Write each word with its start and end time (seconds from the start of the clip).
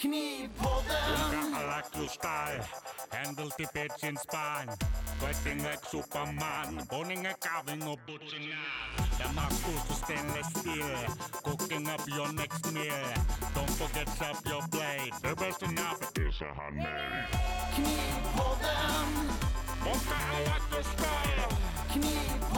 Knipodden! 0.00 1.52
Galaktuskai, 1.52 2.60
händelti 3.10 3.66
petsin 3.74 4.16
spain. 4.16 4.68
like 5.62 5.84
superman, 5.90 6.86
boninge 6.90 7.34
kaving 7.40 7.88
och 7.88 8.00
butchingar. 8.06 8.58
Tämä 9.18 9.48
kuuluu 9.64 9.80
er 9.90 9.94
stainless 9.94 10.46
steel. 10.46 11.08
cooking 11.44 11.88
up 11.94 12.00
your 12.16 12.32
next 12.32 12.72
meal. 12.72 13.14
Don't 13.54 13.70
forget 13.70 14.08
up 14.30 14.46
your 14.46 14.62
blade. 14.70 15.12
the 15.22 15.34
best 15.36 15.62
enough 15.62 16.00
is 16.28 16.42
a 16.42 16.54
handmade. 16.54 17.28
Knipodden! 17.74 19.08
Monka 19.84 20.16
Galaktuskai! 20.30 21.28
Knipodden! 21.92 22.49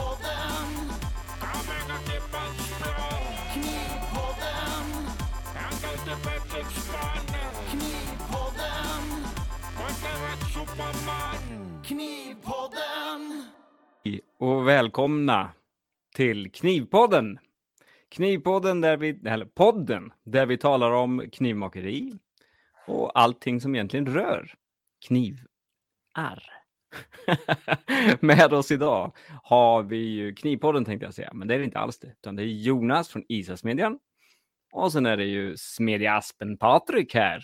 Knivpodden! 11.93 13.45
och 14.37 14.67
välkomna 14.67 15.51
till 16.15 16.51
Knivpodden. 16.51 17.39
Knivpodden 18.09 18.81
där 18.81 18.97
vi, 18.97 19.19
eller 19.25 19.45
podden, 19.45 20.13
där 20.23 20.45
vi 20.45 20.57
talar 20.57 20.91
om 20.91 21.29
knivmakeri 21.31 22.13
och 22.87 23.19
allting 23.19 23.61
som 23.61 23.75
egentligen 23.75 24.05
rör 24.05 24.53
knivar. 25.07 26.43
Med 28.19 28.53
oss 28.53 28.71
idag 28.71 29.15
har 29.43 29.83
vi 29.83 29.97
ju 29.97 30.35
Knivpodden 30.35 30.85
tänkte 30.85 31.05
jag 31.05 31.13
säga, 31.13 31.33
men 31.33 31.47
det 31.47 31.55
är 31.55 31.59
det 31.59 31.65
inte 31.65 31.79
alls 31.79 31.99
det, 31.99 32.07
utan 32.07 32.35
det 32.35 32.43
är 32.43 32.47
Jonas 32.47 33.09
från 33.09 33.23
Isasmedjan. 33.27 33.99
Och 34.71 34.91
sen 34.91 35.05
är 35.05 35.17
det 35.17 35.25
ju 35.25 35.57
Smedja 35.57 36.13
Aspen 36.13 36.57
Patrik 36.57 37.15
här. 37.15 37.43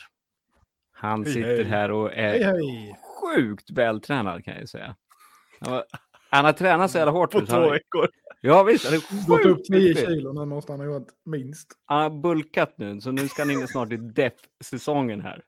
Han 0.91 1.23
Hej, 1.23 1.34
sitter 1.34 1.55
hej. 1.55 1.63
här 1.63 1.91
och 1.91 2.13
är 2.13 2.29
Hej, 2.29 2.43
hej. 2.43 2.95
Sjukt 3.22 3.71
vältränad 3.71 4.43
kan 4.46 4.54
jag 4.54 4.62
ju 4.62 4.68
säga. 4.68 4.96
Han 5.60 5.71
var- 5.74 5.85
Han 6.32 6.46
har 6.46 6.54
tränat 6.54 6.91
så 6.91 6.98
jävla 6.98 7.12
hårt. 7.12 7.32
På 7.32 7.46
två 7.46 7.70
veckor. 7.70 8.07
Ja 8.41 8.63
visst, 8.63 8.85
han 8.85 8.93
är 8.93 9.27
Gått 9.27 9.46
upp 9.46 9.57
sjukt 9.57 9.68
10 9.68 9.96
fit. 9.96 10.07
kilo 10.07 10.34
nu 10.34 10.46
måste 10.46 10.71
han 10.74 10.80
ha 10.80 10.85
gjort 10.88 11.07
minst. 11.26 11.68
Han 11.85 12.02
har 12.02 12.10
bulkat 12.21 12.74
nu, 12.77 13.02
så 13.02 13.12
nu 13.12 13.27
ska 13.27 13.41
han 13.41 13.52
in 13.52 13.68
snart 13.68 13.91
i 13.91 13.98
def-säsongen 13.98 15.21
här. 15.21 15.41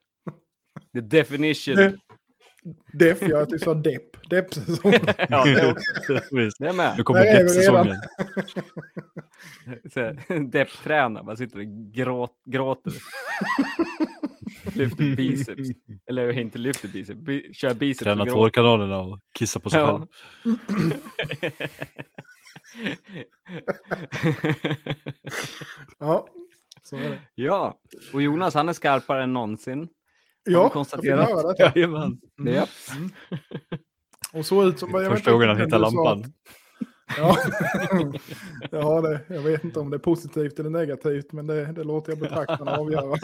The 0.94 1.00
definition. 1.00 1.76
Det- 1.76 1.98
Depp, 2.92 3.22
jag 3.22 3.50
typ 3.50 3.60
sa 3.62 3.74
depp. 3.74 4.30
Depp-säsong. 4.30 4.92
Ja, 5.28 5.44
det, 5.44 5.70
också. 5.72 6.12
det 6.58 6.68
är 6.68 6.72
med. 6.72 6.94
Nu 6.96 7.02
kommer 7.02 7.20
deppsäsongen. 7.38 7.96
Depp-tränar, 10.50 11.22
man 11.22 11.36
sitter 11.36 11.58
och 11.58 11.92
gråt, 11.94 12.32
gråter. 12.44 12.92
Lyfter 14.64 15.16
biceps. 15.16 15.68
Eller 16.10 16.38
inte 16.38 16.58
lyfter 16.58 16.88
biceps, 16.88 17.20
bi, 17.20 17.50
kör 17.54 17.74
biceps 17.74 18.04
Träna 18.04 18.20
och 18.22 18.26
gråter. 18.28 18.40
tårkanalerna 18.40 18.98
och 18.98 19.20
kissa 19.38 19.60
på 19.60 19.70
sig 19.70 19.80
Ja. 19.80 20.06
själv. 20.44 20.94
Ja, 25.98 26.26
så 26.82 26.96
är 26.96 27.10
det. 27.10 27.18
ja, 27.34 27.78
och 28.12 28.22
Jonas 28.22 28.54
han 28.54 28.68
är 28.68 28.72
skarpare 28.72 29.22
än 29.22 29.32
någonsin. 29.32 29.88
Ja, 30.44 30.52
jag 30.52 30.64
fick 30.64 30.72
konstaterat. 30.72 31.28
höra 31.28 31.52
detta. 31.52 31.72
Jajamän. 31.78 32.18
Mm. 32.40 32.54
Ja. 32.54 32.66
Och 34.32 34.46
så 34.46 34.64
ut 34.68 34.78
som... 34.78 34.90
Första 34.90 35.32
gången 35.32 35.48
han 35.48 35.60
hittar 35.60 35.78
lampan. 35.78 36.20
att- 36.20 36.26
Ja. 37.18 37.38
ja, 38.70 39.00
det. 39.00 39.20
Jag 39.28 39.42
vet 39.42 39.64
inte 39.64 39.80
om 39.80 39.90
det 39.90 39.96
är 39.96 39.98
positivt 39.98 40.58
eller 40.58 40.70
negativt, 40.70 41.32
men 41.32 41.46
det, 41.46 41.72
det 41.72 41.84
låter 41.84 42.12
jag 42.12 42.18
betraktarna 42.18 42.76
avgöra. 42.76 43.16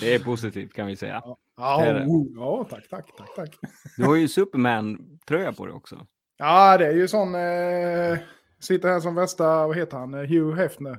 Det 0.00 0.14
är 0.14 0.24
positivt 0.24 0.72
kan 0.72 0.86
vi 0.86 0.96
säga. 0.96 1.22
Ja, 1.56 2.04
oh, 2.06 2.26
ja, 2.34 2.66
tack, 2.70 2.88
tack, 2.88 3.16
tack, 3.18 3.34
tack. 3.36 3.58
Du 3.96 4.04
har 4.04 4.16
ju 4.16 4.28
Superman-tröja 4.28 5.52
på 5.52 5.66
dig 5.66 5.74
också. 5.74 6.06
Ja, 6.38 6.78
det 6.78 6.86
är 6.86 6.92
ju 6.92 7.08
sån... 7.08 7.34
Eh, 7.34 8.18
sitter 8.60 8.88
här 8.88 9.00
som 9.00 9.14
värsta, 9.14 9.66
vad 9.66 9.76
heter 9.76 9.96
han, 9.96 10.14
Eh, 10.14 10.20
Hugh 10.20 10.56
Hefner. 10.56 10.98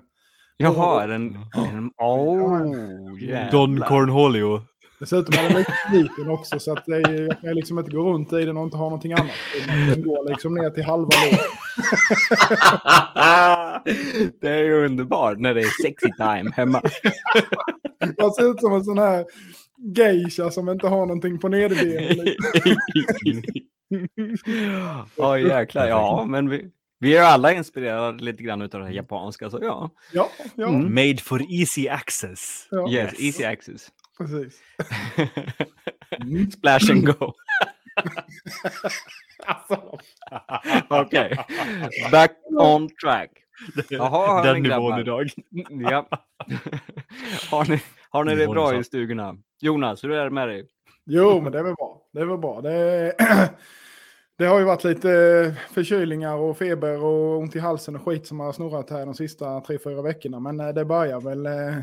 Jaha, 0.58 1.04
är 1.04 1.08
den... 1.08 1.34
den 1.54 1.92
oh, 1.98 3.52
Don. 3.52 3.82
Cornholio. 3.82 4.62
Dessutom 5.00 5.40
är 5.40 5.50
den 5.50 5.58
lite 5.58 5.74
liten 5.92 6.30
också 6.30 6.60
så 6.60 6.74
att 6.74 6.86
det 6.86 6.96
är, 6.96 7.22
jag 7.28 7.42
kan 7.42 7.54
liksom 7.56 7.80
inte 7.80 7.92
gå 7.92 8.14
runt 8.14 8.34
i 8.34 8.46
den 8.46 8.58
och 8.58 8.64
inte 8.64 8.78
ha 8.78 8.86
någonting 8.86 9.14
annat. 9.14 9.32
Den 9.68 10.02
går 10.02 10.30
liksom 10.30 10.56
ner 10.56 10.70
till 10.70 10.84
halva 10.84 11.10
låret. 11.24 11.40
det 14.42 14.50
är 14.50 14.64
ju 14.64 14.86
underbart 14.86 15.40
när 15.40 15.54
det 15.54 15.62
är 15.62 15.84
sexy 15.84 16.08
time 16.18 16.52
hemma. 16.56 16.82
Jag 18.18 18.34
ser 18.36 18.52
ut 18.52 18.60
som 18.60 18.74
en 18.74 18.84
sån 18.84 18.98
här 18.98 19.26
geisha 19.96 20.52
som 20.52 20.70
inte 20.70 20.88
har 20.88 21.06
någonting 21.06 21.40
på 21.40 21.50
nederbenen. 21.50 22.28
Oj 25.16 25.48
jäklar, 25.48 25.88
ja 25.88 26.26
men 26.26 26.50
vi, 26.50 26.70
vi 27.00 27.18
är 27.18 27.24
alla 27.24 27.54
inspirerade 27.54 28.24
lite 28.24 28.44
grann 28.44 28.62
av 28.62 28.70
det 28.70 28.84
här 28.84 28.92
japanska 28.92 29.50
så 29.50 29.60
ja. 29.62 29.90
Ja, 30.14 30.30
ja, 30.56 30.68
Mm. 30.68 30.94
Made 30.94 31.18
for 31.18 31.42
easy 31.52 31.90
access. 31.90 32.68
ja 32.72 32.90
Yes, 32.90 33.14
easy 33.20 33.44
access. 33.44 33.92
Precis. 34.18 34.62
Splash 36.54 36.92
and 36.92 37.06
go. 37.06 37.34
Alltså, 39.46 39.98
Okej, 40.90 41.38
back 42.12 42.32
on 42.60 42.90
track. 43.04 43.32
Jaha, 43.90 44.44
Den 44.44 44.64
ni 44.64 44.70
nivån 44.70 45.00
idag. 45.00 45.30
Ja. 45.92 46.08
har, 47.52 47.70
ni, 47.70 47.82
har 48.10 48.24
ni 48.24 48.36
det 48.36 48.48
bra 48.48 48.74
är 48.74 48.80
i 48.80 48.84
stugorna? 48.84 49.38
Jonas, 49.62 50.04
hur 50.04 50.12
är 50.12 50.24
det 50.24 50.30
med 50.30 50.48
dig? 50.48 50.68
jo, 51.06 51.42
men 51.42 51.52
det 51.52 51.60
är 51.60 51.64
väl 51.64 51.76
bra. 51.76 52.02
Det 52.14 52.20
är 52.20 52.26
väl 52.26 52.38
bra. 52.38 52.62
Det, 52.62 53.14
det 54.38 54.46
har 54.46 54.60
ju 54.60 54.66
varit 54.66 54.84
lite 54.84 55.56
förkylningar 55.72 56.36
och 56.36 56.58
feber 56.58 57.04
och 57.04 57.40
ont 57.40 57.56
i 57.56 57.60
halsen 57.60 57.96
och 57.96 58.06
skit 58.06 58.28
som 58.28 58.40
har 58.40 58.54
snurrat 58.54 58.90
här 58.90 59.06
de 59.06 59.16
sista 59.16 59.62
tre, 59.62 59.78
fyra 59.84 60.02
veckorna. 60.02 60.40
Men 60.40 60.60
eh, 60.60 60.70
det 60.70 60.86
börjar 60.86 61.22
väl, 61.22 61.46
eh, 61.46 61.78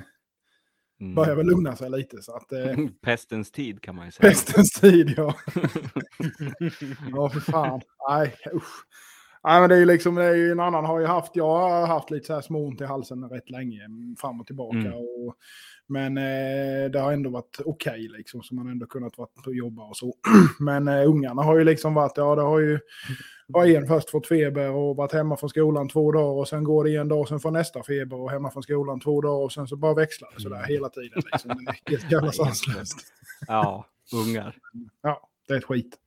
Mm. 1.00 1.14
börjar 1.14 1.36
väl 1.36 1.46
lugna 1.46 1.76
sig 1.76 1.90
lite. 1.90 2.22
Så 2.22 2.36
att, 2.36 2.52
eh, 2.52 2.76
Pestens 3.02 3.50
tid 3.50 3.82
kan 3.82 3.94
man 3.94 4.06
ju 4.06 4.12
säga. 4.12 4.30
Pestens 4.30 4.72
tid, 4.72 5.14
ja. 5.16 5.34
ja, 7.12 7.28
för 7.28 7.40
fan. 7.40 7.80
Nej, 8.08 8.34
usch. 8.54 8.84
Nej, 9.44 9.60
men 9.60 9.68
det 9.68 9.74
är 9.74 9.78
ju 9.78 9.84
liksom, 9.84 10.14
det 10.14 10.24
är 10.24 10.34
ju 10.34 10.52
en 10.52 10.60
annan 10.60 10.84
har 10.84 11.00
ju 11.00 11.06
haft, 11.06 11.36
jag 11.36 11.58
har 11.58 11.86
haft 11.86 12.10
lite 12.10 12.26
så 12.26 12.34
här 12.34 12.40
små 12.40 12.66
ont 12.66 12.80
i 12.80 12.84
halsen 12.84 13.28
rätt 13.28 13.50
länge, 13.50 13.80
fram 14.18 14.40
och 14.40 14.46
tillbaka. 14.46 14.78
Mm. 14.78 14.94
Och, 14.94 15.36
men 15.86 16.18
eh, 16.18 16.90
det 16.90 17.00
har 17.00 17.12
ändå 17.12 17.30
varit 17.30 17.60
okej 17.64 18.08
liksom, 18.08 18.42
så 18.42 18.54
man 18.54 18.66
har 18.66 18.72
ändå 18.72 18.86
kunnat 18.86 19.18
vara 19.18 19.28
och 19.46 19.54
jobba 19.54 19.82
och 19.82 19.96
så. 19.96 20.14
men 20.60 20.88
eh, 20.88 21.08
ungarna 21.08 21.42
har 21.42 21.58
ju 21.58 21.64
liksom 21.64 21.94
varit, 21.94 22.16
ja 22.16 22.34
det 22.34 22.42
har 22.42 22.60
ju, 22.60 22.78
har 23.52 23.66
en 23.66 23.86
först 23.86 24.10
fått 24.10 24.26
feber 24.28 24.70
och 24.70 24.96
varit 24.96 25.12
hemma 25.12 25.36
från 25.36 25.50
skolan 25.50 25.88
två 25.88 26.12
dagar 26.12 26.40
och 26.40 26.48
sen 26.48 26.64
går 26.64 26.84
det 26.84 26.96
en 26.96 27.08
dag 27.08 27.20
och 27.20 27.28
sen 27.28 27.40
får 27.40 27.50
nästa 27.50 27.82
feber 27.82 28.20
och 28.20 28.30
hemma 28.30 28.50
från 28.50 28.62
skolan 28.62 29.00
två 29.00 29.20
dagar 29.20 29.44
och 29.44 29.52
sen 29.52 29.66
så 29.68 29.76
bara 29.76 29.94
växlar 29.94 30.30
det 30.36 30.42
sådär 30.42 30.62
hela 30.62 30.88
tiden. 30.88 31.22
Liksom. 31.32 31.50
Det 31.64 31.70
är 31.70 31.90
helt 31.90 32.12
jävla 32.12 32.32
sanslöst. 32.32 32.98
Ja, 33.46 33.86
ungar. 34.14 34.56
Ja, 35.02 35.28
det 35.48 35.54
är 35.54 35.58
ett 35.58 35.64
skit. 35.64 35.96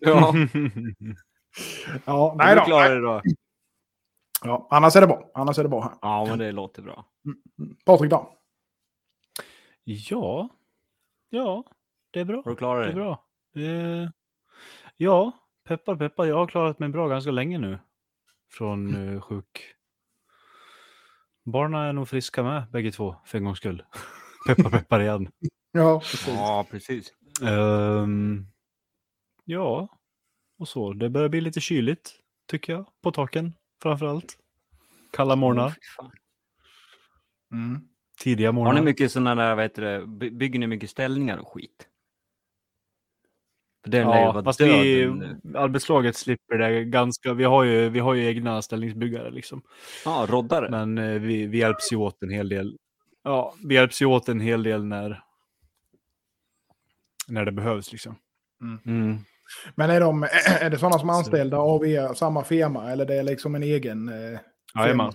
Ja, 0.00 0.34
Ja, 2.04 2.34
nej 2.38 2.56
då. 2.56 2.62
klarar 2.64 2.94
det 2.94 3.00
då. 3.00 3.22
Ja, 4.44 4.68
annars 4.70 4.96
är 4.96 5.00
det 5.00 5.06
bra. 5.06 5.30
Annars 5.34 5.58
är 5.58 5.62
det 5.62 5.68
bra 5.68 5.80
här. 5.82 5.92
Ja, 6.02 6.26
men 6.28 6.38
det 6.38 6.52
låter 6.52 6.82
bra. 6.82 7.04
Patrik 7.84 8.10
då? 8.10 8.32
Ja. 9.84 10.48
Ja, 11.30 11.64
det 12.10 12.20
är 12.20 12.24
bra. 12.24 12.36
Har 12.44 12.50
du 12.50 12.56
klarat 12.56 12.84
Det 12.86 12.90
är 12.90 12.94
bra. 12.94 13.24
Eh, 13.56 14.08
ja, 14.96 15.32
peppar 15.64 15.96
peppar. 15.96 16.26
Jag 16.26 16.36
har 16.36 16.46
klarat 16.46 16.78
mig 16.78 16.88
bra 16.88 17.08
ganska 17.08 17.30
länge 17.30 17.58
nu. 17.58 17.78
Från 18.52 18.94
eh, 19.14 19.20
sjuk. 19.20 19.74
Barnen 21.44 21.80
är 21.80 21.92
nog 21.92 22.08
friska 22.08 22.42
med 22.42 22.70
bägge 22.70 22.92
två 22.92 23.16
för 23.24 23.38
en 23.38 23.44
gångs 23.44 23.58
skull. 23.58 23.84
peppar 24.46 24.70
peppar 24.70 25.00
igen. 25.00 25.28
Ja, 25.74 26.00
precis. 26.00 26.28
Ja, 26.28 26.66
precis. 26.70 27.12
Ehm, 27.42 28.46
ja, 29.44 29.88
och 30.58 30.68
så. 30.68 30.92
Det 30.92 31.08
börjar 31.10 31.28
bli 31.28 31.40
lite 31.40 31.60
kyligt 31.60 32.12
tycker 32.46 32.72
jag. 32.72 32.86
På 33.02 33.12
taken 33.12 33.54
framför 33.82 34.06
allt. 34.06 34.38
Kalla 35.12 35.36
morgnar. 35.36 35.74
Mm. 37.52 37.88
tidiga 38.18 38.48
Har 38.48 38.52
morgnar. 38.52 38.74
ni 38.74 38.80
mycket 38.84 39.12
sådana 39.12 39.34
där, 39.42 39.54
vad 39.54 39.64
heter 39.64 39.82
det, 39.82 40.06
by- 40.06 40.30
bygger 40.30 40.58
ni 40.58 40.66
mycket 40.66 40.90
ställningar 40.90 41.38
och 41.38 41.48
skit? 41.48 41.88
För 43.84 43.90
den 43.90 44.08
Ja, 44.08 44.42
fast 44.44 44.60
vi, 44.60 45.04
arbetslaget 45.54 46.16
slipper 46.16 46.58
det 46.58 46.84
ganska. 46.84 47.34
Vi 47.34 47.44
har 47.44 47.64
ju, 47.64 47.88
vi 47.88 47.98
har 47.98 48.14
ju 48.14 48.26
egna 48.26 48.62
ställningsbyggare 48.62 49.30
liksom. 49.30 49.62
Ja, 50.04 50.26
roddare. 50.28 50.70
Men 50.70 50.98
eh, 50.98 51.20
vi, 51.20 51.46
vi 51.46 51.58
hjälps 51.58 51.92
ju 51.92 51.96
åt 51.96 52.22
en 52.22 52.30
hel 52.30 52.48
del. 52.48 52.76
Ja, 53.24 53.54
vi 53.64 53.74
hjälps 53.74 54.02
ju 54.02 54.06
åt 54.06 54.28
en 54.28 54.40
hel 54.40 54.62
del 54.62 54.84
när, 54.84 55.22
när 57.28 57.44
det 57.44 57.52
behövs 57.52 57.92
liksom. 57.92 58.16
Mm. 58.86 59.18
Men 59.74 59.90
är, 59.90 60.00
de, 60.00 60.22
är 60.60 60.70
det 60.70 60.78
sådana 60.78 60.98
som 60.98 61.08
är 61.08 61.12
anställda 61.12 61.56
av 61.56 61.86
er, 61.86 62.14
samma 62.14 62.44
firma 62.44 62.90
eller 62.90 63.06
det 63.06 63.14
är 63.14 63.22
liksom 63.22 63.54
en 63.54 63.62
egen? 63.62 64.08
Eh, 64.08 64.38
Jajamän. 64.74 65.12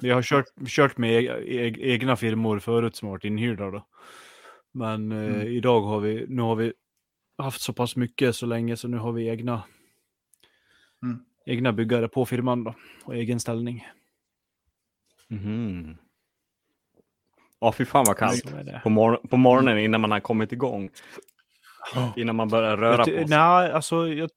Vi 0.00 0.10
har 0.10 0.22
kört, 0.22 0.44
kört 0.66 0.98
med 0.98 1.10
e 1.24 1.42
e 1.46 1.74
egna 1.78 2.16
firmor 2.16 2.58
förut 2.58 2.96
som 2.96 3.08
har 3.08 3.12
varit 3.12 3.24
inhyrda 3.24 3.70
då. 3.70 3.86
Men 4.74 5.12
eh, 5.12 5.18
Mm. 5.34 5.46
idag 5.46 5.80
har 5.80 6.00
vi, 6.00 6.26
nu 6.28 6.42
har 6.42 6.56
vi 6.56 6.72
haft 7.42 7.60
så 7.60 7.72
pass 7.72 7.96
mycket 7.96 8.36
så 8.36 8.46
länge 8.46 8.76
så 8.76 8.88
nu 8.88 8.96
har 8.96 9.12
vi 9.12 9.28
egna, 9.28 9.62
Mm. 11.02 11.24
egna 11.46 11.72
byggare 11.72 12.08
på 12.08 12.26
firman 12.26 12.64
då 12.64 12.74
och 13.04 13.14
egen 13.16 13.40
ställning. 13.40 13.86
Mhm. 15.28 15.96
Ja, 17.60 17.72
fy 17.72 17.84
fan 17.84 18.04
vad 18.08 18.16
kallt. 18.16 18.44
På, 18.82 18.90
mor- 18.90 19.28
på 19.28 19.36
morgonen 19.36 19.78
innan 19.78 20.00
man 20.00 20.10
har 20.10 20.20
kommit 20.20 20.52
igång. 20.52 20.90
Innan 22.16 22.36
man 22.36 22.48
börjar 22.48 22.76
röra 22.76 22.90
Jag 22.96 22.98
på 22.98 23.04
sig. 23.04 23.24
Nej, 23.28 23.72
alltså 23.72 24.08
jag, 24.08 24.30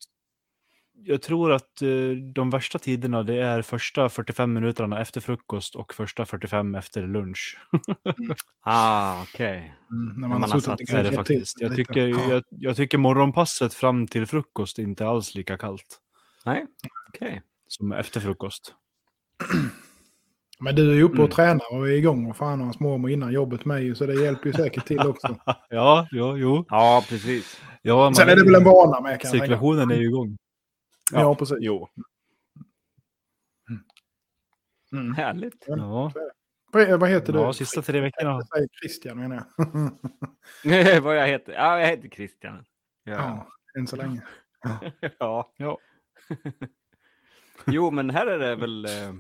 jag 1.07 1.21
tror 1.21 1.51
att 1.51 1.81
eh, 1.81 1.89
de 2.33 2.49
värsta 2.49 2.79
tiderna 2.79 3.23
det 3.23 3.41
är 3.41 3.61
första 3.61 4.09
45 4.09 4.53
minuterna 4.53 5.01
efter 5.01 5.21
frukost 5.21 5.75
och 5.75 5.93
första 5.93 6.25
45 6.25 6.75
efter 6.75 7.07
lunch. 7.07 7.57
Ah, 8.67 9.21
okej. 9.21 9.73
Mm, 9.91 10.13
när 10.21 10.27
man 10.27 10.29
man, 10.29 10.41
har 10.41 10.49
har 10.49 10.59
satt 10.59 10.79
är 10.89 11.03
det 11.03 11.11
faktiskt. 11.11 11.61
Jag 11.61 11.75
tycker, 11.75 12.07
jag, 12.07 12.43
jag 12.49 12.75
tycker 12.75 12.97
morgonpasset 12.97 13.73
fram 13.73 14.07
till 14.07 14.25
frukost 14.25 14.79
inte 14.79 15.03
är 15.03 15.07
alls 15.07 15.35
lika 15.35 15.57
kallt 15.57 15.99
Nej, 16.45 16.65
okej. 17.09 17.41
som 17.67 17.91
efter 17.91 18.19
frukost. 18.19 18.73
Men 20.59 20.75
du 20.75 20.91
är 20.91 20.95
ju 20.95 21.03
uppe 21.03 21.13
och 21.13 21.19
Mm. 21.19 21.31
tränar 21.31 21.73
och 21.73 21.87
är 21.87 21.91
igång 21.91 22.29
och 22.29 22.37
fan 22.37 22.59
och 22.59 22.65
hans 22.65 22.79
mormor 22.79 23.11
innan 23.11 23.33
jobbet 23.33 23.65
med 23.65 23.83
ju, 23.83 23.95
så 23.95 24.05
det 24.05 24.13
hjälper 24.23 24.47
ju 24.47 24.53
säkert 24.53 24.85
till 24.85 24.99
också. 24.99 25.35
Ja, 25.69 26.07
jo, 26.11 26.37
jo. 26.37 26.65
Ja, 26.69 27.03
precis. 27.09 27.61
Ja, 27.81 28.13
Sen 28.13 28.29
är 28.29 28.35
det 28.35 28.43
väl 28.43 28.55
en 28.55 28.63
vana 28.63 29.01
med 29.01 29.01
kan 29.01 29.11
jag 29.11 29.21
tänka. 29.21 29.37
Cirkulationen 29.37 29.91
är 29.91 29.95
ju 29.95 30.07
igång. 30.07 30.37
Ja, 31.11 31.35
precis. 31.35 31.57
Jo, 31.59 31.89
Mm. 34.91 35.13
härligt. 35.13 35.63
Ja, 35.67 36.11
Vad- 36.71 36.99
Vad 36.99 37.09
heter 37.09 37.33
du? 37.33 37.39
ja 37.39 37.53
sista 37.53 37.81
tre 37.81 38.01
veckorna. 38.01 38.41
Jag 38.51 38.67
Christian 38.81 39.19
menar 39.19 39.45
jag. 40.63 41.01
Vad 41.03 41.17
jag 41.17 41.27
heter? 41.27 41.53
Ja, 41.53 41.79
jag 41.79 41.87
heter 41.87 42.09
Christian. 42.09 42.65
Ja. 43.03 43.11
ja, 43.13 43.47
än 43.79 43.87
så 43.87 43.95
länge. 43.95 44.21
ja. 45.19 45.53
Ja. 45.57 45.77
jo, 47.67 47.91
men 47.91 48.09
här 48.09 48.27
är 48.27 48.39
det 48.39 48.55
väl... 48.55 48.85
Eh, 48.85 49.13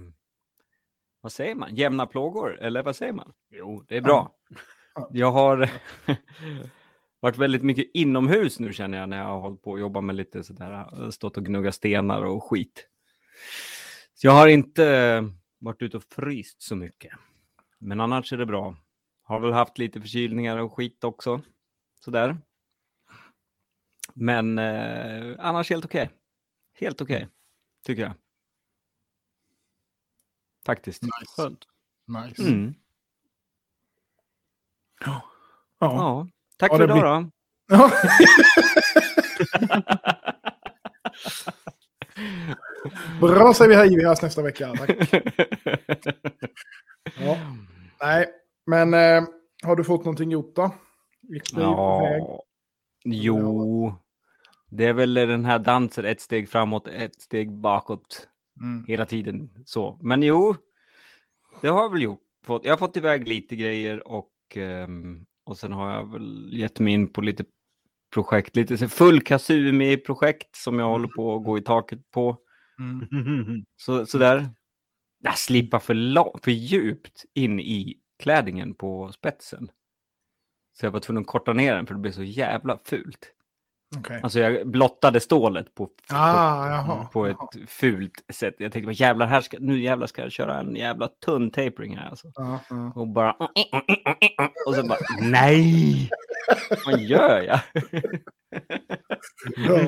vad 1.21 1.31
säger 1.31 1.55
man? 1.55 1.75
Jämna 1.75 2.05
plågor? 2.05 2.59
Eller 2.59 2.83
vad 2.83 2.95
säger 2.95 3.13
man? 3.13 3.33
Jo, 3.49 3.85
det 3.87 3.97
är 3.97 4.01
bra. 4.01 4.35
Ja. 4.95 5.09
Jag 5.11 5.31
har 5.31 5.69
varit 7.25 7.37
väldigt 7.37 7.63
mycket 7.63 7.91
inomhus 7.93 8.59
nu 8.59 8.73
känner 8.73 8.97
jag 8.97 9.09
när 9.09 9.17
jag 9.17 9.25
har 9.25 9.39
hållit 9.39 9.61
på 9.61 9.73
att 9.73 9.79
jobba 9.79 10.01
med 10.01 10.15
lite 10.15 10.43
sådär, 10.43 11.03
eh, 11.03 11.09
stått 11.09 11.37
och 11.37 11.45
gnuggat 11.45 11.75
stenar 11.75 12.21
och 12.21 12.43
skit. 12.43 12.87
Så 14.13 14.27
jag 14.27 14.33
har 14.33 14.47
inte 14.47 14.85
eh, 14.87 15.23
varit 15.59 15.81
ute 15.81 15.97
och 15.97 16.03
fryst 16.03 16.61
så 16.61 16.75
mycket. 16.75 17.11
Men 17.77 18.01
annars 18.01 18.33
är 18.33 18.37
det 18.37 18.45
bra. 18.45 18.77
Har 19.21 19.39
väl 19.39 19.51
haft 19.51 19.77
lite 19.77 20.01
förkylningar 20.01 20.57
och 20.57 20.73
skit 20.73 21.03
också. 21.03 21.41
Sådär. 21.99 22.37
Men 24.13 24.59
eh, 24.59 25.35
annars 25.39 25.69
helt 25.69 25.85
okej. 25.85 26.09
Helt 26.73 27.01
okej, 27.01 27.27
tycker 27.83 28.01
jag. 28.01 28.13
Faktiskt. 30.65 31.01
Nice. 31.01 31.13
Skönt. 31.37 31.65
Nice. 32.07 32.41
Mm. 32.41 32.73
Ja. 35.05 35.21
Ja. 35.79 36.27
Tack 36.57 36.71
Ja, 36.71 36.77
för 36.77 36.83
idag 36.83 36.97
blir- 36.97 37.03
då. 37.03 37.29
Ja. 37.67 37.91
Bra 43.21 43.53
säger 43.53 43.69
vi 43.69 43.75
hej, 43.75 43.95
vi 43.95 44.05
hörs 44.05 44.21
nästa 44.21 44.41
vecka. 44.41 44.73
Tack. 44.77 44.89
Ja. 47.19 47.37
Nej, 48.01 48.27
men 48.65 48.93
eh, 48.93 49.23
har 49.63 49.75
du 49.75 49.83
fått 49.83 50.05
någonting 50.05 50.31
gjort 50.31 50.55
då? 50.55 50.75
Ja. 51.53 52.41
Jo, 53.05 53.93
det 54.71 54.85
är 54.85 54.93
väl 54.93 55.13
den 55.13 55.45
här 55.45 55.59
dansen, 55.59 56.05
ett 56.05 56.21
steg 56.21 56.49
framåt, 56.49 56.87
ett 56.87 57.21
steg 57.21 57.51
bakåt 57.51 58.27
Mm. 58.61 58.85
hela 58.87 59.05
tiden 59.05 59.49
så. 59.65 59.99
Men 60.01 60.23
jo, 60.23 60.55
det 61.61 61.67
har 61.67 61.81
jag 61.81 61.91
väl 61.91 62.01
gjort. 62.01 62.19
Jag 62.47 62.71
har 62.71 62.77
fått 62.77 62.97
iväg 62.97 63.27
lite 63.27 63.55
grejer 63.55 64.07
och, 64.07 64.31
ehm, 64.55 65.25
och 65.45 65.57
sen 65.57 65.71
har 65.71 65.91
jag 65.91 66.11
väl 66.11 66.49
gett 66.53 66.79
mig 66.79 66.93
in 66.93 67.13
på 67.13 67.21
lite 67.21 67.45
projekt, 68.13 68.55
lite 68.55 68.77
så 68.77 68.87
full 68.87 69.21
Kasumi-projekt 69.21 70.55
som 70.55 70.79
jag 70.79 70.89
håller 70.89 71.07
på 71.07 71.35
att 71.35 71.43
gå 71.43 71.57
i 71.57 71.61
taket 71.61 72.11
på. 72.11 72.37
Mm. 72.79 73.65
Så, 73.77 74.05
sådär. 74.05 74.49
Jag 75.19 75.37
slipar 75.37 75.79
för, 75.79 75.93
lång, 75.93 76.39
för 76.43 76.51
djupt 76.51 77.25
in 77.33 77.59
i 77.59 77.99
klädningen 78.19 78.73
på 78.73 79.11
spetsen. 79.11 79.71
Så 80.73 80.85
jag 80.85 80.91
var 80.91 80.99
tvungen 80.99 81.21
att 81.21 81.27
korta 81.27 81.53
ner 81.53 81.75
den 81.75 81.87
för 81.87 81.93
det 81.93 81.99
blev 81.99 82.11
så 82.11 82.23
jävla 82.23 82.79
fult. 82.85 83.34
Okej. 83.97 84.19
Alltså 84.23 84.39
jag 84.39 84.67
blottade 84.67 85.19
stålet 85.19 85.75
på, 85.75 85.83
Ah, 86.09 86.63
på, 86.63 86.69
jaha, 86.69 87.07
på 87.13 87.25
ett 87.25 87.37
jaha. 87.39 87.65
fult 87.67 88.13
sätt. 88.33 88.55
Jag 88.57 88.71
tänkte, 88.71 88.91
jävlar, 88.91 89.27
här 89.27 89.41
ska, 89.41 89.57
nu 89.59 89.79
jävlar 89.81 90.07
ska 90.07 90.21
jag 90.21 90.31
köra 90.31 90.59
en 90.59 90.75
jävla 90.75 91.09
tunn 91.25 91.51
tapering 91.51 91.97
här 91.97 92.09
alltså. 92.09 92.31
Ja, 92.35 92.59
ja. 92.69 92.91
Och 92.95 93.07
bara... 93.07 93.35
Och 94.67 94.75
sen 94.75 94.87
bara, 94.87 94.99
nej! 95.21 96.09
Vad 96.85 96.99
gör 96.99 97.41
jag? 97.41 97.59
Ja. 99.57 99.79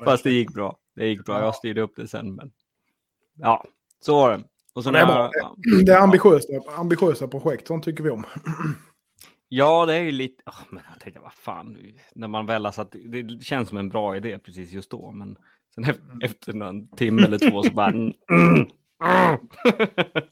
Fast 0.04 0.24
det 0.24 0.30
gick 0.30 0.54
bra. 0.54 0.76
Det 0.96 1.06
gick 1.06 1.24
bra. 1.24 1.40
Jag 1.40 1.54
styrde 1.54 1.80
upp 1.80 1.92
det 1.96 2.08
sen. 2.08 2.34
Men... 2.34 2.50
Ja, 3.34 3.64
så 4.00 4.16
var 4.16 4.30
det. 4.30 4.44
Och 4.74 4.84
så 4.84 4.90
Det 4.90 4.98
är 4.98 5.08
jag, 5.08 5.30
Det 5.86 5.92
är 5.92 6.00
ambitiösa, 6.00 6.46
ambitiösa 6.76 7.28
projekt, 7.28 7.66
sånt 7.66 7.84
tycker 7.84 8.04
vi 8.04 8.10
om. 8.10 8.24
Ja, 9.48 9.86
det 9.86 9.94
är 9.94 10.02
ju 10.02 10.10
lite... 10.10 10.42
åh, 10.46 10.62
men 10.70 10.82
jag 10.92 11.00
tänkte, 11.00 11.20
vad 11.20 11.32
fan, 11.32 11.78
när 12.14 12.28
man 12.28 12.46
väl 12.46 12.64
har 12.64 12.72
satt... 12.72 12.94
Det 13.04 13.44
känns 13.44 13.68
som 13.68 13.78
en 13.78 13.88
bra 13.88 14.16
idé 14.16 14.38
precis 14.38 14.72
just 14.72 14.90
då, 14.90 15.10
men 15.10 15.36
sen 15.74 15.84
efter, 15.84 16.24
efter 16.24 16.52
någon 16.52 16.88
timme 16.88 17.22
eller 17.22 17.50
två 17.50 17.62
så 17.62 17.72
bara... 17.72 17.90
Mm, 17.90 18.12
mm, 18.30 18.54
mm. 18.54 19.38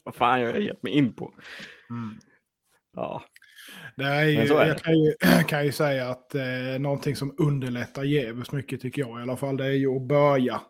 vad 0.03 0.15
fan 0.15 0.41
jag 0.41 0.53
har 0.53 0.59
gett 0.59 0.83
mig 0.83 0.93
in 0.93 1.13
på? 1.13 1.33
Ja, 2.95 3.23
så 4.47 4.57
är 4.57 4.65
det. 4.65 4.67
jag 4.67 4.79
kan 4.79 4.99
ju, 4.99 5.13
kan 5.47 5.65
ju 5.65 5.71
säga 5.71 6.09
att 6.09 6.35
eh, 6.35 6.79
någonting 6.79 7.15
som 7.15 7.35
underlättar 7.37 8.03
jävligt 8.03 8.51
mycket 8.51 8.81
tycker 8.81 9.01
jag 9.01 9.19
i 9.19 9.21
alla 9.21 9.37
fall, 9.37 9.57
det 9.57 9.65
är 9.65 9.71
ju 9.71 9.95
att 9.95 10.07
börja. 10.07 10.61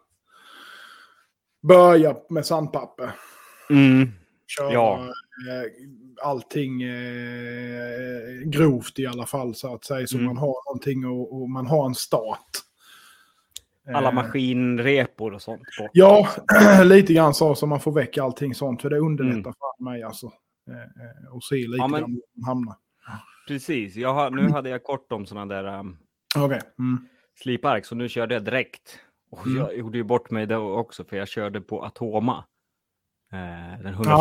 Börja 1.68 2.16
med 2.30 2.46
sandpapper. 2.46 3.12
mm, 3.70 4.12
Köra 4.48 4.74
Ja. 4.74 5.14
Eh, 5.50 5.72
allting 6.24 6.82
eh, 6.82 8.42
grovt 8.46 9.00
i 9.00 9.08
alla 9.08 9.26
fall 9.26 9.56
så 9.56 9.74
att 9.76 9.86
säga. 9.86 10.08
Så 10.08 10.18
Mm. 10.18 10.26
man 10.26 10.38
har 10.38 10.66
någonting 10.70 11.06
och, 11.06 11.42
och 11.42 11.50
man 11.50 11.68
har 11.68 11.86
en 11.86 11.96
start. 11.96 12.50
alla 13.94 14.08
Eh, 14.10 14.14
maskinrepor 14.16 15.34
och 15.34 15.42
sånt. 15.42 15.62
På. 15.80 15.88
Ja, 15.94 16.28
lite 16.84 17.14
grann 17.14 17.34
så 17.34 17.56
som 17.56 17.70
man 17.70 17.80
får 17.80 17.92
väck 17.92 18.18
allting 18.18 18.56
sånt. 18.56 18.82
För 18.82 18.90
det 18.90 18.98
underlättar 19.00 19.38
Mm. 19.40 19.44
för 19.78 19.84
mig 19.84 20.04
alltså. 20.04 20.32
Och 21.32 21.44
se 21.44 21.56
lite 21.56 21.76
Ja, 21.78 21.88
men- 21.88 22.00
grann 22.02 22.12
var 22.14 22.22
man 22.42 22.48
hamnar. 22.48 22.76
Precis, 23.48 23.96
jag 23.96 24.14
har, 24.14 24.30
nu 24.32 24.50
hade 24.50 24.70
jag 24.70 24.84
kort 24.84 25.12
om 25.12 25.26
sådana 25.26 25.56
där 25.56 25.80
um, 25.80 25.98
Okej. 26.36 26.62
Mm. 26.80 27.08
slipark, 27.44 27.86
så 27.86 27.96
nu 27.96 28.10
körde 28.10 28.34
jag 28.34 28.44
direkt. 28.44 29.00
Och 29.32 29.46
Mm. 29.48 29.58
jag 29.58 29.78
gjorde 29.78 29.98
ju 29.98 30.04
bort 30.04 30.32
mig 30.32 30.46
då 30.46 30.74
också, 30.76 31.04
för 31.04 31.18
jag 31.18 31.28
körde 31.28 31.62
på 31.62 31.84
Atoma. 31.86 32.44
Eh, 33.34 33.80
den 33.84 33.94
140. 33.94 34.14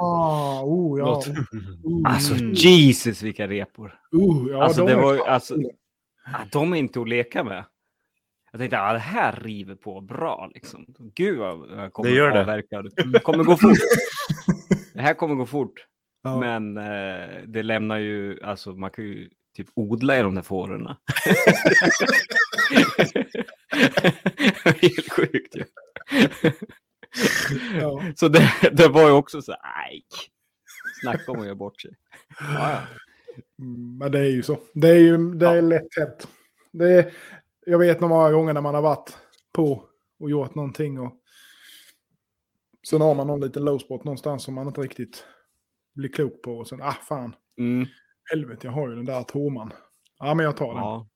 Ah, 0.00 0.62
oh, 0.64 0.98
ja. 0.98 1.04
Låt. 1.06 1.28
Oh, 1.84 2.02
Alltså 2.04 2.34
Mm. 2.34 2.52
Jesus 2.54 3.22
vilka 3.22 3.48
repor! 3.48 3.94
oh, 4.12 4.50
ja, 4.50 4.62
alltså, 4.64 4.80
de 4.80 4.86
det 4.86 4.92
är 4.98 5.02
var 5.02 5.12
ju- 5.12 5.18
fan 5.18 5.28
alltså-. 5.28 5.54
Ah, 6.26 6.44
de 6.52 6.72
är 6.72 6.76
inte 6.76 7.00
att 7.00 7.08
leka 7.08 7.44
med. 7.44 7.64
Jag 8.52 8.58
tänkte, 8.60 8.80
ah, 8.80 8.92
det 8.92 8.98
här 8.98 9.32
river 9.42 9.74
på 9.74 10.00
bra 10.00 10.50
liksom. 10.54 10.86
Gud 11.14 11.38
vad 11.38 11.70
jag 11.70 11.92
kommer 11.92 12.10
Det 12.10 12.16
gör 12.16 12.30
det. 12.30 12.40
avverka. 12.40 12.82
Det 13.12 13.18
kommer 13.18 13.44
gå 13.44 13.56
fort. 13.56 13.78
det 14.94 15.00
här 15.02 15.14
kommer 15.14 15.34
gå 15.34 15.46
fort. 15.46 15.84
Ja. 16.22 16.40
Men 16.40 16.76
eh, 16.76 17.28
det 17.46 17.62
lämnar 17.62 17.98
ju, 17.98 18.42
alltså 18.42 18.72
man 18.72 18.90
kan 18.90 19.04
ju 19.04 19.30
typ 19.56 19.68
odla 19.74 20.18
i 20.18 20.22
de 20.22 20.34
där 20.34 20.42
fårorna. 20.42 20.96
Helt 24.82 25.12
sjukt 25.12 25.56
ju. 25.56 25.64
Ja. 26.42 26.50
Så 28.16 28.28
det, 28.28 28.52
det 28.72 28.88
var 28.88 29.02
ju 29.08 29.12
också 29.12 29.42
så, 29.42 29.54
nej. 29.62 30.02
Snacka 31.02 31.32
om 31.32 31.40
att 31.40 31.44
göra 31.46 31.54
bort 31.54 31.80
sig. 31.80 31.90
Ja, 32.40 32.70
ja. 32.70 32.80
Mm, 33.64 33.98
Men 33.98 34.12
det 34.12 34.18
är 34.18 34.30
ju 34.30 34.42
så. 34.42 34.58
Det 34.74 34.88
är 34.88 34.98
ju 34.98 35.34
det 35.34 35.46
är 35.48 35.54
Ja. 35.54 35.60
lätt 35.60 35.96
hänt. 35.96 36.28
Det 36.72 36.92
är, 36.92 37.12
jag 37.66 37.78
vet 37.78 38.00
många 38.00 38.30
gånger 38.30 38.52
när 38.52 38.60
man 38.60 38.74
har 38.74 38.82
varit 38.82 39.16
på 39.52 39.84
och 40.20 40.30
gjort 40.30 40.54
någonting 40.54 41.00
och 41.00 41.12
sen 42.88 43.00
har 43.00 43.14
man 43.14 43.26
någon 43.26 43.40
liten 43.40 43.64
low 43.64 43.78
spot 43.78 44.04
någonstans 44.04 44.42
som 44.44 44.54
man 44.54 44.66
inte 44.66 44.80
riktigt 44.80 45.24
blir 45.94 46.08
klok 46.12 46.42
på 46.42 46.58
och 46.58 46.68
sen, 46.68 46.82
ah 46.82 46.92
fan, 47.08 47.34
Mm, 47.58 47.86
helvete 48.30 48.66
jag 48.66 48.72
har 48.72 48.88
ju 48.88 48.94
den 48.96 49.04
där 49.04 49.20
atoman. 49.20 49.72
Ja 50.18 50.34
men 50.34 50.44
jag 50.46 50.56
tar 50.56 50.66
den. 50.68 50.76
ja. 50.76 51.08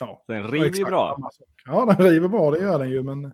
Ja. 0.00 0.24
Den 0.28 0.48
river 0.50 0.70
ju 0.78 0.84
bra. 0.84 1.18
Ja 1.66 1.94
den 1.98 2.06
river 2.10 2.28
bra, 2.28 2.50
det 2.50 2.58
gör 2.60 2.78
den 2.78 2.90
ju 2.90 3.02
men 3.02 3.32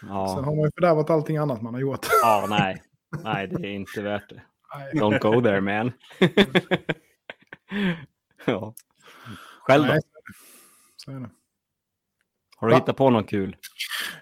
sen 0.00 0.08
Ja, 0.08 0.26
har 0.26 0.42
man 0.56 0.64
ju 0.64 0.70
fördärvat 0.74 1.10
allting 1.10 1.36
annat 1.36 1.62
man 1.62 1.74
har 1.74 1.80
gjort. 1.80 2.06
ja 2.22 2.46
nej. 2.50 2.82
nej, 3.24 3.46
det 3.48 3.68
är 3.68 3.72
inte 3.72 4.02
värt 4.02 4.28
det. 4.28 4.42
Nej. 4.74 4.92
Don't 5.02 5.18
go 5.18 5.42
there 5.42 5.60
man. 5.60 5.92
ja. 8.46 8.74
Själv 9.62 9.84
då? 9.86 9.92
Nej, 9.92 10.00
så 10.96 11.10
är 11.10 11.14
det. 11.20 11.30
Har 12.56 12.68
du 12.68 12.74
Va? 12.74 12.78
hittat 12.80 12.96
på 12.96 13.10
något 13.10 13.28
kul? 13.28 13.56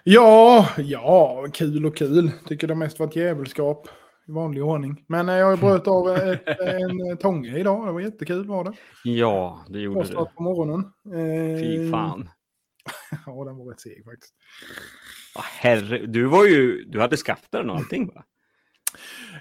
Ja, 0.03 0.69
ja, 0.77 1.45
kul 1.53 1.85
och 1.85 1.97
kul. 1.97 2.31
Tycker 2.47 2.67
det 2.67 2.75
mest 2.75 2.99
var 2.99 3.07
ett 3.07 3.15
djävulskap 3.15 3.87
i 4.27 4.31
vanlig 4.31 4.63
ordning. 4.63 5.03
Men 5.07 5.29
eh, 5.29 5.35
jag 5.35 5.59
bröt 5.59 5.87
av 5.87 6.09
ett, 6.09 6.59
en 6.59 7.17
tånge 7.17 7.57
idag. 7.57 7.87
Det 7.87 7.91
var 7.91 7.99
jättekul 7.99 8.47
var 8.47 8.63
det. 8.63 8.73
Ja, 9.03 9.65
det 9.69 9.79
gjorde 9.79 10.03
du. 10.03 10.13
på 10.15 10.43
morgonen. 10.43 10.79
Eh, 11.13 11.59
Fy 11.61 11.91
fan. 11.91 12.29
Ja, 13.25 13.43
den 13.45 13.57
var 13.57 13.65
rätt 13.71 13.81
seg 13.81 14.05
faktiskt. 14.05 14.33
Ja, 15.35 15.41
herre, 15.45 16.05
du 16.05 16.23
var 16.25 16.45
ju, 16.45 16.83
du 16.83 16.99
hade 16.99 17.17
skaften 17.17 17.69
och 17.69 17.75
allting 17.75 18.07
va? 18.07 18.23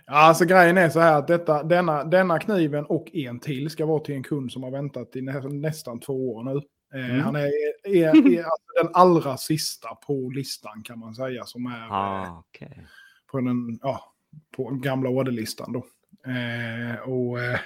Ja, 0.07 0.13
alltså 0.15 0.45
grejen 0.45 0.79
är 0.79 0.89
så 0.91 1.01
här 1.01 1.19
att 1.19 1.27
detta, 1.29 1.63
denna, 1.63 2.05
denna 2.05 2.39
kniven 2.39 2.85
och 2.85 3.15
en 3.15 3.41
till 3.41 3.71
ska 3.71 3.87
vara 3.87 4.01
till 4.01 4.15
en 4.15 4.23
kund 4.23 4.53
som 4.53 4.63
har 4.63 4.71
väntat 4.71 5.17
i 5.17 5.23
nä, 5.23 5.41
nästan 5.41 6.01
två 6.01 6.33
år 6.35 6.43
nu. 6.45 6.61
Eh, 6.95 7.11
Mm. 7.11 7.21
Han 7.21 7.37
är, 7.37 7.51
är, 7.85 8.09
är 8.33 8.45
alltså 8.45 8.83
den 8.83 8.91
allra 8.95 9.37
sista 9.37 9.95
på 9.95 10.31
listan 10.35 10.83
kan 10.83 10.99
man 10.99 11.15
säga 11.15 11.45
som 11.45 11.67
är 11.67 11.87
eh, 11.87 11.93
Ah, 11.93 12.39
okej. 12.49 12.87
på 13.31 13.41
den 13.41 13.79
ja, 13.83 14.15
på 14.57 14.71
gamla 14.71 15.11
orderlistan 15.11 15.73
då. 15.73 15.87
Eh, 16.31 17.01
och 17.09 17.41
eh, 17.41 17.61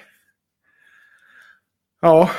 ja. 2.01 2.29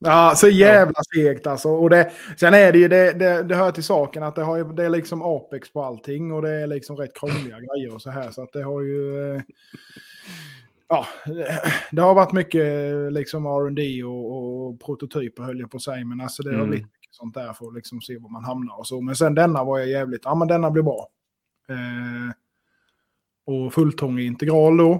Ja, 0.00 0.32
så 0.36 0.48
jävla 0.48 1.00
segt 1.14 1.46
alltså. 1.46 1.68
Och 1.68 1.90
det, 1.90 2.10
sen 2.36 2.54
är 2.54 2.72
det 2.72 2.78
ju, 2.78 2.88
det, 2.88 3.12
det, 3.12 3.42
det 3.42 3.54
hör 3.54 3.70
till 3.70 3.84
saken 3.84 4.22
att 4.22 4.34
det, 4.34 4.42
har 4.42 4.56
ju, 4.56 4.64
det 4.64 4.84
är 4.84 4.90
liksom 4.90 5.22
Apex 5.22 5.72
på 5.72 5.82
allting 5.84 6.32
och 6.32 6.42
det 6.42 6.50
är 6.50 6.66
liksom 6.66 6.96
rätt 6.96 7.14
krångliga 7.20 7.56
grejer 7.74 7.94
och 7.94 8.02
så 8.02 8.10
här. 8.10 8.30
Så 8.30 8.42
att 8.42 8.52
det 8.52 8.62
har 8.62 8.80
ju... 8.82 9.32
eh, 9.36 9.42
Ja, 10.90 11.06
det 11.92 12.02
har 12.02 12.14
varit 12.14 12.32
mycket 12.32 12.64
liksom 13.12 13.46
R&D 13.46 14.04
och, 14.04 14.32
och 14.66 14.80
prototyper 14.80 15.42
höll 15.42 15.60
jag 15.60 15.70
på 15.70 15.76
att 15.76 15.82
säga. 15.82 16.04
Men 16.04 16.20
alltså 16.20 16.42
det 16.42 16.48
har 16.50 16.56
Mm. 16.56 16.68
blivit 16.70 16.86
mycket 16.86 17.14
sånt 17.14 17.34
där 17.34 17.52
för 17.52 17.66
att 17.66 17.74
liksom 17.74 18.00
se 18.00 18.18
var 18.18 18.28
man 18.30 18.44
hamnar 18.44 18.78
och 18.78 18.86
så. 18.86 19.00
Men 19.00 19.16
sen 19.16 19.34
denna 19.34 19.64
var 19.64 19.78
jag 19.78 19.88
jävligt, 19.88 20.20
ja 20.24 20.34
men 20.34 20.48
denna 20.48 20.70
blir 20.70 20.82
bra. 20.82 21.08
Eh, 21.68 22.32
och 23.46 23.74
fulltångig 23.74 24.26
integral 24.26 24.76
då. 24.76 24.92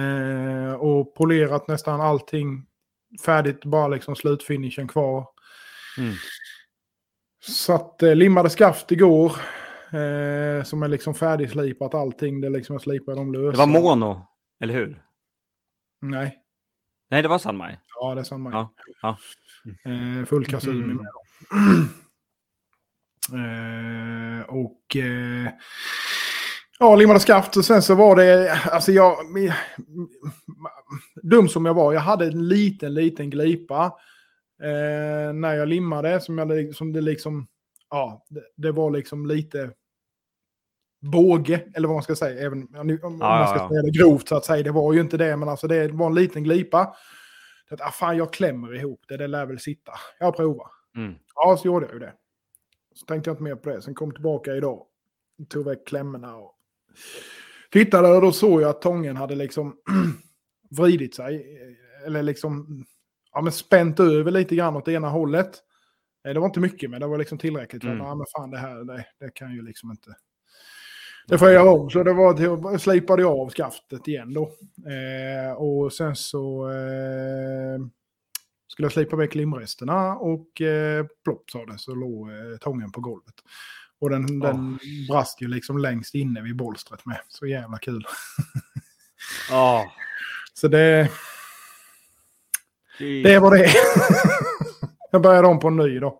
Eh, 0.00 0.72
och 0.72 1.14
polerat 1.14 1.68
nästan 1.68 2.00
allting 2.00 2.66
färdigt, 3.24 3.64
bara 3.64 3.88
liksom 3.88 4.16
slutfinishen 4.16 4.88
kvar. 4.88 5.26
Mm. 5.98 6.14
Så 7.40 7.72
att 7.74 8.02
eh, 8.02 8.14
limmade 8.14 8.50
skaft 8.50 8.92
igår. 8.92 9.32
Eh, 9.92 10.64
som 10.64 10.82
är 10.82 10.88
liksom 10.88 11.14
färdigslipat 11.14 11.94
allting. 11.94 12.40
Det 12.40 12.50
liksom 12.50 12.74
jag 12.74 12.82
slipar 12.82 13.14
dem 13.14 13.32
lösa. 13.32 13.50
Det 13.50 13.58
var 13.58 13.66
mono, 13.66 14.26
eller 14.60 14.74
hur? 14.74 15.02
Nej, 16.00 16.38
Nej, 17.10 17.22
det 17.22 17.28
var 17.28 17.38
Sanmai. 17.38 17.78
ja 18.00 18.14
det 18.14 18.20
är 18.20 18.24
samma. 18.24 18.50
Ja, 18.50 18.72
ja. 19.02 19.18
Eh, 19.84 20.24
full 20.26 20.46
kasumi 20.46 20.84
Mm. 20.84 20.96
med 20.96 21.06
eh, 24.40 24.42
och 24.48 24.96
eh, 24.96 25.48
ja, 26.78 26.96
limmade 26.96 27.20
skaft 27.20 27.56
och 27.56 27.64
sen 27.64 27.82
så 27.82 27.94
var 27.94 28.16
det, 28.16 28.52
alltså 28.52 28.92
jag, 28.92 29.16
dum 31.22 31.48
som 31.48 31.66
jag 31.66 31.74
var, 31.74 31.92
jag 31.92 32.00
hade 32.00 32.26
en 32.26 32.48
liten, 32.48 32.94
liten 32.94 33.30
glipa 33.30 33.84
eh, 34.62 35.32
när 35.32 35.54
jag 35.54 35.68
limmade 35.68 36.20
som, 36.20 36.38
jag, 36.38 36.74
som 36.74 36.92
det 36.92 37.00
liksom, 37.00 37.46
ja, 37.90 38.24
det, 38.28 38.42
det 38.56 38.72
var 38.72 38.90
liksom 38.90 39.26
lite 39.26 39.70
båge, 41.00 41.64
eller 41.74 41.88
vad 41.88 41.94
man 41.94 42.02
ska 42.02 42.16
säga, 42.16 42.40
även 42.46 42.62
om 42.62 42.98
om 43.02 43.18
Ja, 43.20 43.28
man 43.28 43.48
ska 43.48 43.58
ja, 43.58 43.68
säga 43.68 43.82
det 43.82 43.98
grovt 43.98 44.28
så 44.28 44.36
att 44.36 44.44
säga, 44.44 44.62
det 44.62 44.70
var 44.70 44.92
ju 44.92 45.00
inte 45.00 45.16
det, 45.16 45.36
men 45.36 45.48
alltså 45.48 45.66
det 45.66 45.88
var 45.88 46.06
en 46.06 46.14
liten 46.14 46.44
glipa. 46.44 46.94
Att, 47.70 47.80
ah, 47.80 47.90
fan, 47.90 48.16
jag 48.16 48.32
klämmer 48.32 48.74
ihop 48.74 49.00
det, 49.08 49.16
det 49.16 49.26
lär 49.26 49.46
väl 49.46 49.58
sitta. 49.58 49.92
Jag 50.18 50.36
provar. 50.36 50.66
Mm. 50.96 51.14
Ja, 51.34 51.56
så 51.56 51.66
gjorde 51.66 51.86
jag 51.86 51.92
ju 51.92 51.98
det. 51.98 52.12
Så 52.94 53.06
tänkte 53.06 53.30
jag 53.30 53.32
inte 53.34 53.42
mer 53.42 53.54
på 53.54 53.68
det. 53.68 53.82
Sen 53.82 53.94
kom 53.94 54.12
tillbaka 54.12 54.54
idag. 54.54 54.86
Tog 55.48 55.64
väck 55.64 55.86
klämmorna 55.86 56.36
och 56.36 56.57
tittade 57.72 58.08
och 58.08 58.22
då 58.22 58.32
såg 58.32 58.62
jag 58.62 58.70
att 58.70 58.82
tången 58.82 59.16
hade 59.16 59.34
liksom 59.34 59.76
vridit 60.70 61.14
sig. 61.14 61.46
Eller 62.06 62.22
liksom 62.22 62.84
ja, 63.32 63.40
men 63.40 63.52
spänt 63.52 64.00
över 64.00 64.30
lite 64.30 64.56
grann 64.56 64.76
åt 64.76 64.88
ena 64.88 65.08
hållet. 65.08 65.50
Eh, 66.26 66.34
Det 66.34 66.40
var 66.40 66.46
inte 66.46 66.60
mycket, 66.60 66.90
men 66.90 67.00
det 67.00 67.06
var 67.06 67.18
liksom 67.18 67.38
tillräckligt. 67.38 67.84
Mm. 67.84 67.98
Ja, 67.98 68.14
men 68.14 68.26
fan, 68.36 68.50
det 68.50 68.58
här 68.58 68.84
det, 68.84 69.06
det 69.20 69.34
kan 69.34 69.54
ju 69.54 69.62
liksom 69.62 69.90
inte... 69.90 70.14
Det 71.26 71.38
får 71.38 71.48
jag 71.48 71.54
göra 71.54 71.72
om. 71.72 71.90
Så 71.90 72.02
det 72.02 72.12
var 72.12 72.34
till, 72.70 72.78
slipade 72.80 73.22
jag 73.22 73.40
av 73.40 73.50
skaftet 73.50 74.08
igen 74.08 74.34
då. 74.34 74.42
Eh, 74.90 75.52
och 75.52 75.92
sen 75.92 76.16
så 76.16 76.70
eh, 76.70 77.86
skulle 78.68 78.84
jag 78.84 78.92
slipa 78.92 79.16
väck 79.16 79.34
limresterna 79.34 80.16
och 80.16 80.60
eh, 80.60 81.06
plopp 81.24 81.50
sa 81.50 81.66
det 81.66 81.78
så 81.78 81.94
låg 81.94 82.28
eh, 82.30 82.56
tången 82.60 82.92
på 82.92 83.00
golvet. 83.00 83.34
Och 84.00 84.10
den, 84.10 84.38
den 84.40 84.78
brast 85.08 85.42
ju 85.42 85.48
liksom 85.48 85.78
längst 85.78 86.14
inne 86.14 86.40
vid 86.42 86.56
bolstret 86.56 87.06
med. 87.06 87.18
Så 87.28 87.46
jävla 87.46 87.78
kul. 87.78 88.04
Ja, 89.50 89.92
Så 90.54 90.68
det, 90.68 91.08
fy- 92.98 93.22
det 93.22 93.38
var 93.38 93.56
det. 93.58 93.68
jag 95.10 95.22
började 95.22 95.48
om 95.48 95.60
på 95.60 95.68
en 95.68 95.76
ny 95.76 95.98
då. 95.98 96.18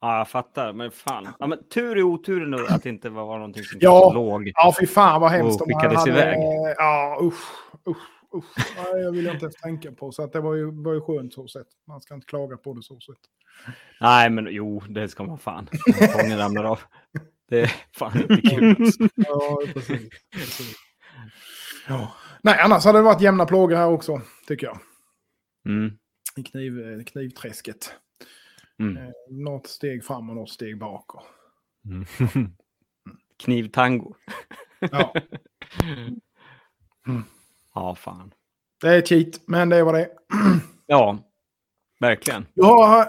ja, 0.00 0.18
jag 0.18 0.28
fattar. 0.28 0.72
Men 0.72 0.90
fan. 0.90 1.28
Ja, 1.38 1.46
men 1.46 1.58
tur 1.68 1.98
i 1.98 2.02
oturen 2.02 2.66
att 2.68 2.82
det 2.82 2.88
inte 2.88 3.08
var 3.10 3.36
någonting 3.38 3.64
som 3.64 3.78
Ja. 3.82 4.12
låg. 4.14 4.52
Ja, 4.54 4.74
fy 4.80 4.86
fan 4.86 5.20
vad 5.20 5.30
hemskt. 5.30 5.60
Och 5.60 5.66
skickades 5.66 6.06
iväg. 6.06 6.38
Ja, 6.76 7.18
usch, 7.22 7.42
usch, 7.88 8.17
usch. 8.34 8.74
Nej, 8.76 9.02
jag 9.02 9.12
vill 9.12 9.26
inte 9.26 9.44
ens 9.44 9.56
tänka 9.56 9.92
på. 9.92 10.12
Så 10.12 10.22
att 10.22 10.32
det 10.32 10.40
var 10.40 10.54
ju, 10.54 10.82
var 10.82 10.92
ju 10.94 11.00
skönt 11.00 11.34
så 11.34 11.48
sett. 11.48 11.66
Man 11.86 12.00
ska 12.00 12.14
inte 12.14 12.26
klaga 12.26 12.56
på 12.56 12.74
det 12.74 12.82
så 12.82 13.00
sett. 13.00 13.16
Nej, 14.00 14.30
men 14.30 14.46
jo, 14.50 14.82
det 14.88 15.08
ska 15.08 15.24
man 15.24 15.38
fan. 15.38 15.68
Tången 16.12 16.38
ramlar 16.38 16.64
av. 16.64 16.80
Det 17.48 17.60
är 17.60 17.72
fan 17.96 18.22
inte 18.22 18.40
kul. 18.50 18.76
alltså. 18.80 19.08
Ja, 19.14 19.62
precis. 19.74 20.08
precis. 20.32 20.76
Ja. 21.88 22.12
Nej, 22.42 22.58
annars 22.60 22.84
hade 22.84 22.98
det 22.98 23.02
varit 23.02 23.20
jämna 23.22 23.46
plågor 23.46 23.76
här 23.76 23.88
också, 23.88 24.20
tycker 24.46 24.66
jag. 24.66 24.78
Mm. 25.66 25.98
I 26.36 26.42
kniv, 26.42 27.04
knivträsket. 27.04 27.94
Mm. 28.78 28.96
Eh, 28.96 29.10
något 29.30 29.66
steg 29.66 30.04
fram 30.04 30.30
och 30.30 30.36
något 30.36 30.50
steg 30.50 30.78
bak. 30.78 31.14
Och, 31.14 31.22
Mm. 31.88 32.04
Knivtango. 33.38 34.14
ja, 34.80 35.12
Ja, 37.74 37.94
fan. 37.94 38.32
det 38.80 38.88
är 38.88 39.02
cheat, 39.02 39.40
men 39.46 39.68
det 39.68 39.82
var 39.84 39.92
det. 39.92 40.08
Ja, 40.90 41.18
verkligen. 42.00 42.46
Ja, 42.54 43.06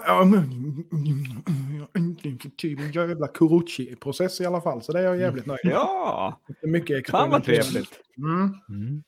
en 1.92 2.92
jävla 2.92 3.26
Kuruchi-process 3.28 4.40
i 4.40 4.46
alla 4.46 4.60
fall, 4.60 4.82
så 4.82 4.92
det 4.92 4.98
är 4.98 5.02
jag 5.04 5.16
jävligt 5.20 5.46
nöjd 5.46 5.60
med. 5.64 5.72
Ja, 5.72 6.40
Det 6.46 6.66
är 6.66 6.70
mycket 6.70 7.10
fan 7.10 7.30
vad 7.30 7.44
trevligt. 7.44 8.00
Mm. 8.18 8.54
Mm. 8.68 9.02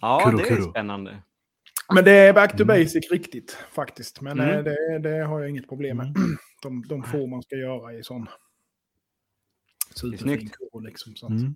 Ja, 0.00 0.20
Kuro, 0.24 0.36
det 0.36 0.42
är 0.44 0.56
kuro. 0.56 0.70
spännande. 0.70 1.22
Men 1.94 2.04
det 2.04 2.12
är 2.12 2.32
back 2.32 2.50
to 2.56 2.62
Mm. 2.62 2.66
basic 2.66 3.10
riktigt 3.10 3.56
faktiskt. 3.72 4.20
Men 4.20 4.40
Mm. 4.40 4.56
eh, 4.58 4.64
det, 4.64 4.98
det 4.98 5.24
har 5.24 5.40
jag 5.40 5.50
inget 5.50 5.68
problem 5.68 5.96
med. 5.96 6.14
De, 6.62 6.82
de 6.88 7.02
få 7.02 7.26
man 7.26 7.42
ska 7.42 7.56
göra 7.56 7.92
i 7.94 8.02
sån 8.02 8.28
superfin 9.94 10.48
kuro 10.48 10.80
liksom. 10.80 11.16
Så 11.16 11.26
att, 11.26 11.32
Mm. 11.32 11.54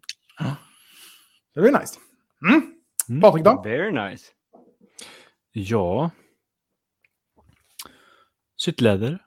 Det 1.55 1.61
blir 1.61 1.73
nice. 1.81 1.99
Mm. 2.49 2.73
Mm. 3.09 3.21
Patrik 3.21 3.45
då? 3.45 3.63
Very 3.63 3.93
nice. 4.11 4.33
Ja. 5.53 6.11
Sytt 8.57 8.81
läder. 8.81 9.27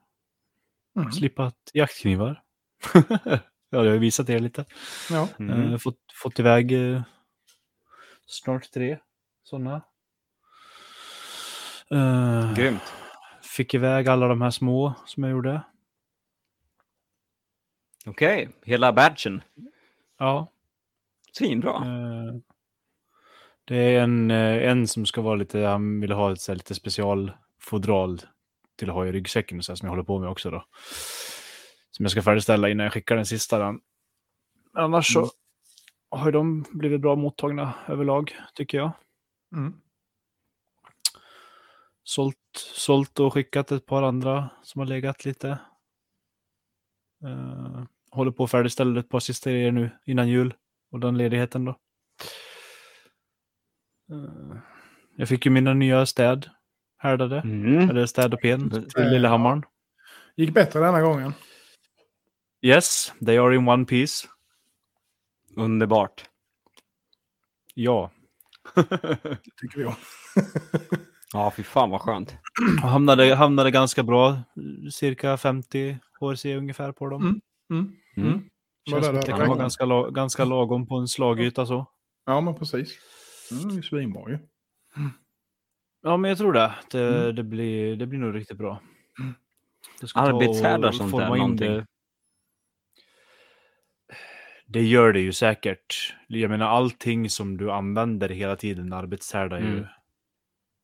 Mm. 0.96 1.12
Slipat 1.12 1.56
jaktknivar. 1.74 2.44
ja, 2.94 3.40
det 3.70 3.78
har 3.78 3.86
jag 3.86 4.00
visat 4.00 4.30
er 4.30 4.40
lite. 4.40 4.66
Ja. 5.10 5.28
Mm. 5.40 5.74
Eh, 5.74 5.78
fått, 5.78 6.00
fått 6.24 6.40
iväg 6.40 6.72
eh, 6.72 7.02
snart 8.26 8.72
tre 8.72 8.98
sådana. 9.44 9.82
Uh, 11.94 12.54
Grymt. 12.54 12.94
fick 13.42 13.74
iväg 13.74 14.08
alla 14.08 14.28
de 14.28 14.42
här 14.42 14.50
små 14.52 14.94
som 15.06 15.24
jag 15.24 15.32
gjorde. 15.32 15.62
Okej, 18.06 18.50
hela 18.64 18.94
batchen. 18.94 19.44
Ja. 20.18 20.52
Svinbra. 21.34 21.76
eh, 21.76 22.36
det 23.70 23.78
är 23.78 24.04
en, 24.04 24.32
eh, 24.32 24.70
en 24.70 24.88
som 24.88 25.06
ska 25.06 25.22
vara 25.22 25.36
lite, 25.36 25.60
han 25.60 26.02
ville 26.02 26.14
ha 26.14 26.32
ett 26.32 26.42
så 26.42 26.52
här, 26.52 26.58
lite 26.58 26.76
specialfodral 26.76 28.22
till 28.76 28.90
att 28.90 28.96
ha 28.96 29.06
i 29.06 29.12
ryggsäcken 29.12 29.64
så 29.64 29.72
här, 29.72 29.76
som 29.76 29.86
jag 29.86 29.92
håller 29.92 30.04
på 30.04 30.20
med 30.20 30.30
också 30.30 30.52
då. 30.52 30.66
Som 31.92 32.04
jag 32.04 32.12
ska 32.12 32.22
färdigställa 32.22 32.70
innan 32.70 32.84
jag 32.84 32.94
skickar 32.94 33.16
den 33.16 33.26
sista. 33.26 33.60
Den. 33.60 33.80
Annars 34.74 35.14
så 35.14 35.30
har 36.10 36.26
ju 36.26 36.32
de 36.32 36.66
blivit 36.72 37.02
bra 37.02 37.16
mottagna 37.16 37.74
överlag, 37.88 38.36
tycker 38.54 38.78
jag. 38.78 38.92
Mm. 39.56 39.74
Sålt, 42.04 42.38
sålt 42.76 43.20
och 43.20 43.34
skickat 43.34 43.72
ett 43.72 43.86
par 43.86 44.04
andra 44.04 44.50
som 44.64 44.80
har 44.80 44.86
legat 44.86 45.26
lite. 45.26 45.48
Eh, 47.24 47.84
håller 48.12 48.32
på 48.32 48.44
att 48.44 48.52
färdigställa 48.52 49.00
ett 49.00 49.10
par 49.10 49.20
sista 49.20 49.52
grejer 49.52 49.72
nu 49.72 49.92
innan 50.06 50.30
jul. 50.30 50.54
och 50.92 51.00
den 51.00 51.18
ledigheten 51.18 51.66
då. 51.66 51.76
Eh, 54.12 54.58
Jag 55.16 55.28
fick 55.28 55.46
ju 55.46 55.52
mina 55.52 55.74
nya 55.74 56.06
städ 56.06 56.50
härdade, 56.98 57.40
Mm. 57.42 57.90
eller 57.90 58.06
städ 58.06 58.34
och 58.34 58.42
pen 58.42 58.70
till 58.70 59.10
Lillehammaren. 59.10 59.64
Gick 60.36 60.54
bättre 60.54 60.80
denna 60.80 61.02
gången. 61.02 61.34
Yes, 62.62 63.14
they 63.26 63.38
are 63.38 63.56
in 63.56 63.68
one 63.68 63.86
piece. 63.86 64.28
Underbart. 65.56 66.26
Ja. 67.74 68.12
Tycker 69.62 69.78
vi 69.78 69.86
om. 69.86 69.94
Ja, 71.34 71.52
fy 71.56 71.64
fan 71.64 71.90
vad 71.90 72.02
skönt. 72.02 72.36
Hamnade, 72.82 73.36
hamnade 73.36 73.72
ganska 73.72 74.04
bra, 74.04 74.38
cirka 74.92 75.38
50 75.38 75.98
HRC 76.20 76.56
ungefär 76.58 76.92
på 76.92 77.10
dem. 77.10 77.22
Mm. 77.22 77.42
Mm. 77.70 77.96
Mm. 78.18 78.28
Mm. 78.34 78.50
Känns 78.90 79.08
det 79.08 79.14
det 79.14 79.22
kan 79.26 79.48
vara 79.48 79.58
ganska, 79.60 79.86
ganska 80.12 80.46
lagom 80.46 80.88
på 80.88 80.96
en 80.96 81.08
slagyta 81.08 81.66
så. 81.66 81.86
Ja, 82.26 82.42
men 82.42 82.56
precis. 82.56 82.98
Mm, 83.52 83.68
det 83.68 83.74
är 83.74 83.76
ju 83.76 83.84
svinbra 83.84 84.30
ju. 84.30 84.40
Ja, 86.02 86.18
men 86.18 86.30
jag 86.30 86.38
tror 86.38 86.54
det. 86.54 86.76
Det, 86.92 87.08
Mm. 87.22 87.36
det, 87.36 87.44
blir, 87.44 87.96
det 87.96 88.06
blir 88.06 88.20
nog 88.20 88.36
riktigt 88.36 88.58
bra. 88.58 88.82
Mm. 89.20 89.34
Arbetshärdar 90.16 90.92
sånt 90.92 91.12
där, 91.12 91.36
in 91.36 91.42
någonting? 91.42 91.72
Det. 91.74 91.86
det 94.66 94.84
gör 94.84 95.14
det 95.14 95.20
ju 95.20 95.34
säkert. 95.34 96.16
Jag 96.28 96.52
menar 96.52 96.68
allting 96.68 97.30
som 97.30 97.58
du 97.58 97.72
använder 97.72 98.30
hela 98.30 98.56
tiden 98.56 98.94
arbetshärdar 98.94 99.60
ju. 99.60 99.66
Mm. 99.78 99.86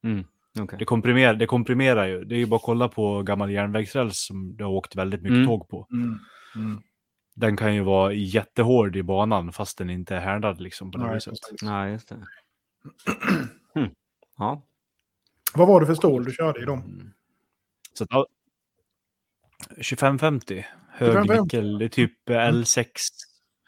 Mm. 0.03 0.25
Okej. 0.60 0.79
Det, 0.79 0.86
komprimerar, 0.86 1.34
det 1.34 1.45
komprimerar 1.45 2.05
ju. 2.07 2.25
Det 2.25 2.36
är 2.36 2.39
ju 2.39 2.45
bara 2.45 2.55
att 2.55 2.62
kolla 2.62 2.89
på 2.89 3.24
gammal 3.24 3.51
järnvägsräls 3.51 4.19
som 4.25 4.57
det 4.57 4.63
har 4.63 4.72
åkt 4.72 4.95
väldigt 4.95 5.22
mycket 5.22 5.36
Mm. 5.36 5.48
tåg 5.48 5.69
på. 5.69 5.88
Mm. 5.91 6.19
Mm. 6.55 6.81
Den 7.36 7.57
kan 7.57 7.75
ju 7.75 7.81
vara 7.81 8.13
jättehård 8.13 8.95
i 8.95 9.03
banan 9.03 9.51
fast 9.51 9.77
den 9.77 9.89
inte 9.89 10.15
är 10.15 10.19
härdad 10.19 10.62
liksom 10.62 10.91
på 10.91 10.98
det 10.98 11.03
Nej, 11.05 11.13
viset. 11.13 11.34
Ja, 11.62 11.88
just 11.89 12.10
det. 12.10 12.15
Mm. 13.75 13.92
Ja. 14.38 14.62
Vad 15.54 15.68
var 15.68 15.80
det 15.80 15.86
för 15.86 15.96
stål 15.96 16.25
du 16.25 16.32
körde 16.32 16.62
i 16.62 16.65
dem? 16.65 17.13
Så 17.94 18.04
att, 18.04 18.10
ja, 18.12 18.27
2550, 19.70 20.65
hög 20.89 21.13
2550. 21.13 21.44
nickel, 21.44 21.77
det 21.80 21.86
är 21.86 21.89
typ 21.89 22.30
eh, 22.30 22.36
Mm. 22.48 22.62
L6. 22.62 22.88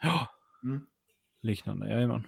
Ja, 0.02 0.28
Mm. 0.62 0.86
liknande, 1.40 1.90
jajamän. 1.90 2.26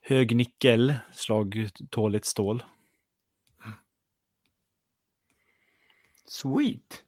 Hög 0.00 0.36
nickel, 0.36 0.94
slagtåligt 1.12 2.24
stål. 2.26 2.62
Sweet. 6.26 7.02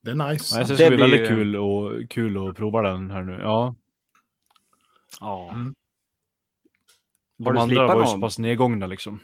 Det 0.00 0.10
är 0.10 0.14
nice. 0.30 0.54
Ja, 0.54 0.60
jag 0.60 0.68
det 0.68 0.76
det 0.76 0.88
blir 0.88 0.98
väldigt 0.98 1.28
kul, 1.28 1.56
och, 1.56 2.10
kul 2.10 2.48
att 2.48 2.56
prova 2.56 2.82
den 2.82 3.10
här 3.10 3.22
nu. 3.22 3.32
Ja, 3.42 3.74
Ja. 5.20 5.50
Mm. 5.54 5.74
Har 7.44 7.52
de 7.52 7.68
du 7.68 7.80
andra 7.80 7.94
var 7.94 8.02
ju 8.02 8.06
så 8.06 8.20
pass 8.20 8.38
nedgångna 8.38 8.86
liksom. 8.86 9.20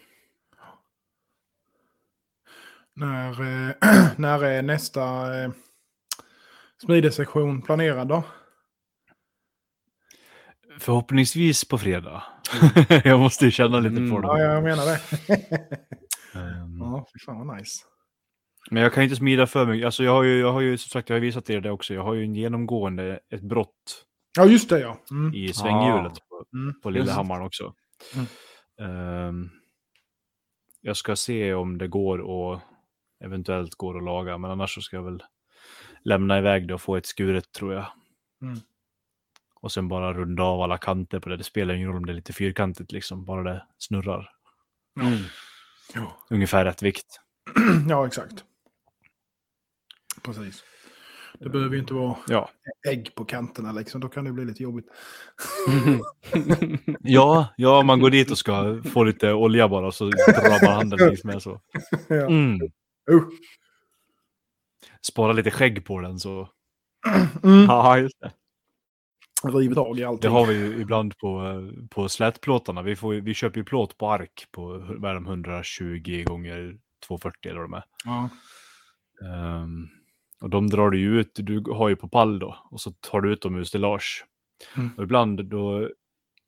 När, 2.97 3.31
eh, 3.31 3.75
när 4.17 4.45
är 4.45 4.63
nästa 4.63 5.03
eh, 5.43 5.51
smidesektion 6.83 7.63
planerad 7.63 8.09
då? 8.09 8.23
Förhoppningsvis 10.79 11.65
på 11.69 11.79
fredag. 11.79 12.23
jag 13.05 13.21
måste 13.21 13.45
ju 13.45 13.51
känna 13.51 13.81
lite 13.81 13.97
Mm. 13.97 14.11
på 14.11 14.21
Ja, 14.23 14.39
jag 14.39 14.63
menar 14.63 14.85
det. 14.87 15.01
Ehm, 16.35 16.77
ja, 16.81 17.07
fy 17.13 17.19
fan 17.25 17.47
vad 17.47 17.57
nice. 17.57 17.85
Men 18.71 18.83
jag 18.83 18.93
kan 18.95 19.03
inte 19.03 19.17
smida 19.17 19.47
för 19.47 19.67
mycket. 19.67 19.87
Alltså 19.87 20.05
jag 20.05 20.13
har 20.13 20.23
ju, 20.23 20.39
jag 20.39 20.53
har 20.53 20.61
ju 20.61 20.79
som 20.79 20.89
sagt, 20.89 21.09
jag 21.09 21.17
har 21.17 21.21
visat 21.21 21.51
er 21.51 21.61
det 21.61 21.71
också. 21.71 21.95
Jag 21.95 22.03
har 22.05 22.15
ju 22.15 22.25
en 22.25 22.35
genomgående, 22.35 23.21
ett 23.31 23.43
brott 23.43 24.05
Ja, 24.37 24.45
just 24.45 24.69
det 24.69 24.81
ja. 24.81 24.99
Mm. 25.11 25.35
i 25.35 25.53
svänghjulet 25.53 26.13
på, 26.29 26.45
Mm. 26.59 26.81
på 26.81 26.91
Lillehammaren 26.91 27.47
också. 27.47 27.75
Mm. 28.15 28.27
Ehm, 28.79 29.51
jag 30.81 30.97
ska 30.97 31.17
se 31.17 31.55
om 31.55 31.79
det 31.79 31.89
går 31.89 32.19
och 32.19 32.61
eventuellt 33.25 33.75
går 33.75 33.97
att 33.97 34.05
laga, 34.05 34.39
men 34.39 34.51
annars 34.51 34.75
så 34.75 34.81
ska 34.81 34.97
jag 34.97 35.03
väl 35.03 35.23
lämna 36.03 36.39
iväg 36.39 36.69
det 36.69 36.75
och 36.75 36.83
få 36.83 36.97
ett 36.97 37.07
skuret 37.07 37.53
tror 37.53 37.75
jag. 37.75 37.87
Mm. 38.43 38.59
Och 39.55 39.73
sen 39.73 39.89
bara 39.89 40.13
runda 40.13 40.43
av 40.43 40.61
alla 40.61 40.79
kanter 40.79 41.21
på 41.21 41.29
det. 41.29 41.37
Det 41.37 41.45
spelar 41.45 41.75
ingen 41.75 41.89
roll 41.89 41.97
om 41.97 42.07
det 42.07 42.13
är 42.13 42.17
lite 42.17 42.33
fyrkantigt 42.33 42.93
liksom, 42.93 43.25
bara 43.25 43.43
det 43.43 43.67
snurrar. 43.79 44.31
Mm. 45.01 45.19
Ungefär 46.31 46.65
rätt 46.65 46.83
vikt. 46.83 47.21
ja, 47.89 48.07
exakt. 48.07 48.45
Precis. 50.23 50.65
Det 51.39 51.49
behöver 51.49 51.75
ju 51.75 51.81
inte 51.81 51.95
vara 51.95 52.17
Ja, 52.29 52.51
ägg 52.89 53.15
på 53.15 53.25
kanterna 53.25 53.73
liksom. 53.73 54.01
Då 54.01 54.09
kan 54.09 54.25
det 54.25 54.33
bli 54.33 54.45
lite 54.45 54.63
jobbigt. 54.63 54.87
ja, 57.01 57.55
ja 57.57 57.83
man 57.83 58.01
går 58.01 58.11
dit 58.11 58.31
och 58.31 58.39
ska 58.39 58.83
få 58.93 59.05
lite 59.05 59.33
olja 59.33 59.69
bara 59.69 59.93
så 59.93 60.05
drar 60.05 60.65
man 60.65 60.77
handen 60.77 60.99
längs 60.99 61.25
med 61.25 61.43
så. 61.43 61.61
Mm. 62.11 62.61
Spara 65.03 65.33
lite 65.33 65.51
skägg 65.51 65.85
på 65.85 66.01
den 66.01 66.19
så. 66.19 66.49
Mm. 67.43 67.65
ja, 67.65 67.99
just 67.99 68.21
det. 68.21 68.33
Tag 69.75 69.99
i 69.99 70.19
Det 70.21 70.29
har 70.29 70.47
vi 70.47 70.55
ju 70.55 70.81
ibland 70.81 71.19
på, 71.19 71.63
på 71.91 72.09
slätplåtarna. 72.09 72.83
Vi, 72.83 72.97
får, 72.97 73.15
vi 73.15 73.35
köper 73.35 73.59
ju 73.59 73.65
plåt 73.65 73.99
på 73.99 74.11
ark 74.11 74.47
på 74.51 74.87
vad 74.99 75.11
är 75.11 75.15
de, 75.15 75.27
120 75.27 76.25
gånger 76.27 76.77
240 77.07 77.51
eller 77.51 77.61
vad 77.61 77.71
de 77.71 77.75
är. 77.75 77.85
Ja. 78.05 78.29
Ehm, 79.23 79.89
och 80.41 80.51
de 80.51 80.71
drar 80.71 80.91
du 80.91 80.99
ju 80.99 81.21
ut, 81.21 81.31
du 81.35 81.63
har 81.73 81.89
ju 81.89 81.97
på 81.97 82.09
pall 82.09 82.39
då, 82.39 82.57
och 82.71 82.81
så 82.81 82.91
tar 82.91 83.21
du 83.21 83.33
ut 83.33 83.43
dem 83.43 83.57
ur 83.57 83.65
stellage. 83.65 84.25
Mm. 84.77 84.91
Och 84.97 85.03
ibland 85.03 85.45
då, 85.45 85.91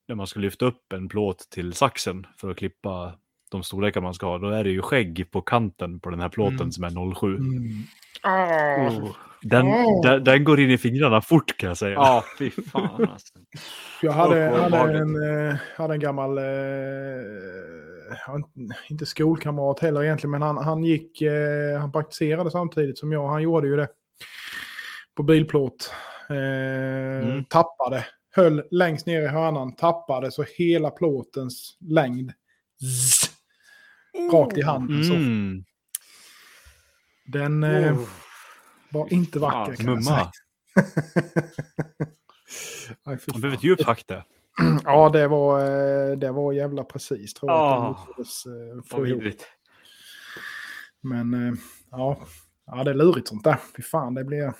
när 0.08 0.14
man 0.14 0.26
ska 0.26 0.40
lyfta 0.40 0.64
upp 0.64 0.92
en 0.92 1.08
plåt 1.08 1.38
till 1.50 1.72
saxen 1.72 2.26
för 2.40 2.50
att 2.50 2.56
klippa 2.56 3.12
de 3.50 3.62
storlekar 3.62 4.00
man 4.00 4.14
ska 4.14 4.26
ha, 4.26 4.38
då 4.38 4.48
är 4.48 4.64
det 4.64 4.70
ju 4.70 4.82
skägg 4.82 5.28
på 5.30 5.40
kanten 5.40 6.00
på 6.00 6.10
den 6.10 6.20
här 6.20 6.28
plåten 6.28 6.56
Mm. 6.60 6.72
som 6.72 6.84
är 6.84 7.14
07. 7.14 7.26
Mm. 7.36 7.82
Ah, 8.22 8.90
Den, 9.42 9.66
Åh. 9.66 10.02
den, 10.02 10.24
den 10.24 10.44
går 10.44 10.60
in 10.60 10.70
i 10.70 10.78
fingrarna 10.78 11.20
fort 11.20 11.56
kan 11.56 11.68
jag 11.68 11.76
säga. 11.76 11.94
Ja, 11.94 12.24
fy 12.38 12.50
fan 12.50 13.08
alltså. 13.12 13.32
Jag 14.02 14.12
hade, 14.12 14.50
vad 14.50 14.74
hade, 14.74 14.98
en, 14.98 15.48
eh, 15.50 15.56
hade 15.76 15.94
en 15.94 16.00
gammal, 16.00 16.38
eh, 16.38 16.44
inte 18.90 19.06
skolkamrat 19.06 19.80
heller 19.80 20.04
egentligen, 20.04 20.30
men 20.30 20.42
han, 20.42 20.56
han 20.56 20.84
gick, 20.84 21.22
eh, 21.22 21.80
han 21.80 21.92
praktiserade 21.92 22.50
samtidigt 22.50 22.98
som 22.98 23.12
jag. 23.12 23.28
Han 23.28 23.42
gjorde 23.42 23.68
ju 23.68 23.76
det 23.76 23.88
på 25.16 25.22
bilplåt. 25.22 25.92
Eh, 26.30 26.36
Mm. 27.28 27.44
Tappade, 27.44 28.04
höll 28.36 28.62
längst 28.70 29.06
ner 29.06 29.22
i 29.22 29.26
hörnan, 29.26 29.76
tappade 29.76 30.30
så 30.32 30.44
hela 30.58 30.90
plåtens 30.90 31.76
längd 31.80 32.32
zzz, 32.82 33.30
rakt 34.32 34.56
i 34.58 34.62
handen. 34.62 35.04
Så 35.04 35.14
Mm. 35.14 35.64
den 37.26 37.64
eh, 37.64 37.98
Oh. 37.98 38.08
var 38.90 39.12
inte 39.12 39.38
vacker 39.38 39.70
Ja, 39.70 39.76
kan 39.76 39.86
jag 39.86 40.04
säga. 40.04 40.16
Mumma. 40.16 40.30
Aj, 43.04 43.18
fan. 43.18 43.40
ett 43.54 43.64
djupt 43.64 43.82
hack 43.82 44.04
där. 44.06 44.24
Ja, 44.84 45.08
det 45.08 45.28
var, 45.28 45.60
eh, 45.60 46.16
det 46.18 46.32
var 46.32 46.52
jävla 46.52 46.84
precis 46.84 47.34
tror 47.34 47.50
jag. 47.52 47.60
att 47.60 47.76
de 47.76 47.84
Ah. 47.84 48.14
eh. 48.16 49.42
Men 51.00 51.34
eh, 51.48 51.54
ja. 51.90 52.20
ja, 52.66 52.84
det 52.84 52.90
är 52.90 52.94
lurigt 52.94 53.28
sånt 53.28 53.44
där. 53.44 53.58
Fy 53.76 53.82
fan, 53.82 54.14
det 54.14 54.24
blir... 54.24 54.52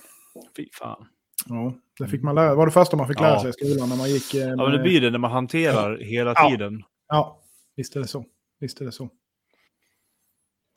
Fy 0.57 0.69
fan. 0.73 1.07
Ja, 1.49 1.75
det 1.99 2.07
fick 2.09 2.23
man 2.23 2.35
lära 2.35 2.55
var 2.55 2.67
det 2.67 2.73
första 2.73 2.97
man 2.97 3.09
fick 3.09 3.21
lära 3.21 3.41
sig 3.41 3.51
i 3.51 3.53
skolan 3.53 3.89
när 3.89 3.97
man 3.97 4.09
gick... 4.11 4.35
eh, 4.35 4.41
Ja, 4.41 4.47
men 4.57 4.65
det 4.67 4.71
med- 4.73 4.83
blir 4.83 5.01
det 5.01 5.11
när 5.11 5.19
man 5.19 5.31
hanterar 5.31 5.99
hela 5.99 6.35
tiden. 6.35 6.83
Ja, 7.09 7.41
visst 7.77 7.97
är 7.97 8.01
det 8.01 8.07
så. 8.07 8.25
Visst 8.61 8.81
är 8.81 8.85
det 8.85 8.93
så. 8.93 9.09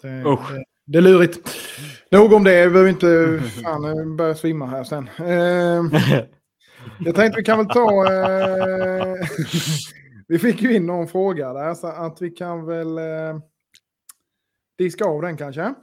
Det, 0.01 0.23
Usch. 0.25 0.51
det, 0.53 0.63
det 0.85 0.97
är 0.97 1.01
lurigt. 1.01 1.49
Nog 2.11 2.33
om 2.33 2.43
det, 2.43 2.65
vi 2.65 2.69
behöver 2.71 2.89
inte 2.89 3.41
fan, 3.63 4.17
börja 4.17 4.35
svimma 4.35 4.65
här 4.65 4.83
sen. 4.83 5.09
Eh, 5.17 6.01
jag 6.99 7.15
tänkte 7.15 7.37
vi 7.37 7.43
kan 7.43 7.57
väl 7.57 7.67
ta... 7.67 8.13
Eh, 8.13 9.15
vi 10.27 10.39
fick 10.39 10.61
ju 10.61 10.75
in 10.75 10.85
någon 10.85 11.07
fråga 11.07 11.53
där, 11.53 11.73
så 11.73 11.87
att 11.87 12.21
vi 12.21 12.29
kan 12.29 12.65
väl 12.65 12.97
eh, 12.97 13.39
diska 14.77 15.05
av 15.05 15.21
den 15.21 15.37
kanske. 15.37 15.73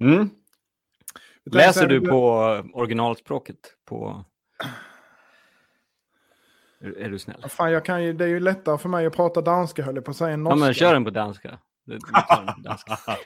Mm. 0.00 0.30
Läser 1.50 1.86
du 1.86 2.00
på 2.00 2.28
originalspråket? 2.74 3.56
På... 3.88 4.24
Är, 6.80 6.98
är 6.98 7.10
du 7.10 7.18
snäll? 7.18 7.44
Fan, 7.48 7.72
jag 7.72 7.84
kan 7.84 8.04
ju, 8.04 8.12
det 8.12 8.24
är 8.24 8.28
ju 8.28 8.40
lättare 8.40 8.78
för 8.78 8.88
mig 8.88 9.06
att 9.06 9.16
prata 9.16 9.40
danska 9.40 9.82
höll 9.82 9.94
jag 9.94 10.04
på 10.04 10.10
att 10.10 10.16
säga 10.16 10.30
än 10.30 10.40
Ja, 10.40 10.44
norska. 10.50 10.64
men 10.64 10.74
kör 10.74 10.92
den 10.94 11.04
på 11.04 11.10
danska. 11.10 11.58
Det, 11.86 11.98
på 12.00 12.60
danska. 12.62 12.98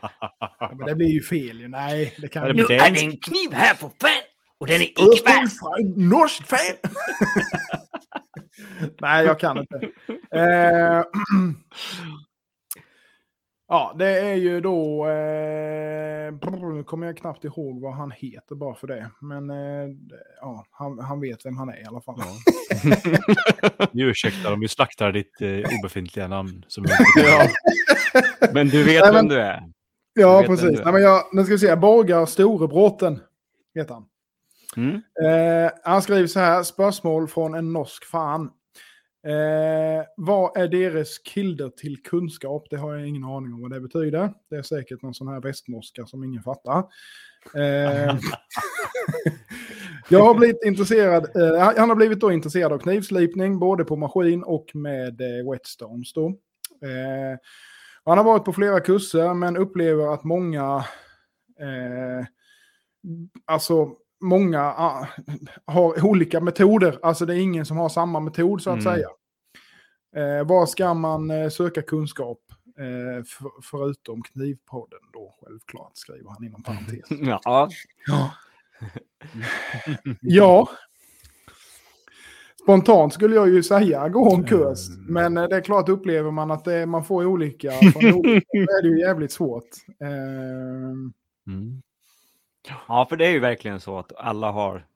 Ja, 0.61 0.73
men 0.79 0.87
det 0.87 0.95
blir 0.95 1.09
ju 1.09 1.23
fel 1.23 1.61
ju. 1.61 1.69
Nej, 1.69 2.15
det 2.19 2.29
kan 2.29 2.45
blir- 2.53 2.55
Nu 2.69 2.75
är 2.75 2.91
det 2.91 3.01
en 3.05 3.17
kniv 3.17 3.53
här 3.53 3.75
för 3.75 3.89
fan 4.01 4.23
och 4.59 4.67
den 4.67 4.77
är 4.77 4.85
icke 4.85 5.23
vass. 5.41 5.59
Norskt 5.97 6.49
fel! 6.49 6.77
Nej, 9.01 9.27
jag 9.27 9.41
kan 9.41 9.59
inte. 9.59 9.77
Eh, 10.31 11.03
ja, 13.69 13.95
det 13.99 14.19
är 14.21 14.35
ju 14.35 14.61
då... 14.61 15.07
Eh, 15.09 16.33
nu 16.75 16.85
kommer 16.85 17.07
jag 17.07 17.17
knappt 17.17 17.45
ihåg 17.45 17.81
vad 17.81 17.95
han 17.95 18.11
heter 18.11 18.55
bara 18.55 18.75
för 18.75 18.87
det. 18.87 19.11
Men 19.21 19.51
eh, 19.51 19.97
ja, 20.41 20.67
han, 20.71 20.99
han 20.99 21.21
vet 21.21 21.47
vem 21.47 21.57
han 21.57 21.69
är 21.69 21.83
i 21.83 21.85
alla 21.85 22.01
fall. 22.01 22.15
Ja. 22.19 22.27
Vi 23.93 24.03
ursäktar 24.03 24.53
om 24.53 24.61
vi 24.61 24.69
slaktar 24.69 25.13
ditt 25.13 25.41
eh, 25.41 25.79
obefintliga 25.81 26.29
namn. 26.29 26.65
Som 26.69 26.85
Ja. 27.17 27.49
Men 28.53 28.69
du 28.69 28.85
vet 28.85 29.03
Nej, 29.03 29.13
vem 29.13 29.15
men- 29.15 29.29
du 29.29 29.41
är. 29.41 29.63
Ja, 30.15 30.41
vet 30.41 30.49
vem 30.49 30.57
precis. 30.57 30.79
du. 30.79 30.85
Nej, 30.85 30.93
men 30.93 31.03
jag, 31.03 31.23
nu 31.33 31.45
ska 31.45 31.53
vi 31.53 31.59
se. 31.59 31.77
Borgar 31.77 32.27
Storebråten 32.27 33.21
heter 33.75 33.95
han. 33.95 34.05
Mm. 34.77 34.95
Eh, 35.25 35.71
han 35.85 36.03
skriver 36.03 36.27
så 36.27 36.41
här, 36.41 36.63
spörsmål 36.63 37.29
från 37.29 37.55
en 37.55 37.73
norsk 37.73 38.05
fan. 38.05 38.51
Eh, 39.27 40.05
vad 40.17 40.57
är 40.57 40.69
deras 40.69 41.19
kilder 41.19 41.69
till 41.69 42.03
kunskap? 42.03 42.67
Det 42.71 42.77
har 42.77 42.95
jag 42.95 43.09
ingen 43.09 43.25
aning 43.25 43.53
om 43.53 43.63
vad 43.63 43.71
det 43.71 43.81
betyder. 43.81 44.33
Det 44.51 44.57
är 44.57 44.63
säkert 44.63 45.03
någon 45.03 45.15
sån 45.15 45.29
här 45.29 45.41
västnorska 45.41 46.07
som 46.07 46.25
ingen 46.25 46.43
fattar. 46.43 46.79
Eh, 47.55 48.17
jag 50.09 50.25
har 50.25 50.35
blivit 50.35 50.65
intresserad, 50.65 51.37
eh, 51.37 51.75
han 51.77 51.89
har 51.89 51.97
blivit 51.97 52.21
då 52.21 52.33
intresserad 52.33 52.73
av 52.73 52.79
knivslipning, 52.79 53.59
både 53.59 53.85
på 53.85 53.97
maskin 53.97 54.43
och 54.43 54.71
med 54.75 55.21
eh, 55.21 55.51
whetstones 55.51 56.13
då. 56.13 56.27
Eh, 56.83 57.39
han 58.05 58.19
har 58.19 58.25
varit 58.25 58.45
på 58.45 58.53
flera 58.53 58.81
kurser 58.81 59.35
men 59.35 59.57
upplever 59.57 60.15
att 60.15 60.25
många, 60.25 60.85
eh, 61.61 62.27
alltså 63.45 63.89
många 64.21 64.63
ah, 64.63 65.07
har 65.65 66.05
olika 66.05 66.41
metoder. 66.41 66.99
Alltså 67.03 67.27
det 67.27 67.35
är 67.35 67.39
ingen 67.39 67.67
som 67.67 67.77
har 67.77 67.89
samma 67.89 68.21
metod 68.21 68.63
så 68.63 68.71
att 68.71 68.85
Mm. 68.87 68.95
säga. 68.95 69.09
Eh, 70.17 70.47
var 70.47 70.67
ska 70.67 70.95
man 70.95 71.31
eh, 71.31 71.49
söka 71.49 71.83
kunskap? 71.83 72.39
Eh, 72.79 73.25
för, 73.25 73.51
förutom 73.63 74.23
knivpodden 74.23 74.99
då, 75.13 75.35
självklart, 75.43 75.91
skriver 75.95 76.31
han 76.31 76.45
inom 76.45 76.63
parentes. 76.63 77.11
Ja, 77.11 77.41
Ja. 78.07 78.31
ja. 80.21 80.69
Spontant 82.63 83.15
skulle 83.15 83.35
jag 83.37 83.49
ju 83.49 83.63
säga 83.63 84.09
gå 84.09 84.35
en 84.35 84.45
kurs. 84.45 84.79
Men 85.09 85.37
eh, 85.37 85.45
det 85.49 85.57
är 85.57 85.61
klart 85.61 85.89
upplever 85.89 86.31
man 86.31 86.51
att 86.51 86.65
det, 86.65 86.87
man 86.87 87.05
får 87.05 87.27
olika 87.27 87.71
från 87.93 88.13
olika 88.15 88.47
så 88.51 88.57
är 88.79 88.83
det 88.83 88.89
ju 88.89 89.01
jävligt 89.01 89.33
svårt. 89.33 89.69
Ehm, 90.01 91.13
Mm. 91.49 91.83
Ja, 92.89 93.07
för 93.09 93.17
det 93.17 93.27
är 93.27 93.31
ju 93.31 93.39
verkligen 93.41 93.81
så 93.81 93.99
att 93.99 94.13
alla 94.17 94.51
har, 94.51 94.87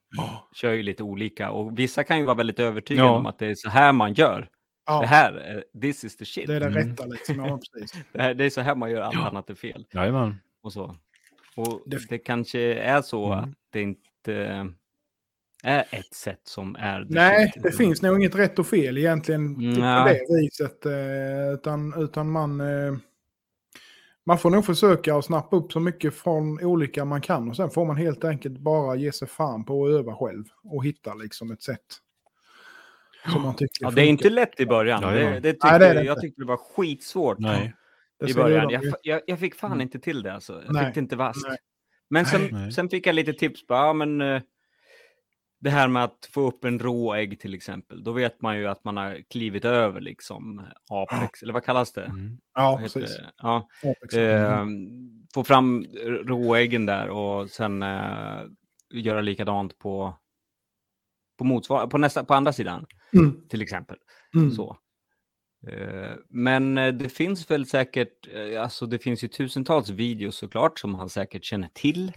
kör 0.54 0.72
ju 0.72 0.82
lite 0.82 1.02
olika. 1.02 1.50
Och 1.50 1.78
vissa 1.78 2.04
kan 2.04 2.18
ju 2.18 2.24
vara 2.24 2.36
väldigt 2.36 2.58
övertygade 2.60 3.08
Ja. 3.08 3.16
om 3.16 3.26
att 3.26 3.38
det 3.38 3.46
är 3.46 3.54
så 3.54 3.68
här 3.70 3.92
man 3.92 4.12
gör. 4.14 4.48
ja, 4.86 5.00
Det 5.00 5.06
här, 5.06 5.32
är- 5.32 5.80
this 5.80 6.04
is 6.04 6.16
the 6.16 6.24
shit. 6.24 6.46
det 6.46 6.54
är 6.56 6.60
det 6.60 6.66
Mm. 6.66 6.88
rätta 6.90 7.06
liksom. 7.06 7.34
Ja, 7.44 7.60
precis. 7.72 8.02
Det, 8.12 8.22
här, 8.22 8.34
det 8.34 8.44
är 8.44 8.50
så 8.50 8.60
här 8.60 8.74
man 8.74 8.90
gör, 8.90 9.00
allt 9.00 9.16
annat 9.26 9.50
är 9.50 9.54
fel. 9.54 9.86
Jajamän. 9.92 10.36
Och 10.62 10.72
så. 10.72 10.96
Och 11.56 11.82
Det- 11.86 12.08
det, 12.08 12.18
kanske 12.18 12.74
är 12.74 13.02
så 13.02 13.26
Mm. 13.32 13.38
att 13.44 13.50
det 13.72 13.82
inte 13.82 14.66
är 15.62 15.84
ett 15.90 16.14
sätt 16.14 16.40
som 16.44 16.76
är... 16.78 17.04
the 17.04 17.14
Nej, 17.14 17.52
det 17.62 17.72
finns 17.72 18.02
nog 18.02 18.16
inget 18.20 18.34
rätt 18.34 18.58
och 18.58 18.66
fel 18.66 18.98
egentligen 18.98 19.54
på 19.54 19.60
det 20.08 20.20
viset. 20.42 20.86
eh, 20.86 21.54
Utan, 21.54 21.94
utan 22.02 22.30
man, 22.30 22.60
eh, 22.60 22.94
man 24.30 24.38
får 24.38 24.50
nog 24.50 24.64
försöka 24.64 25.16
att 25.16 25.24
snappa 25.24 25.56
upp 25.56 25.72
så 25.72 25.80
mycket 25.80 26.14
från 26.14 26.64
olika 26.64 27.04
man 27.04 27.20
kan. 27.20 27.50
Och 27.50 27.56
sen 27.56 27.70
får 27.70 27.84
man 27.86 27.96
helt 27.96 28.24
enkelt 28.24 28.58
bara 28.58 28.96
ge 28.96 29.12
sig 29.12 29.28
fan 29.28 29.64
på 29.64 29.86
att 29.86 29.92
öva 29.92 30.14
själv. 30.16 30.44
Och 30.64 30.84
hitta 30.84 31.14
liksom 31.14 31.50
ett 31.50 31.62
sätt. 31.62 31.80
Som 33.32 33.42
man 33.42 33.56
tycker 33.56 33.84
Ja, 33.84 33.90
det 33.90 34.02
är 34.02 34.06
inte 34.06 34.30
lätt 34.30 34.60
i 34.60 34.66
början. 34.66 35.02
Jajamän. 35.02 35.32
Det, 35.32 35.40
det 35.40 35.52
tyckte, 35.52 35.66
Nej, 35.70 35.78
det 35.78 35.86
är 35.86 35.94
det 35.94 36.02
jag 36.02 36.20
tyckte 36.20 36.40
det 36.42 36.46
var 36.46 36.56
skitsvårt 36.56 37.38
Nej. 37.38 37.74
I 38.26 38.34
början. 38.34 38.70
Jag, 38.70 38.82
jag, 39.02 39.20
jag 39.26 39.38
fick 39.38 39.54
fan 39.54 39.72
Mm. 39.72 39.80
inte 39.80 39.98
till 39.98 40.22
det 40.22 40.32
alltså. 40.32 40.62
Jag 40.66 40.74
Nej. 40.74 40.84
fick 40.86 40.94
det 40.94 41.00
inte 41.00 41.16
vasst. 41.16 41.46
Men 42.10 42.26
sen, 42.26 42.72
sen 42.72 42.88
fick 42.88 43.06
jag 43.06 43.14
lite 43.14 43.32
tips 43.32 43.66
på, 43.66 43.74
ja 43.74 43.92
men 43.92 44.20
eh, 44.20 44.42
det 45.60 45.70
här 45.70 45.88
med 45.88 46.04
att 46.04 46.28
få 46.32 46.40
upp 46.48 46.64
en 46.64 46.78
råägg 46.78 47.40
till 47.40 47.54
exempel. 47.54 48.04
Då 48.04 48.12
vet 48.12 48.42
man 48.42 48.58
ju 48.58 48.66
att 48.66 48.84
man 48.84 48.96
har 48.96 49.22
klivit 49.30 49.64
över 49.64 50.00
liksom 50.00 50.66
apex, 50.90 51.42
eller 51.42 51.52
vad 51.52 51.64
kallas 51.64 51.92
det? 51.92 52.04
Mm. 52.04 52.38
Ja, 52.54 52.78
precis. 52.82 53.16
det? 53.16 53.30
Ja, 53.36 53.68
Apex. 53.84 54.14
eh, 54.14 54.66
få 55.34 55.44
fram 55.44 55.84
råäggen 56.04 56.86
där 56.86 57.08
och 57.08 57.50
sen 57.50 57.82
eh, 57.82 58.42
göra 58.94 59.20
likadant 59.20 59.78
på 59.78 60.16
på, 61.38 61.44
motsvar- 61.44 61.86
på, 61.86 61.98
nästa, 61.98 62.24
på 62.24 62.34
andra 62.34 62.52
sidan 62.52 62.86
Mm. 63.12 63.48
till 63.48 63.62
exempel. 63.62 63.96
Mm. 64.34 64.50
Så. 64.50 64.76
Eh, 65.66 66.16
Men 66.28 66.78
eh, 66.78 66.92
det 66.94 67.08
finns 67.08 67.50
väl 67.50 67.66
säkert, 67.66 68.28
eh, 68.34 68.62
alltså 68.62 68.86
det 68.86 68.98
finns 68.98 69.24
ju 69.24 69.28
tusentals 69.28 69.88
videos 69.90 70.36
såklart 70.36 70.78
som 70.78 70.94
han 70.94 71.08
säkert 71.08 71.44
känner 71.44 71.68
till. 71.72 72.12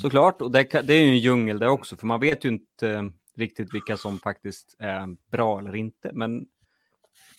Såklart, 0.00 0.42
och 0.42 0.50
det, 0.50 0.62
det 0.62 0.94
är 0.94 1.02
ju 1.02 1.08
en 1.08 1.18
djungel 1.18 1.58
det 1.58 1.68
också, 1.68 1.96
för 1.96 2.06
man 2.06 2.20
vet 2.20 2.44
ju 2.44 2.48
inte 2.48 3.10
riktigt 3.36 3.74
vilka 3.74 3.96
som 3.96 4.18
faktiskt 4.18 4.76
är 4.78 5.16
bra 5.30 5.58
eller 5.58 5.76
inte. 5.76 6.10
Men 6.12 6.40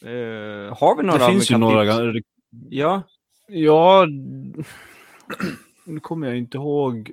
eh, 0.01 0.77
har 0.77 0.97
vi 0.97 1.03
några 1.03 1.27
Det 1.27 1.31
finns 1.31 1.51
ju 1.51 1.57
några... 1.57 2.13
Ja, 2.69 3.03
Ja, 3.53 4.05
nu 5.85 5.99
kommer 5.99 6.27
jag 6.27 6.37
inte 6.37 6.57
ihåg 6.57 7.11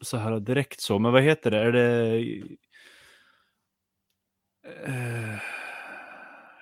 så 0.00 0.16
här 0.16 0.40
direkt 0.40 0.80
så, 0.80 0.98
men 0.98 1.12
vad 1.12 1.22
heter 1.22 1.50
det? 1.50 1.58
Är 1.58 1.72
det... 1.72 2.16
Eh, 4.86 5.19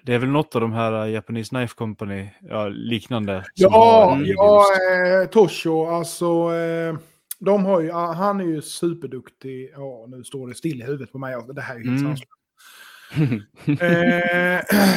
Det 0.09 0.15
är 0.15 0.19
väl 0.19 0.29
något 0.29 0.55
av 0.55 0.61
de 0.61 0.73
här 0.73 1.07
Japanese 1.07 1.49
Knife 1.49 1.75
Company, 1.75 2.29
ja, 2.41 2.69
liknande. 2.69 3.45
Ja, 3.55 4.19
ja 4.25 4.65
eh, 5.23 5.29
Tosho, 5.29 5.87
alltså. 5.87 6.55
Eh, 6.55 6.99
de 7.39 7.65
har 7.65 7.81
ju, 7.81 7.91
ah, 7.93 8.13
han 8.13 8.41
är 8.41 8.45
ju 8.45 8.63
superduktig. 8.63 9.71
Ja, 9.75 10.07
nu 10.09 10.25
står 10.25 10.49
det 10.49 10.55
still 10.55 10.81
i 10.83 10.85
huvudet 10.85 11.13
på 11.13 11.19
mig. 11.19 11.35
Alltså, 11.35 11.53
det 11.53 11.61
här 11.63 11.75
är 11.75 11.79
ju 11.79 11.91
helt 11.91 12.01
Mm. 12.01 12.17
sanslöst. 12.17 12.33
Eh, 13.83 14.61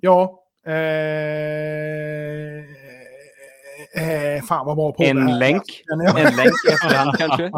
ja. 0.00 0.44
Eh, 0.66 0.72
eh, 3.96 4.42
fan 4.42 4.66
vad 4.66 4.76
bra 4.76 4.92
på 4.92 5.02
det 5.02 5.08
en 5.08 5.28
här. 5.28 5.38
länk. 5.38 5.62
Ja, 5.86 6.18
En 6.18 6.36
länk 6.36 6.52
i 6.68 6.72
efterhand 6.72 7.14
kanske. 7.18 7.50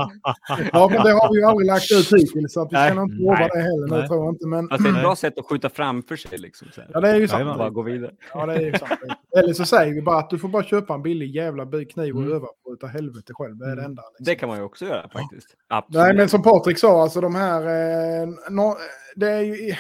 Ja, 0.72 0.88
men 0.90 1.02
det 1.04 1.12
har 1.12 1.32
vi 1.32 1.38
ju 1.40 1.44
aldrig 1.46 1.66
lagt 1.66 1.92
ut 1.92 2.12
hittills. 2.12 2.52
Så 2.52 2.62
att 2.62 2.68
vi 2.72 2.76
Nej, 2.76 2.88
kan 2.92 3.02
inte 3.02 3.22
lova 3.22 3.36
det 3.48 3.60
heller 3.60 3.88
nu, 3.90 3.96
nej. 3.98 4.08
tror 4.08 4.24
jag 4.24 4.34
inte. 4.34 4.46
Men 4.46 4.70
Alltså 4.70 4.88
det 4.88 4.94
är 4.94 4.96
ett 4.96 5.02
bra 5.02 5.16
sätt 5.16 5.38
att 5.38 5.46
skjuta 5.46 5.70
framför 5.70 6.16
sig 6.16 6.38
liksom. 6.38 6.68
Så 6.74 6.80
här. 6.80 6.90
ja, 6.94 7.00
det 7.00 7.08
är 7.08 7.14
ju 7.16 7.28
sant. 7.28 7.38
Jajamän. 7.40 7.58
Bara 7.58 7.70
gå 7.70 7.82
vidare. 7.82 8.12
Ja, 8.34 8.46
det 8.46 8.54
är 8.54 8.60
ju 8.60 8.72
sant. 8.72 8.92
Eller 9.38 9.52
så 9.52 9.64
säger 9.64 9.94
vi 9.94 10.02
bara 10.02 10.18
att 10.18 10.30
du 10.30 10.38
får 10.38 10.48
bara 10.48 10.62
köpa 10.64 10.94
en 10.94 11.02
billig 11.02 11.34
jävla 11.34 11.64
kniv 11.64 12.14
och 12.16 12.22
Mm. 12.22 12.32
öva 12.36 12.46
på 12.64 12.72
utav 12.72 12.88
helvete 12.88 13.32
själv. 13.34 13.56
Det 13.56 13.70
är 13.70 13.76
det 13.76 13.82
enda. 13.84 14.02
Liksom. 14.02 14.24
Det 14.24 14.34
kan 14.34 14.48
man 14.48 14.58
ju 14.58 14.64
också 14.64 14.84
göra 14.84 15.08
faktiskt. 15.08 15.48
Absolut. 15.68 16.02
Nej, 16.06 16.16
men 16.16 16.28
som 16.28 16.42
Patrik 16.42 16.78
sa, 16.78 17.02
alltså 17.02 17.20
de 17.20 17.34
här... 17.34 17.60
Eh, 18.22 18.28
nå- 18.50 18.76
det 19.16 19.30
är 19.30 19.40
ju... 19.40 19.74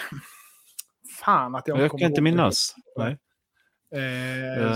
Fan 1.24 1.54
att 1.54 1.68
jag 1.68 1.78
Jag 1.80 1.90
kan 1.90 2.00
inte 2.00 2.14
det. 2.14 2.22
minnas. 2.22 2.74
Nej. 2.98 3.16
Eh, 3.94 4.62
Eh, 4.62 4.72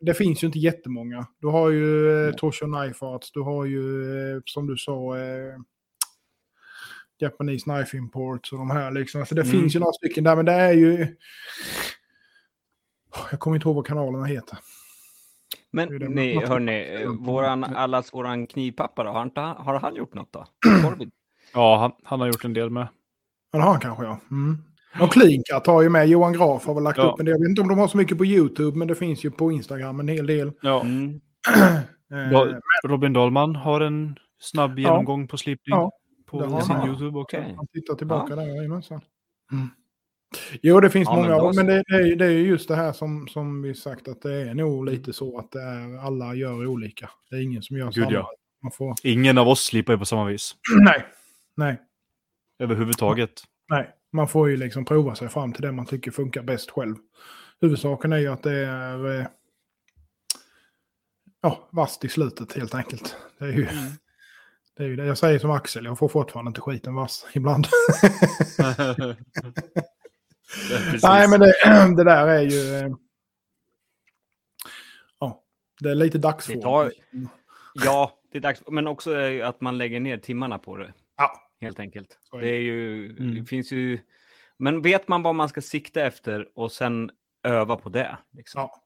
det 0.00 0.14
finns 0.14 0.42
ju 0.42 0.46
inte 0.46 0.58
jättemånga. 0.58 1.26
Du 1.40 1.46
har 1.46 1.70
ju 1.70 2.10
eh, 2.28 2.34
Tosho 2.34 2.66
Knife 2.66 3.04
Arts, 3.04 3.32
du 3.32 3.40
har 3.40 3.64
ju 3.64 4.02
eh, 4.36 4.40
som 4.44 4.66
du 4.66 4.76
sa 4.76 5.18
eh, 5.18 5.54
Japanese 7.20 7.62
Knife 7.64 7.96
Imports 7.96 8.52
och 8.52 8.58
de 8.58 8.70
här 8.70 8.90
liksom. 8.90 9.20
Alltså 9.20 9.34
det 9.34 9.42
Mm. 9.42 9.52
finns 9.52 9.76
ju 9.76 9.80
några 9.80 9.92
stycken 9.92 10.24
där, 10.24 10.36
men 10.36 10.44
det 10.44 10.52
är 10.52 10.72
ju... 10.72 11.16
Jag 13.30 13.40
kommer 13.40 13.56
inte 13.56 13.68
ihåg 13.68 13.76
vad 13.76 13.86
kanalerna 13.86 14.24
heter. 14.24 14.58
Det 15.50 15.58
Men 15.70 15.98
det 15.98 16.08
ni, 16.08 16.34
man- 16.34 16.44
hörni, 16.44 17.04
våran, 17.18 17.64
allas 17.64 18.14
våran 18.14 18.46
knivpappa 18.46 19.04
då, 19.04 19.10
har, 19.10 19.22
inte, 19.22 19.40
han- 19.40 19.56
har 19.66 19.80
han 19.80 19.94
gjort 19.94 20.14
något 20.14 20.32
då? 20.32 20.46
Ja, 21.54 21.76
han, 21.78 21.92
han 22.04 22.20
har 22.20 22.26
gjort 22.26 22.44
en 22.44 22.52
del 22.52 22.70
med. 22.70 22.88
Ja, 23.52 23.58
det 23.58 23.64
har 23.64 23.72
han 23.72 23.80
kanske, 23.80 24.04
ja. 24.04 24.20
Mm. 24.30 24.58
Och 25.00 25.12
Cleancut 25.12 25.66
har 25.66 25.82
ju 25.82 25.88
med. 25.88 26.08
Johan 26.08 26.32
Graf 26.32 26.66
har 26.66 26.74
väl 26.74 26.82
lagt 26.84 26.98
Ja. 26.98 27.04
upp 27.04 27.20
en 27.20 27.24
del. 27.26 27.32
Jag 27.32 27.40
vet 27.40 27.48
inte 27.48 27.60
om 27.62 27.68
de 27.68 27.78
har 27.78 27.88
så 27.88 27.96
mycket 27.96 28.18
på 28.18 28.24
YouTube, 28.26 28.78
men 28.78 28.88
det 28.88 28.94
finns 28.94 29.24
ju 29.24 29.30
på 29.30 29.52
Instagram 29.52 30.00
en 30.00 30.08
hel 30.08 30.26
del. 30.26 30.52
Ja. 30.62 30.80
Mm. 30.80 31.20
Eh, 32.12 32.54
Robin 32.88 33.12
Dahlman 33.12 33.56
har 33.56 33.80
en 33.80 34.18
snabb 34.40 34.78
genomgång 34.78 35.28
på 35.28 35.36
slipning 35.36 35.76
Ja, 35.76 35.90
på 36.26 36.40
det 36.40 36.46
har 36.46 36.60
sin 36.60 36.76
han. 36.76 36.88
YouTube 36.88 37.18
också. 37.18 37.36
Okej. 37.36 37.54
Man 37.56 37.66
tittar 37.66 37.94
tillbaka 37.94 38.36
där, 38.36 38.42
jajamensan. 38.46 39.00
Mm. 39.52 39.68
Jo, 40.62 40.80
det 40.80 40.90
finns 40.90 41.08
Ja, 41.08 41.16
men 41.16 41.24
många, 41.24 41.38
då 41.38 41.44
men, 41.44 41.54
så. 41.54 41.62
det, 41.62 41.82
det, 41.88 41.94
är, 41.96 42.06
ju- 42.06 42.14
det 42.16 42.24
är 42.26 42.30
ju 42.30 42.46
just 42.46 42.68
det 42.68 42.76
här 42.76 42.92
som, 42.92 43.28
som 43.28 43.62
vi 43.62 43.74
sagt 43.74 44.08
att 44.08 44.22
det 44.22 44.34
är 44.34 44.54
nog 44.54 44.84
lite 44.86 45.12
så 45.12 45.38
att 45.38 45.50
det 45.52 45.60
är, 45.62 45.98
alla 46.06 46.34
gör 46.34 46.66
olika. 46.66 47.10
Det 47.30 47.36
är 47.36 47.42
ingen 47.42 47.62
som 47.62 47.76
gör 47.76 47.84
Gud, 47.86 47.94
samma. 47.94 48.12
ja. 48.12 48.30
Man 48.62 48.72
får, 48.72 48.94
Ingen 49.02 49.38
av 49.38 49.48
oss 49.48 49.60
slipar 49.64 49.92
ju 49.92 49.98
på 49.98 50.04
samma 50.04 50.24
vis. 50.24 50.54
nej, 50.80 51.04
nej, 51.56 51.80
Överhuvudtaget. 52.58 53.42
nej. 53.70 53.90
Man 54.12 54.28
får 54.28 54.50
ju 54.50 54.56
liksom 54.56 54.84
prova 54.84 55.14
sig 55.14 55.28
fram 55.28 55.52
till 55.52 55.62
det 55.62 55.72
man 55.72 55.86
tycker 55.86 56.10
funkar 56.10 56.42
bäst 56.42 56.70
själv. 56.70 56.96
Huvudsaken 57.60 58.12
är 58.12 58.18
ju 58.18 58.28
att 58.28 58.42
det 58.42 58.52
är 58.66 59.20
eh, 59.20 59.26
ja, 61.42 61.68
vasst 61.72 62.04
i 62.04 62.08
slutet 62.08 62.52
helt 62.52 62.74
enkelt. 62.74 63.16
Det 63.38 63.44
är 63.44 63.52
ju 63.52 63.64
det. 64.76 64.84
Är 64.84 64.88
ju 64.88 64.96
det. 64.96 65.04
Jag 65.06 65.18
säger 65.18 65.38
som 65.38 65.50
Axel, 65.50 65.84
jag 65.84 65.98
får 65.98 66.08
fortfarande 66.08 66.48
inte 66.48 66.60
skiten 66.60 66.94
vass 66.94 67.26
ibland. 67.32 67.66
Nej, 71.02 71.28
men 71.28 71.40
det, 71.40 71.54
det 71.96 72.04
där 72.04 72.26
är 72.26 72.42
ju... 72.42 72.74
eh, 72.86 72.92
Ja, 75.20 75.42
Det 75.80 75.90
är 75.90 75.94
lite 75.94 76.18
dagsform. 76.18 76.60
Tar- 76.60 76.92
Ja, 77.84 78.12
det 78.32 78.38
är 78.38 78.42
dags. 78.42 78.62
Men 78.70 78.86
också 78.86 79.20
eh, 79.20 79.48
att 79.48 79.60
man 79.60 79.78
lägger 79.78 80.00
ner 80.00 80.18
timmarna 80.18 80.58
på 80.58 80.76
det. 80.76 80.92
Ja. 81.16 81.47
Helt 81.60 81.80
enkelt. 81.80 82.18
Är 82.32 82.40
Det 82.40 82.48
är 82.48 82.60
ju, 82.60 83.10
Mm. 83.18 83.34
det 83.34 83.44
finns 83.44 83.72
ju... 83.72 83.98
Men 84.58 84.82
vet 84.82 85.08
man 85.08 85.22
vad 85.22 85.34
man 85.34 85.48
ska 85.48 85.60
sikta 85.60 86.00
efter 86.06 86.48
och 86.54 86.72
sen 86.72 87.10
öva 87.42 87.76
på 87.76 87.88
det? 87.88 88.18
Liksom. 88.32 88.60
Ja. 88.60 88.82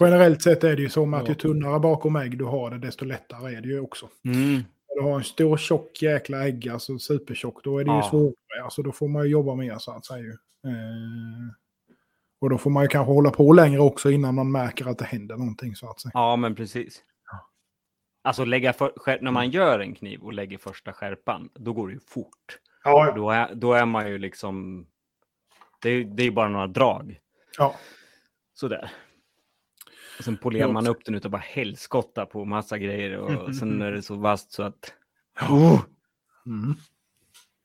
Generellt 0.00 0.42
sett 0.42 0.64
är 0.64 0.76
det 0.76 0.82
ju 0.82 0.88
så 0.88 1.14
att 1.14 1.28
ju 1.28 1.34
tunnare 1.34 1.80
bakom 1.80 2.16
ägg 2.16 2.38
du 2.38 2.44
har 2.44 2.70
det, 2.70 2.78
desto 2.78 3.04
lättare 3.04 3.54
är 3.56 3.60
det 3.60 3.68
ju 3.68 3.80
också. 3.80 4.08
Mm. 4.24 4.62
Du 4.96 5.00
har 5.02 5.14
en 5.18 5.24
stor 5.24 5.56
tjock 5.56 6.02
jäkla 6.02 6.46
ägg, 6.46 6.68
alltså 6.68 6.98
supertjock, 6.98 7.64
då 7.64 7.78
är 7.78 7.84
det 7.84 7.90
ju 7.90 7.96
Ja. 7.96 8.08
svårare. 8.10 8.64
Alltså 8.64 8.82
då 8.82 8.92
får 8.92 9.08
man 9.08 9.24
ju 9.24 9.30
jobba 9.30 9.54
mer 9.54 9.78
så 9.78 9.90
att 9.92 10.06
säga. 10.06 10.18
ju. 10.24 10.30
Eh, 10.66 11.50
och 12.40 12.50
då 12.50 12.58
får 12.58 12.70
man 12.70 12.82
ju 12.84 12.88
kanske 12.88 13.12
hålla 13.12 13.30
på 13.30 13.52
längre 13.52 13.80
också 13.80 14.10
innan 14.10 14.34
man 14.34 14.52
märker 14.52 14.86
att 14.86 14.98
det 14.98 15.04
händer 15.04 15.36
någonting 15.36 15.76
så 15.76 15.90
att 15.90 16.00
säga. 16.00 16.10
Ja, 16.14 16.36
men 16.36 16.54
precis. 16.54 17.02
Alltså 18.22 18.44
lägga 18.44 18.72
för, 18.72 19.18
när 19.22 19.30
man 19.30 19.50
gör 19.50 19.80
en 19.80 19.94
kniv 19.94 20.22
och 20.22 20.32
lägger 20.32 20.58
första 20.58 20.92
skärpan, 20.92 21.50
då 21.54 21.72
går 21.72 21.88
det 21.88 21.94
ju 21.94 22.00
fort. 22.00 22.58
Ja, 22.84 23.12
Då 23.16 23.30
är, 23.30 23.54
då 23.54 23.72
är 23.72 23.86
man 23.86 24.08
ju 24.08 24.18
liksom... 24.18 24.86
Det 25.82 25.90
är, 25.90 26.04
det 26.04 26.22
är 26.22 26.30
bara 26.30 26.48
några 26.48 26.66
drag. 26.66 27.20
ja. 27.58 27.74
Sådär. 28.54 28.90
Och 30.18 30.24
sen 30.24 30.36
polerar 30.36 30.72
man 30.72 30.86
upp 30.86 31.04
den 31.04 31.14
utav 31.14 31.30
bara 31.30 31.42
helskotta 31.42 32.26
på 32.26 32.44
massa 32.44 32.78
grejer 32.78 33.16
och 33.16 33.54
sen 33.58 33.82
är 33.82 33.92
det 33.92 34.02
så 34.02 34.14
vasst 34.14 34.52
så 34.52 34.62
att... 34.62 34.94
Oh! 35.50 35.80
Mm. 36.46 36.74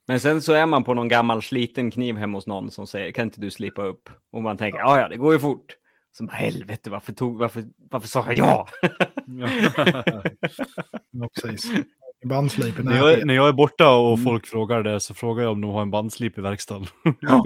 Men 0.08 0.20
sen 0.20 0.41
så 0.41 0.54
är 0.54 0.65
man 0.65 0.84
på 0.84 0.94
någon 0.94 1.08
gammal 1.08 1.41
sliten 1.41 1.91
kniv 1.91 2.15
hemma 2.15 2.38
hos 2.38 2.48
någon 2.48 2.72
som 2.72 2.88
säger 2.88 3.12
kan 3.12 3.24
inte 3.28 3.41
du 3.41 3.52
slipa 3.52 3.84
upp? 3.84 4.10
Och 4.32 4.44
man 4.44 4.58
tänker 4.58 4.80
ja 4.80 5.00
ja 5.00 5.08
det 5.08 5.18
går 5.18 5.34
ju 5.34 5.39
fort. 5.39 5.78
Bara, 6.19 6.32
helvete 6.36 6.89
varför, 6.89 7.13
tog, 7.13 7.38
varför, 7.38 7.63
varför 7.89 8.08
sa 8.08 8.25
jag 8.28 8.38
ja? 8.38 8.67
ja 9.25 9.47
precis. 11.41 11.71
Bandslipen 12.25 12.86
när, 12.86 12.97
jag, 12.97 13.25
när 13.25 13.34
jag 13.34 13.47
är 13.47 13.54
borta 13.54 13.95
och 13.95 14.23
folk 14.23 14.47
frågar 14.47 14.84
det 14.84 14.99
så 14.99 15.13
frågar 15.13 15.43
jag 15.43 15.51
om 15.51 15.62
de 15.62 15.71
har 15.71 15.82
en 15.82 15.91
bandslip 15.91 16.38
i 16.38 16.41
verkstaden. 16.41 16.88
ja. 17.21 17.43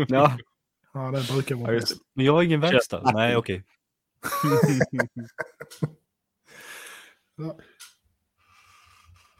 Ja, 0.93 1.11
det 1.11 1.33
brukar 1.33 1.55
vara 1.55 1.73
Ja. 1.73 1.81
Men 2.15 2.25
jag 2.25 2.33
har 2.33 2.43
ingen 2.43 2.61
verkstad. 2.61 3.01
Köp- 3.03 3.13
Nej, 3.13 3.35
okej. 3.37 3.63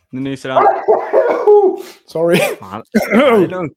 Nu 0.09 0.19
nyser 0.21 0.49
han. 0.49 0.63
Sorry. 2.05 2.37
Fan, 2.37 2.83
det 2.91 3.15
är 3.15 3.47
lugnt. 3.47 3.73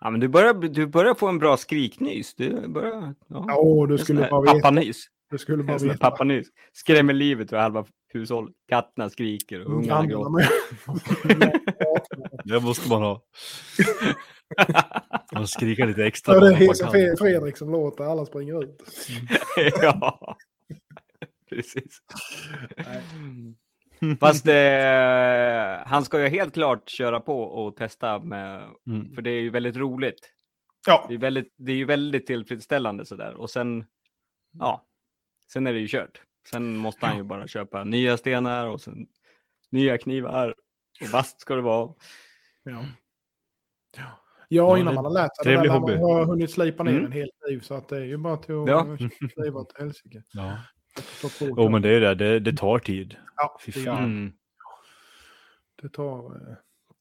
Ja, 0.00 0.10
men 0.10 0.20
du 0.20 0.28
börjar, 0.28 0.54
du 0.54 0.86
börjar 0.86 1.14
få 1.14 1.28
en 1.28 1.38
bra 1.38 1.56
skriknys. 1.56 2.34
Du 2.34 2.68
börjar... 2.68 3.14
Ja. 3.28 3.44
Ja, 3.48 3.86
du 3.88 3.98
skulle 3.98 4.28
bara 4.30 4.40
veta. 4.40 4.54
Pappanys. 4.54 5.06
Du 5.30 5.38
skulle 5.38 5.62
bara 5.62 5.78
veta. 5.78 5.98
Pappanys. 5.98 6.46
Skrämmer 6.72 7.12
livet 7.12 7.52
ur 7.52 7.56
halva 7.56 7.86
hushållet. 8.12 8.54
Katterna 8.68 9.10
skriker 9.10 9.60
och 9.66 9.72
ungarna 9.72 10.06
gråter. 10.06 10.48
Det 12.44 12.60
måste 12.60 12.88
man 12.88 13.02
ha. 13.02 13.22
Man 15.32 15.48
skriker 15.48 15.86
lite 15.86 16.04
extra. 16.04 16.34
Ja, 16.34 16.40
det 16.40 16.46
är 16.46 17.16
Fredrik 17.16 17.56
som 17.56 17.70
låter, 17.70 18.04
alla 18.04 18.26
springer 18.26 18.64
ut. 18.64 18.82
ja, 19.82 20.36
precis. 21.50 22.02
Fast 24.20 24.46
eh, 24.46 25.86
han 25.86 26.04
ska 26.04 26.20
ju 26.20 26.28
helt 26.28 26.54
klart 26.54 26.88
köra 26.88 27.20
på 27.20 27.42
och 27.42 27.76
testa 27.76 28.18
med, 28.18 28.62
Mm. 28.86 29.14
för 29.14 29.22
det 29.22 29.30
är 29.30 29.40
ju 29.40 29.50
väldigt 29.50 29.76
roligt. 29.76 30.32
Ja, 30.86 31.04
Det 31.08 31.14
är, 31.14 31.18
väldigt, 31.18 31.54
det 31.56 31.72
är 31.72 31.76
ju 31.76 31.84
väldigt 31.84 32.26
tillfredsställande 32.26 33.06
sådär. 33.06 33.34
Och 33.34 33.50
sen, 33.50 33.84
ja, 34.52 34.86
sen 35.52 35.66
är 35.66 35.72
det 35.72 35.78
ju 35.78 35.88
kört. 35.88 36.20
Sen 36.50 36.76
måste 36.76 37.06
han 37.06 37.16
ju 37.16 37.22
bara 37.22 37.46
köpa 37.48 37.84
nya 37.84 38.16
stenar 38.16 38.66
och 38.66 38.80
sen 38.80 39.06
nya 39.70 39.98
knivar. 39.98 40.54
Och 41.02 41.08
vasst 41.12 41.40
ska 41.40 41.54
det 41.54 41.62
vara. 41.62 41.94
ja. 42.62 42.84
Ja, 43.96 44.04
Ja, 44.48 44.78
innan 44.78 44.94
man 44.94 45.04
har 45.04 45.12
lärt 45.12 45.36
sig 45.36 45.44
det 45.44 45.50
där, 45.50 45.56
trevlig 45.56 45.70
när 45.72 45.78
hobby. 45.78 45.92
man 45.92 46.02
har 46.02 46.24
hunnit 46.24 46.50
slipa 46.50 46.82
ner 46.82 46.92
Mm. 46.92 47.04
en 47.04 47.12
hel 47.12 47.30
liv. 47.48 47.60
Så 47.60 47.74
att 47.74 47.88
det 47.88 47.96
är 47.96 48.04
ju 48.04 48.16
bara 48.16 48.36
till 48.36 48.54
att 48.54 48.68
Ja. 48.68 48.96
skriva 49.30 49.64
till 49.64 49.76
helsike. 49.84 50.22
Ja. 50.32 50.58
Jo, 51.40 51.68
men 51.68 51.82
det 51.82 51.88
är 51.88 52.00
det. 52.00 52.14
Det, 52.14 52.40
det 52.40 52.56
tar 52.56 52.78
tid. 52.78 53.16
Ja, 53.36 53.58
Fy 53.66 53.72
det, 53.72 53.80
fan. 53.80 53.96
det. 53.96 54.02
Mm. 54.02 54.32
det 55.82 55.88
tar, 55.88 56.24
eh, 56.50 56.56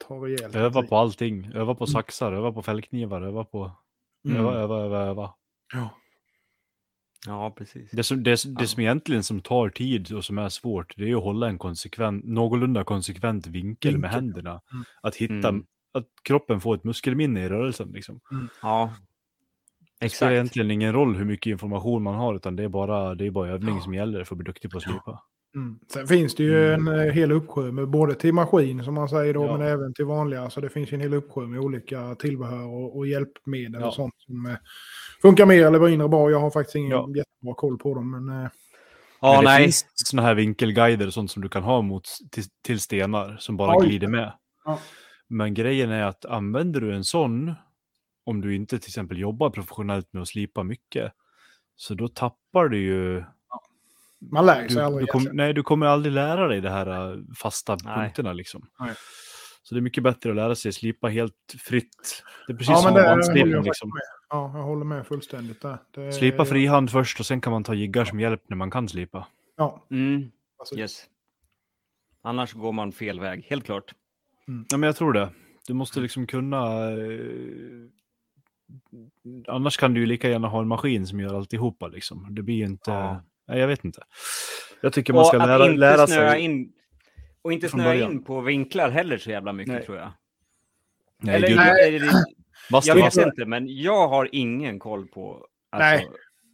tar 0.08 0.20
rejält. 0.22 0.56
Öva 0.56 0.82
tid. 0.82 0.90
på 0.90 0.96
allting. 0.98 1.52
Öva 1.54 1.76
på 1.76 1.88
saxar, 1.88 2.32
öva 2.34 2.52
på 2.52 2.62
fällknivar, 2.62 3.22
öva 3.22 3.44
på... 3.46 3.72
Mm. 4.26 4.38
Öva, 4.38 4.54
öva, 4.54 4.78
öva, 4.80 5.00
öva. 5.00 5.34
Ja. 5.74 5.90
Ja, 7.28 7.52
precis. 7.58 7.92
Det 7.92 8.04
som, 8.04 8.24
det, 8.24 8.44
det 8.60 8.68
som 8.68 8.82
egentligen 8.82 9.24
som 9.24 9.42
tar 9.42 9.70
tid 9.70 10.12
och 10.14 10.26
som 10.26 10.38
är 10.38 10.50
svårt, 10.50 10.94
det 10.98 11.12
är 11.12 11.16
att 11.16 11.24
hålla 11.24 11.48
en 11.48 11.58
konsekvent, 11.58 12.26
någorlunda 12.26 12.84
konsekvent 12.84 13.48
vinkel 13.48 13.98
med 13.98 14.02
Vinkel, 14.10 14.22
händerna. 14.22 14.62
Mm. 14.72 14.84
Att 15.02 15.16
hitta, 15.16 15.50
Mm. 15.50 15.66
att 15.94 16.08
kroppen 16.24 16.62
får 16.62 16.76
ett 16.76 16.84
muskelminne 16.84 17.44
i 17.46 17.50
rörelsen. 17.50 17.92
Liksom. 17.92 18.20
Ja, 18.62 18.94
Det 20.00 20.10
spelar 20.10 20.32
exakt. 20.32 20.32
egentligen 20.32 20.72
ingen 20.72 20.94
roll 20.94 21.16
hur 21.16 21.26
mycket 21.26 21.52
information 21.52 22.04
man 22.04 22.16
har, 22.16 22.36
utan 22.36 22.56
det 22.56 22.64
är 22.64 22.70
bara, 22.70 23.16
det 23.16 23.26
är 23.28 23.32
bara 23.32 23.50
övning 23.50 23.82
som 23.82 23.94
gäller 23.94 24.24
för 24.24 24.36
att 24.36 24.38
bli 24.38 24.46
duktig 24.46 24.72
på 24.72 24.78
att 24.78 24.84
slipa. 24.84 25.24
Mm. 25.56 25.80
Sen 25.94 26.08
finns 26.08 26.36
det 26.36 26.44
ju 26.44 26.74
en 26.74 26.88
eh, 26.88 27.14
hel 27.14 27.32
uppsjö 27.32 27.72
med 27.72 27.88
både 27.90 28.16
till 28.16 28.34
maskin 28.34 28.84
som 28.84 28.94
man 28.94 29.10
säger 29.10 29.34
då, 29.34 29.46
Ja. 29.46 29.58
men 29.58 29.68
även 29.68 29.94
till 29.94 30.06
vanliga. 30.06 30.50
Så 30.50 30.62
det 30.62 30.70
finns 30.70 30.92
ju 30.92 30.96
en 30.96 31.02
hel 31.02 31.14
uppsjö 31.14 31.42
med 31.48 31.60
olika 31.60 32.16
tillbehör 32.16 32.68
och, 32.68 32.98
och 32.98 33.08
hjälpmedel 33.08 33.82
Ja. 33.82 33.88
och 33.88 33.94
sånt 33.94 34.14
som 34.18 34.46
eh, 34.46 34.56
funkar 35.22 35.46
mer 35.46 35.66
eller 35.66 35.80
mindre 35.80 36.10
bra. 36.10 36.32
Jag 36.32 36.40
har 36.40 36.50
faktiskt 36.52 36.76
ingen 36.76 36.92
Ja. 36.92 37.08
jättebra 37.16 37.54
koll 37.58 37.78
på 37.78 37.94
dem, 37.96 38.12
men 38.12 38.44
eh, 38.44 38.50
Ja, 39.22 39.34
Men 39.36 39.44
det 39.46 39.52
nej. 39.52 39.64
finns 39.64 39.86
sådana 39.94 40.28
här 40.28 40.36
vinkelguider 40.36 41.08
och 41.08 41.14
sånt 41.14 41.32
som 41.32 41.42
du 41.42 41.50
kan 41.50 41.64
ha 41.64 41.82
mot, 41.82 42.04
till, 42.32 42.44
till 42.66 42.80
stenar 42.80 43.38
som 43.40 43.58
bara 43.58 43.68
Ja, 43.74 43.76
just 43.76 43.88
glider 43.90 44.08
med. 44.08 44.34
Ja. 44.66 44.80
Men 45.28 45.54
grejen 45.54 45.92
är 45.92 46.04
att 46.04 46.26
använder 46.26 46.82
du 46.82 46.96
en 46.96 47.04
sån, 47.04 47.54
om 48.30 48.42
du 48.42 48.56
inte 48.56 48.80
till 48.80 48.90
exempel 48.90 49.18
jobbar 49.20 49.50
professionellt 49.50 50.14
med 50.14 50.22
att 50.22 50.28
slipa 50.28 50.64
mycket, 50.64 51.14
så 51.76 51.94
då 51.94 52.08
tappar 52.08 52.68
du 52.70 52.78
ju... 52.78 53.24
man 54.32 54.46
lär 54.46 54.56
sig 54.60 54.68
Du, 54.68 54.74
du 54.76 54.82
aldrig. 54.82 55.08
kom, 55.10 55.20
egentligen. 55.22 55.38
nej, 55.38 55.54
du 55.54 55.64
kommer 55.64 55.86
aldrig 55.86 56.14
lära 56.14 56.48
dig 56.48 56.62
de 56.62 56.70
här 56.70 57.12
äh, 57.14 57.18
fasta 57.38 57.78
Nej. 57.84 57.96
punkterna 57.98 58.34
liksom. 58.34 58.70
Nej. 58.80 58.94
Så 59.64 59.76
det 59.76 59.80
är 59.80 59.82
mycket 59.82 60.04
bättre 60.04 60.30
att 60.30 60.36
lära 60.36 60.56
sig 60.56 60.74
slipa 60.74 61.08
helt 61.08 61.56
fritt. 61.60 62.24
Det 62.48 62.54
är 62.54 62.58
precis 62.58 62.70
Ja, 62.70 62.76
som 62.78 62.96
jag 62.96 63.66
liksom. 63.66 63.90
med. 63.90 64.02
Ja, 64.30 64.52
jag 64.58 64.64
håller 64.64 64.86
med 64.86 65.08
fullständigt 65.08 65.62
där. 65.62 65.78
Det, 65.92 66.14
Slipa 66.14 66.46
frihand 66.46 66.92
först 66.92 67.20
och 67.20 67.26
sen 67.26 67.42
kan 67.42 67.52
man 67.54 67.64
ta 67.64 67.74
jiggar 67.74 68.06
som 68.06 68.20
hjälp 68.20 68.44
när 68.48 68.58
man 68.58 68.72
kan 68.72 68.90
slipa. 68.90 69.28
Ja, 69.58 69.86
Mm, 69.92 70.32
alltså, 70.60 70.78
yes. 70.78 71.06
Annars 72.22 72.54
går 72.54 72.72
man 72.72 72.92
fel 72.92 73.20
väg, 73.20 73.46
helt 73.50 73.66
klart. 73.66 73.94
Ja, 74.70 74.78
men 74.78 74.84
jag 74.88 74.96
tror 74.96 75.14
det. 75.14 75.30
Du 75.68 75.74
måste 75.74 76.00
liksom 76.00 76.28
kunna... 76.28 76.90
Annars 79.48 79.78
kan 79.78 79.94
du 79.94 80.00
ju 80.00 80.06
lika 80.06 80.30
gärna 80.30 80.48
ha 80.48 80.62
en 80.62 80.68
maskin 80.68 81.08
som 81.08 81.20
gör 81.20 81.36
alltihopa 81.36 81.88
liksom. 81.88 82.28
Det 82.30 82.42
blir 82.42 82.56
ju 82.56 82.66
inte... 82.66 82.92
Ja. 82.92 83.24
Nej, 83.48 83.60
jag 83.60 83.68
vet 83.68 83.86
inte. 83.86 84.04
Jag 84.82 84.94
tycker 84.94 85.14
man 85.14 85.26
ska 85.26 85.38
och 85.38 85.48
lära, 85.48 85.66
lära 85.68 86.08
sig... 86.08 86.42
in 86.42 86.74
och 87.42 87.54
inte 87.54 87.70
snöa 87.70 87.86
början. 87.86 88.12
in 88.12 88.24
på 88.24 88.42
vinklar 88.42 88.90
heller 88.90 89.18
så 89.18 89.30
jävla 89.30 89.54
mycket 89.54 89.74
Nej. 89.74 89.86
tror 89.86 89.98
jag. 89.98 90.12
Nej, 91.22 91.36
Eller, 91.36 91.48
gud, 91.48 91.58
nej. 91.58 91.96
är 91.96 92.00
det- 92.00 92.86
jag 92.86 92.96
vet 92.96 93.18
inte, 93.18 93.46
men 93.46 93.78
jag 93.78 94.08
har 94.08 94.30
ingen 94.32 94.80
koll 94.80 95.08
på... 95.08 95.48
Alltså, 95.70 95.86
Nej. 95.86 96.10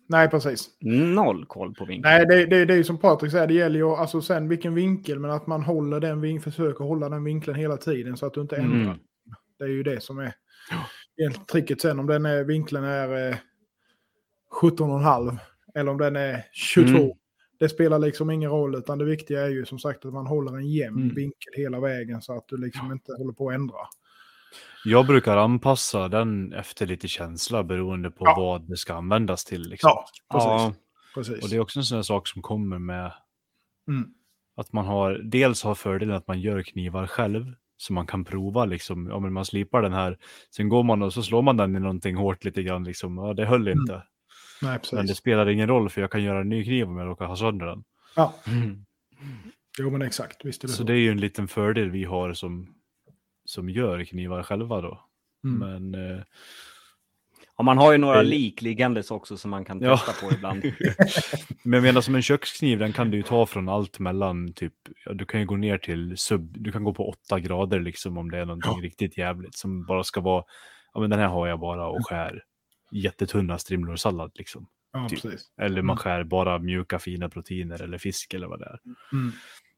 nej, 0.09 0.29
precis. 0.29 0.69
Noll 0.81 1.45
koll 1.45 1.73
på 1.73 1.85
vinklar. 1.85 2.11
Nej, 2.11 2.25
det, 2.25 2.45
det, 2.45 2.65
det 2.65 2.73
är 2.73 2.77
ju 2.77 2.83
som 2.83 2.97
Patrik 2.97 3.31
säger, 3.31 3.47
det 3.47 3.53
gäller 3.53 3.79
ju 3.79 3.89
alltså 3.89 4.21
sen 4.21 4.47
vilken 4.47 4.75
vinkel, 4.75 5.19
men 5.19 5.31
att 5.31 5.47
man 5.47 5.63
håller 5.63 5.99
den 5.99 6.41
försöker 6.41 6.83
hålla 6.83 7.09
den 7.09 7.23
vinkeln 7.23 7.55
hela 7.55 7.77
tiden 7.77 8.17
så 8.17 8.25
att 8.25 8.33
du 8.33 8.41
inte 8.41 8.55
ändrar. 8.55 8.81
Mm. 8.81 8.97
Det 9.59 9.63
är 9.63 9.69
ju 9.69 9.83
det 9.83 10.03
som 10.03 10.19
är 10.19 10.33
egentligen 11.17 11.45
tricket 11.45 11.81
sen. 11.81 11.99
Om 11.99 12.07
den 12.07 12.25
är, 12.25 12.43
vinkeln 12.43 12.83
är 12.83 13.29
eh, 13.31 13.35
17,5 14.61 15.37
eller 15.75 15.91
om 15.91 15.97
den 15.97 16.15
är 16.15 16.43
22. 16.51 16.97
Mm. 16.97 17.11
Det 17.59 17.69
spelar 17.69 17.99
liksom 17.99 18.31
ingen 18.31 18.49
roll, 18.51 18.75
utan 18.75 18.97
det 18.97 19.05
viktiga 19.05 19.41
är 19.45 19.49
ju 19.49 19.65
som 19.65 19.79
sagt 19.79 20.05
att 20.05 20.13
man 20.13 20.27
håller 20.27 20.57
en 20.57 20.69
jämn 20.71 21.01
Mm. 21.03 21.15
vinkel 21.15 21.53
hela 21.55 21.79
vägen 21.79 22.21
så 22.21 22.37
att 22.37 22.47
du 22.47 22.57
liksom 22.57 22.91
inte 22.91 23.11
håller 23.17 23.33
på 23.33 23.49
att 23.49 23.55
ändra. 23.55 23.77
Jag 24.85 25.07
brukar 25.07 25.37
anpassa 25.37 26.07
den 26.07 26.53
efter 26.53 26.85
lite 26.85 27.07
känsla 27.07 27.63
beroende 27.63 28.11
på 28.11 28.25
Ja. 28.25 28.35
vad 28.37 28.69
det 28.69 28.77
ska 28.77 28.93
användas 28.93 29.45
till. 29.45 29.61
Liksom. 29.61 29.87
Ja, 29.89 30.05
precis. 30.31 30.47
Ja, 30.47 30.73
precis. 31.15 31.43
Och 31.43 31.49
det 31.49 31.55
är 31.55 31.59
också 31.59 31.79
en 31.79 31.85
sån 31.85 31.95
här 31.95 32.03
sak 32.03 32.27
som 32.27 32.41
kommer 32.41 32.79
med 32.79 33.13
Mm. 33.87 34.09
att 34.55 34.73
man 34.73 34.85
har, 34.85 35.13
dels 35.23 35.63
har 35.63 35.75
fördelen 35.75 36.15
att 36.15 36.27
man 36.27 36.41
gör 36.41 36.61
knivar 36.63 37.07
själv, 37.07 37.53
så 37.77 37.93
man 37.93 38.07
kan 38.07 38.25
prova 38.25 38.65
liksom, 38.65 39.07
ja 39.07 39.19
men 39.19 39.33
man 39.33 39.45
slipar 39.45 39.81
den 39.81 39.93
här, 39.93 40.17
sen 40.55 40.69
går 40.69 40.83
man 40.83 41.01
och 41.01 41.13
så 41.13 41.23
slår 41.23 41.41
man 41.41 41.57
den 41.57 41.75
i 41.75 41.79
någonting 41.79 42.15
hårt 42.15 42.45
lite 42.45 42.63
grann 42.63 42.83
liksom, 42.83 43.17
ja 43.17 43.33
det 43.33 43.45
höll 43.45 43.67
inte. 43.67 44.03
Nej, 44.61 44.79
precis. 44.79 44.93
Men 44.93 45.07
det 45.07 45.15
spelar 45.15 45.49
ingen 45.49 45.67
roll 45.67 45.89
för 45.89 46.01
jag 46.01 46.11
kan 46.11 46.23
göra 46.23 46.41
en 46.41 46.49
ny 46.49 46.63
kniv 46.63 46.87
om 46.87 46.97
jag 46.97 47.07
råkar 47.07 47.25
ha 47.25 47.35
sönder 47.35 47.65
den. 47.65 47.83
Ja, 48.15 48.33
jo 49.79 49.89
men 49.89 50.01
exakt. 50.01 50.45
Visst 50.45 50.63
är 50.63 50.67
det 50.67 50.73
Så 50.73 50.77
så. 50.77 50.83
det 50.83 50.93
är 50.93 50.97
ju 50.97 51.11
en 51.11 51.19
liten 51.19 51.47
fördel 51.47 51.89
vi 51.89 52.03
har 52.03 52.33
som, 52.33 52.75
som 53.45 53.69
gör 53.69 54.03
knivar 54.03 54.43
själva 54.43 54.81
då. 54.81 55.05
Mm. 55.43 55.59
Men 55.91 56.11
eh, 56.11 56.21
Ja, 57.57 57.63
man 57.63 57.77
har 57.77 57.91
ju 57.91 57.97
några 57.97 58.17
Eh, 58.19 58.23
lik 58.25 58.61
liggandes 58.61 59.11
också 59.11 59.37
som 59.37 59.51
man 59.51 59.65
kan 59.65 59.81
Ja. 59.81 59.97
testa 59.97 60.27
på 60.27 60.33
ibland. 60.33 60.63
Men 61.63 61.73
jag 61.73 61.83
menar 61.83 62.01
som 62.01 62.15
en 62.15 62.21
kökskniv, 62.21 62.79
den 62.79 62.93
kan 62.93 63.11
du 63.11 63.17
ju 63.17 63.23
ta 63.23 63.45
från 63.45 63.69
allt 63.69 63.99
mellan 63.99 64.53
typ, 64.53 64.73
ja, 65.05 65.13
du 65.13 65.25
kan 65.25 65.39
ju 65.39 65.45
gå 65.45 65.55
ner 65.55 65.77
till 65.77 66.17
sub, 66.17 66.55
du 66.59 66.71
kan 66.71 66.83
gå 66.83 66.93
på 66.93 67.09
åtta 67.09 67.39
grader 67.39 67.79
liksom 67.79 68.17
om 68.17 68.31
det 68.31 68.37
är 68.37 68.45
någonting 68.45 68.81
riktigt 68.81 69.17
jävligt 69.17 69.55
som 69.55 69.85
bara 69.85 70.03
ska 70.03 70.21
vara, 70.21 70.43
ja 70.93 70.99
men 70.99 71.09
den 71.09 71.19
här 71.19 71.27
har 71.27 71.47
jag 71.47 71.59
bara 71.59 71.87
och 71.87 72.07
skär 72.07 72.43
jättetunna 72.91 73.57
strimlor 73.57 73.95
sallad 73.95 74.31
liksom. 74.35 74.67
Ja, 74.93 75.09
Typ. 75.09 75.21
precis. 75.21 75.51
Eller 75.61 75.81
man 75.81 75.97
skär 75.97 76.23
bara 76.23 76.59
mjuka 76.59 76.99
fina 76.99 77.29
proteiner 77.29 77.81
eller 77.81 77.97
fisk 77.97 78.33
eller 78.33 78.47
vad 78.47 78.59
det 78.59 78.65
är. 78.65 78.79
Mm. 79.13 79.31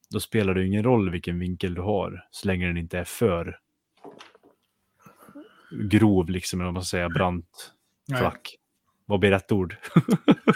Då 0.10 0.20
spelar 0.20 0.54
det 0.54 0.66
ingen 0.66 0.84
roll 0.84 1.10
vilken 1.10 1.40
vinkel 1.40 1.74
du 1.74 1.82
har 1.82 2.26
så 2.32 2.48
länge 2.48 2.68
den 2.68 2.78
inte 2.78 3.00
är 3.00 3.04
för 3.04 3.58
grov 5.72 6.30
liksom, 6.30 6.60
eller 6.60 6.66
vad 6.68 6.74
man 6.74 6.84
ska 6.84 6.98
säga, 6.98 7.10
brant, 7.10 7.74
Nej. 8.08 8.20
flack. 8.20 8.56
Vad 9.06 9.20
blir 9.20 9.30
rätt 9.32 9.52
ord? 9.52 9.76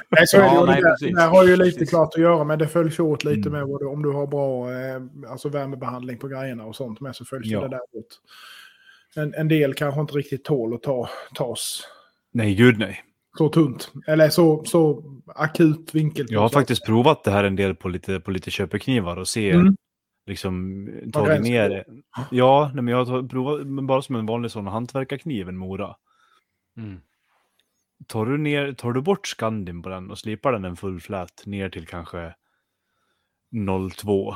Nej, 0.09 0.27
så 0.27 0.37
är 0.37 0.41
det, 0.41 0.47
Ja, 0.47 0.59
ju. 0.75 0.81
nej, 0.81 0.81
det, 1.01 1.15
det 1.15 1.21
har 1.21 1.43
ju 1.47 1.55
lite 1.55 1.71
Precis. 1.77 1.89
klart 1.89 2.15
att 2.15 2.21
göra 2.21 2.43
med. 2.43 2.59
Det 2.59 2.67
följs 2.67 2.99
åt 2.99 3.23
lite 3.23 3.49
Mm. 3.49 3.59
med 3.59 3.67
vad 3.67 3.79
du, 3.81 3.85
om 3.85 4.01
du 4.03 4.09
har 4.11 4.27
bra 4.27 4.71
eh, 4.73 5.31
alltså 5.31 5.49
värmebehandling 5.49 6.17
på 6.17 6.27
grejerna 6.27 6.65
och 6.65 6.75
sånt 6.75 6.99
med 7.01 7.15
så 7.15 7.25
följs 7.25 7.47
Ja. 7.47 7.61
det 7.61 7.67
där 7.67 7.79
åt. 7.93 8.21
En, 9.15 9.33
en 9.33 9.47
del 9.47 9.73
kanske 9.73 10.01
inte 10.01 10.13
riktigt 10.13 10.43
tål 10.43 10.73
att 10.73 10.83
ta, 10.83 11.09
tas 11.35 11.83
Nej, 12.33 12.55
gud 12.55 12.77
nej. 12.79 13.03
så 13.37 13.49
tunt. 13.49 13.91
Eller 14.07 14.29
så, 14.29 14.63
så 14.65 15.03
akut 15.35 15.95
vinkel. 15.95 16.25
Jag 16.29 16.39
har 16.41 16.49
faktiskt 16.49 16.85
provat 16.85 17.23
det 17.23 17.31
här 17.31 17.43
en 17.43 17.55
del 17.55 17.75
på 17.75 17.89
lite, 17.89 18.19
på 18.19 18.31
lite 18.31 18.51
köpeknivar 18.51 19.17
och 19.17 19.27
se 19.27 19.51
Mm. 19.51 19.75
Liksom 20.31 20.85
Vad 21.03 21.13
tagit 21.13 21.41
ner 21.41 21.69
det. 21.69 21.85
Ja, 22.31 22.71
nej, 22.73 22.83
men 22.83 22.91
jag 22.91 23.05
har 23.05 23.23
provat 23.23 23.67
men 23.67 23.87
bara 23.87 24.01
som 24.01 24.15
en 24.15 24.25
vanlig 24.25 24.51
sån 24.51 24.67
hantverkarkniv, 24.67 25.49
en 25.49 25.57
Mora. 25.57 25.95
Mm. 26.77 27.01
Tar 28.07 28.25
du, 28.25 28.37
ner, 28.37 28.73
tar 28.73 28.91
du 28.91 29.01
bort 29.01 29.27
skandin 29.27 29.81
på 29.81 29.89
den 29.89 30.11
och 30.11 30.19
slipar 30.19 30.51
den 30.51 30.65
en 30.65 30.75
full 30.75 31.01
flät 31.01 31.45
ner 31.45 31.69
till 31.69 31.87
kanske 31.87 32.35
0,2 33.51 34.35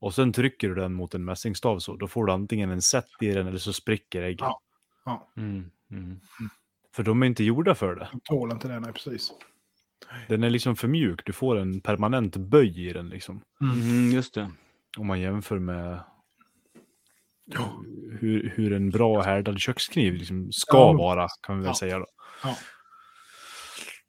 och 0.00 0.14
sen 0.14 0.32
trycker 0.32 0.68
du 0.68 0.74
den 0.74 0.94
mot 0.94 1.14
en 1.14 1.24
mässingstav 1.24 1.78
så, 1.78 1.96
då 1.96 2.08
får 2.08 2.26
du 2.26 2.32
antingen 2.32 2.70
en 2.70 2.82
set 2.82 3.06
i 3.20 3.32
den 3.32 3.46
eller 3.46 3.58
så 3.58 3.72
spricker 3.72 4.22
ägget. 4.22 4.48
Ja. 5.04 5.28
Mm. 5.36 5.70
Mm. 5.90 6.20
För 6.94 7.02
de 7.02 7.22
är 7.22 7.26
inte 7.26 7.44
gjorda 7.44 7.74
för 7.74 7.94
det. 7.94 8.08
Tål 8.24 8.52
inte 8.52 8.68
det, 8.68 8.80
nej 8.80 8.92
precis. 8.92 9.32
Den 10.28 10.44
är 10.44 10.50
liksom 10.50 10.76
för 10.76 10.88
mjuk, 10.88 11.26
du 11.26 11.32
får 11.32 11.56
en 11.56 11.80
permanent 11.80 12.36
böj 12.36 12.88
i 12.88 12.92
den 12.92 13.08
liksom. 13.08 13.40
Mm, 13.60 14.12
just 14.12 14.34
det. 14.34 14.50
Om 14.96 15.06
man 15.06 15.20
jämför 15.20 15.58
med 15.58 16.00
hur, 18.20 18.52
hur 18.56 18.72
en 18.72 18.90
bra 18.90 19.22
härdad 19.22 19.60
kökskniv 19.60 20.14
liksom 20.14 20.52
ska 20.52 20.76
Ja. 20.76 20.92
vara, 20.92 21.28
kan 21.46 21.56
vi 21.56 21.62
väl 21.62 21.68
Ja. 21.70 21.74
säga 21.74 21.98
då. 21.98 22.06
Ja. 22.42 22.56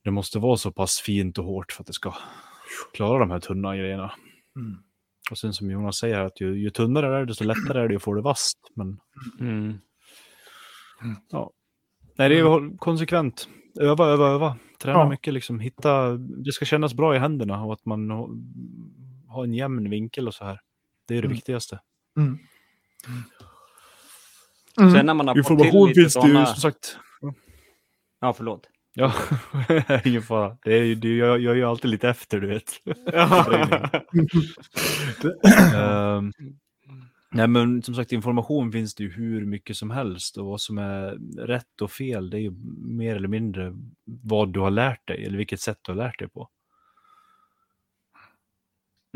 Det 0.04 0.12
måste 0.12 0.40
vara 0.40 0.58
så 0.58 0.72
pass 0.72 1.00
fint 1.00 1.38
och 1.38 1.46
hårt 1.46 1.72
för 1.72 1.84
att 1.84 1.88
det 1.88 1.94
ska 1.94 2.14
klara 2.94 3.20
de 3.20 3.32
här 3.32 3.40
tunna 3.40 3.78
grejerna. 3.78 4.14
Mm. 4.56 4.78
Och 5.32 5.38
sen 5.38 5.54
som 5.54 5.72
Jonas 5.72 5.98
säger, 5.98 6.20
att 6.20 6.42
ju, 6.42 6.60
ju 6.60 6.70
tunnare 6.70 7.10
det 7.10 7.16
är, 7.16 7.26
desto 7.26 7.44
lättare 7.44 7.82
är 7.82 7.88
det 7.88 7.96
att 7.96 8.04
få 8.04 8.14
det 8.14 8.22
vasst. 8.22 8.58
Men 8.76 9.00
Mm. 9.40 9.78
ja. 11.30 11.52
Nej, 12.18 12.30
det 12.30 12.36
är 12.36 12.40
ju 12.62 12.78
konsekvent. 12.78 13.50
Öva, 13.80 14.06
öva, 14.06 14.28
öva. 14.28 14.58
Träna 14.82 15.00
Ja. 15.00 15.10
mycket, 15.10 15.34
liksom. 15.34 15.60
Hitta, 15.60 16.12
det 16.18 16.52
ska 16.52 16.66
kännas 16.66 16.94
bra 16.94 17.16
i 17.16 17.20
händerna 17.20 17.64
och 17.64 17.74
att 17.74 17.86
man 17.86 18.10
ha- 18.12 18.30
har 19.28 19.44
en 19.44 19.54
jämn 19.54 19.90
vinkel 19.90 20.28
och 20.28 20.34
så 20.34 20.46
här. 20.46 20.60
Det 21.08 21.14
är 21.14 21.22
det 21.22 21.26
Mm. 21.26 21.36
viktigaste. 21.36 21.80
Mm. 22.18 22.38
Sen 24.96 25.06
när 25.06 25.14
man 25.14 25.28
har 25.28 25.36
fått 25.36 25.46
till 25.46 25.54
Information 25.54 25.88
lite 25.88 26.02
finns 26.02 26.14
det 26.14 26.28
ju 26.28 26.46
som 26.46 26.56
sagt. 26.56 26.98
Ja, 28.22 28.34
förlåt. 28.34 28.70
Ja, 28.94 29.14
ingen 30.06 30.22
fara. 30.22 30.58
Det 30.64 30.74
är, 30.78 30.84
ju- 30.84 30.96
det, 30.96 31.16
jag, 31.16 31.40
jag 31.40 31.52
är 31.52 31.56
ju 31.56 31.64
alltid 31.64 31.92
lite 31.92 32.10
efter, 32.10 32.40
du 32.40 32.48
vet. 32.48 32.74
Ehm, 35.76 36.34
nej, 37.32 37.48
men 37.48 37.82
som 37.84 37.96
sagt, 37.96 38.12
information 38.12 38.72
finns 38.72 38.96
det 38.96 39.04
ju 39.04 39.12
hur 39.12 39.46
mycket 39.46 39.78
som 39.78 39.92
helst 39.92 40.38
och 40.38 40.46
vad 40.46 40.62
som 40.62 40.78
är 40.78 41.18
rätt 41.48 41.82
och 41.82 41.92
fel, 41.92 42.30
det 42.30 42.38
är 42.38 42.42
ju 42.42 42.52
mer 42.78 43.16
eller 43.16 43.28
mindre 43.28 43.74
vad 44.06 44.54
du 44.54 44.60
har 44.60 44.72
lärt 44.72 45.08
dig 45.08 45.26
eller 45.26 45.38
vilket 45.38 45.62
sätt 45.62 45.78
du 45.82 45.92
har 45.92 45.98
lärt 45.98 46.20
dig 46.20 46.30
på. 46.30 46.50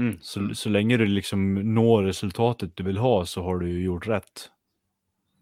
Mm. 0.02 0.18
Så, 0.22 0.56
så 0.56 0.70
länge 0.70 0.98
du 0.98 1.06
liksom 1.06 1.54
når 1.54 2.04
resultatet 2.04 2.76
du 2.76 2.84
vill 2.84 2.98
ha 2.98 3.26
så 3.26 3.44
har 3.44 3.58
du 3.60 3.70
ju 3.70 3.84
gjort 3.84 4.08
rätt. 4.08 4.50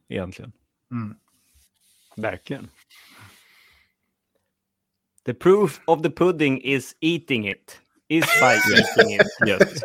Egentligen. 0.10 0.52
Mm. 0.92 1.16
Verkligen. 2.16 2.70
The 5.26 5.34
proof 5.34 5.82
of 5.86 6.02
the 6.02 6.10
pudding 6.10 6.62
is 6.62 6.96
eating 7.00 7.48
it. 7.48 7.82
Is 8.08 8.26
by 8.42 8.56
eating 8.74 9.16
it. 9.16 9.28
Yes. 9.48 9.84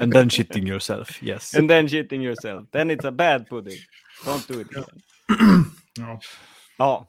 And 0.00 0.12
then 0.12 0.30
shitting 0.30 0.66
yourself, 0.66 1.22
yes. 1.22 1.54
And 1.54 1.70
then 1.70 1.88
shitting 1.88 2.22
yourself. 2.22 2.70
Then 2.70 2.90
it's 2.90 3.04
a 3.04 3.12
bad 3.12 3.48
pudding. 3.48 3.78
Don't 4.24 4.48
do 4.48 4.60
it. 4.60 4.68
Ja. 5.98 6.20
Ja. 6.76 7.06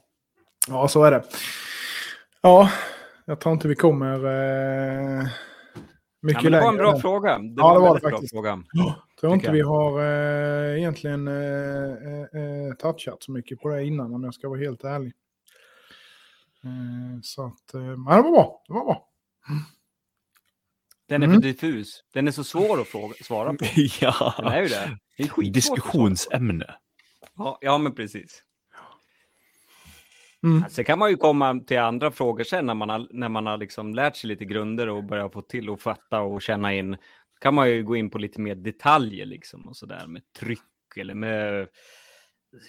ja, 0.68 0.88
så 0.88 1.04
är 1.04 1.10
det. 1.10 1.24
Ja, 2.42 2.70
jag 3.24 3.40
tror 3.40 3.52
inte 3.52 3.68
vi 3.68 3.74
kommer 3.74 4.24
eh, 4.24 5.28
mycket 6.20 6.42
men 6.42 6.52
det 6.52 6.60
var 6.60 6.68
en 6.68 6.76
bra 6.76 6.98
fråga. 7.00 7.38
Det 7.38 7.54
Ja, 7.56 7.62
var 7.64 7.72
det 7.72 7.76
en 7.78 7.82
var 7.82 7.94
det 7.94 8.00
bra 8.00 8.10
faktiskt. 8.10 8.32
fråga. 8.34 8.62
tror 9.20 9.34
inte 9.34 9.52
vi 9.52 9.58
jag. 9.58 9.66
har 9.66 10.00
eh, 10.00 10.78
egentligen 10.78 11.28
eh, 11.28 11.34
eh, 11.34 12.20
eh, 12.68 12.74
touchat 12.78 13.22
så 13.22 13.32
mycket 13.32 13.60
på 13.60 13.68
det 13.68 13.84
innan 13.84 14.14
om 14.14 14.24
jag 14.24 14.34
ska 14.34 14.48
vara 14.48 14.58
helt 14.60 14.84
ärlig. 14.84 15.12
Eh, 16.64 17.20
så 17.22 17.46
att, 17.46 17.74
eh, 17.74 17.80
ja, 17.80 18.16
det 18.16 18.22
var 18.22 18.30
bra. 18.30 18.62
Det 18.66 18.72
var 18.74 18.84
bra. 18.84 19.08
Den 21.08 21.22
är 21.22 21.26
Mm. 21.26 21.42
för 21.42 21.48
diffus. 21.48 22.04
Den 22.14 22.28
är 22.28 22.32
så 22.32 22.44
svår 22.44 22.80
att 22.80 22.86
fråga, 22.86 23.14
svara 23.22 23.48
på. 23.50 23.56
Den 23.76 23.88
ja. 24.00 24.34
är 24.52 24.62
ju 24.62 24.68
det. 24.68 24.98
Det 25.16 25.22
är. 25.24 25.50
Diskussionsämne. 25.50 26.74
Ja, 27.36 27.58
ja, 27.60 27.78
men 27.78 27.94
precis. 27.94 28.42
Mm. 30.44 30.64
Sen 30.70 30.84
kan 30.84 30.98
man 30.98 31.10
ju 31.10 31.16
komma 31.16 31.60
till 31.66 31.78
andra 31.78 32.10
frågor 32.10 32.44
sen 32.44 32.66
när 32.66 32.74
man 32.74 32.88
har, 32.88 33.08
när 33.10 33.28
man 33.28 33.46
har 33.46 33.56
liksom 33.58 33.94
lärt 33.94 34.16
sig 34.16 34.28
lite 34.28 34.44
grunder 34.44 34.88
och 34.88 35.04
börjar 35.04 35.28
få 35.28 35.42
till 35.42 35.70
att 35.70 35.82
fatta 35.82 36.20
och 36.20 36.42
känna 36.42 36.74
in. 36.74 36.96
kan 37.40 37.54
man 37.54 37.70
ju 37.70 37.82
gå 37.82 37.96
in 37.96 38.10
på 38.10 38.18
lite 38.18 38.40
mer 38.40 38.54
detaljer 38.54 39.26
liksom 39.26 39.68
och 39.68 39.76
sådär 39.76 40.06
med 40.06 40.32
tryck 40.32 40.96
eller 40.96 41.14
med 41.14 41.68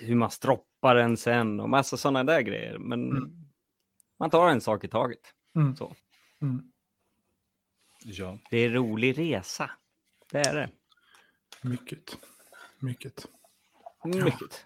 hur 0.01 0.15
man 0.15 0.31
stroppar 0.31 0.95
den 0.95 1.17
sen 1.17 1.59
och 1.59 1.69
massa 1.69 1.97
sådana 1.97 2.23
där 2.23 2.41
grejer. 2.41 2.77
Men 2.77 3.11
Mm. 3.11 3.31
man 4.19 4.29
tar 4.29 4.49
en 4.49 4.61
sak 4.61 4.83
i 4.83 4.87
taget. 4.87 5.19
Mm. 5.55 5.75
Så. 5.75 5.95
Mm. 6.41 6.61
Ja. 8.03 8.37
Det 8.49 8.57
är 8.57 8.65
en 8.67 8.73
rolig 8.73 9.17
resa. 9.17 9.71
Det 10.31 10.39
är 10.39 10.55
det. 10.55 10.69
Mycket. 11.61 12.17
Mycket. 12.79 13.25
Mycket. 14.05 14.65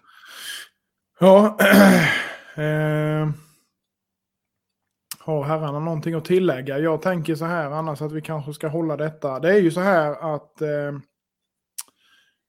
Ja. 1.20 1.58
eh, 2.56 3.28
har 5.18 5.44
herrarna 5.44 5.78
någonting 5.78 6.14
att 6.14 6.24
tillägga? 6.24 6.78
Jag 6.78 7.02
tänker 7.02 7.34
så 7.34 7.44
här 7.44 7.70
annars 7.70 8.02
att 8.02 8.12
vi 8.12 8.20
kanske 8.22 8.52
ska 8.52 8.68
hålla 8.68 8.96
detta. 8.96 9.40
Det 9.40 9.48
är 9.52 9.58
ju 9.60 9.70
så 9.70 9.80
här 9.80 10.34
att 10.34 10.60
eh, 10.60 10.92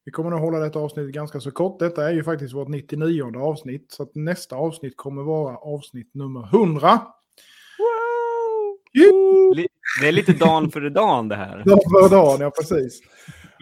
vi 0.05 0.11
kommer 0.11 0.29
nog 0.29 0.39
hålla 0.39 0.59
detta 0.59 0.79
avsnitt 0.79 1.13
ganska 1.13 1.39
så 1.39 1.51
kort. 1.51 1.79
Detta 1.79 2.09
är 2.09 2.13
ju 2.13 2.23
faktiskt 2.23 2.53
vårt 2.53 2.67
99 2.67 3.37
avsnitt. 3.39 3.91
Så 3.91 4.03
att 4.03 4.15
nästa 4.15 4.55
avsnitt 4.55 4.93
kommer 4.97 5.23
vara 5.23 5.57
avsnitt 5.57 6.13
nummer 6.13 6.55
100. 6.55 7.01
Li- 9.55 9.67
Det 10.01 10.07
är 10.07 10.11
lite 10.11 10.33
dan 10.33 10.71
för 10.71 10.81
dan 10.89 11.27
det 11.27 11.35
här. 11.35 11.57
Dag 11.65 11.79
för 11.83 12.09
dagen, 12.09 12.37
ja 12.41 12.49
precis. 12.51 13.01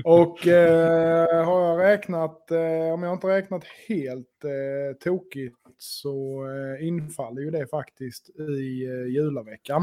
Och 0.06 0.48
eh, 0.48 1.46
har 1.46 1.62
jag 1.68 1.80
räknat, 1.80 2.52
eh, 2.52 2.94
om 2.94 3.04
jag 3.04 3.14
inte 3.14 3.28
räknat 3.28 3.64
helt 3.88 4.44
eh, 4.44 4.98
tokigt 5.04 5.58
så 5.84 6.46
eh, 6.48 6.88
infaller 6.88 7.42
ju 7.42 7.52
det 7.52 7.68
faktiskt 7.68 8.30
i 8.40 8.86
eh, 8.86 9.08
julaveckan. 9.08 9.82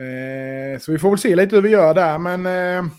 Eh, 0.00 0.80
så 0.80 0.92
vi 0.92 0.98
får 0.98 1.10
väl 1.10 1.18
se 1.18 1.36
lite 1.36 1.56
hur 1.56 1.62
vi 1.62 1.68
gör 1.68 1.94
där, 1.94 2.18
men 2.18 2.46
eh, 2.46 2.92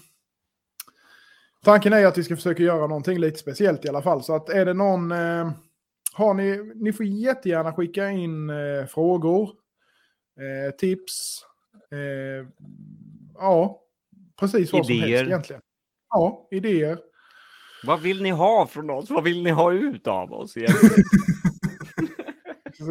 tanken 1.63 1.93
är 1.93 2.05
att 2.05 2.17
vi 2.17 2.23
ska 2.23 2.35
försöka 2.35 2.63
göra 2.63 2.87
någonting 2.87 3.19
lite 3.19 3.39
speciellt 3.39 3.85
i 3.85 3.89
alla 3.89 4.01
fall. 4.01 4.23
Så 4.23 4.35
att 4.35 4.49
är 4.49 4.65
det 4.65 4.73
någon, 4.73 5.11
eh, 5.11 5.51
har 6.13 6.33
ni, 6.33 6.71
ni 6.75 6.93
får 6.93 7.05
jättegärna 7.05 7.73
skicka 7.73 8.09
in 8.09 8.49
eh, 8.49 8.85
frågor, 8.87 9.49
eh, 10.39 10.75
tips, 10.75 11.41
eh, 11.91 12.47
ja, 13.35 13.81
precis 14.39 14.73
vad 14.73 14.85
som 14.85 14.95
Idéer. 14.95 15.09
helst 15.09 15.27
egentligen. 15.27 15.61
Ja, 16.09 16.47
idéer. 16.51 16.97
Vad 17.83 18.01
vill 18.01 18.21
ni 18.23 18.29
ha 18.29 18.67
från 18.67 18.89
oss? 18.89 19.09
Vad 19.09 19.23
vill 19.23 19.43
ni 19.43 19.49
ha 19.49 19.71
ut 19.73 20.07
av 20.07 20.33
oss 20.33 20.57
egentligen? 20.57 21.03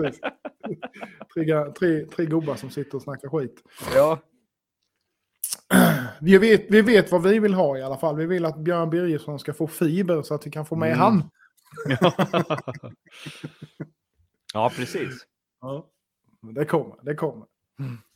Precis. 0.03 0.21
tre, 1.35 1.73
tre, 1.79 2.07
tre 2.07 2.27
gubbar 2.27 2.55
som 2.57 2.71
sitter 2.71 2.95
och 2.97 3.03
snackar 3.03 3.29
skit. 3.29 3.63
ja. 3.95 4.19
Vi 6.21 6.39
vet, 6.39 6.67
vi 6.71 6.83
vet 6.83 7.13
vad 7.13 7.23
vi 7.23 7.39
vill 7.39 7.55
ha 7.55 7.79
i 7.79 7.83
alla 7.83 7.99
fall. 7.99 8.17
Vi 8.17 8.27
vill 8.27 8.45
att 8.45 8.59
Björn 8.59 8.91
Birgersson 8.91 9.39
ska 9.39 9.53
få 9.53 9.67
fiber 9.67 10.23
så 10.23 10.35
att 10.35 10.47
vi 10.47 10.51
kan 10.51 10.67
få 10.67 10.77
med 10.77 10.89
Mm. 10.93 10.99
han. 10.99 11.31
Ja, 14.55 14.73
precis. 14.77 15.27
Ja. 15.61 15.87
Det 16.55 16.65
kommer, 16.65 16.97
det 17.03 17.15
kommer. 17.15 17.47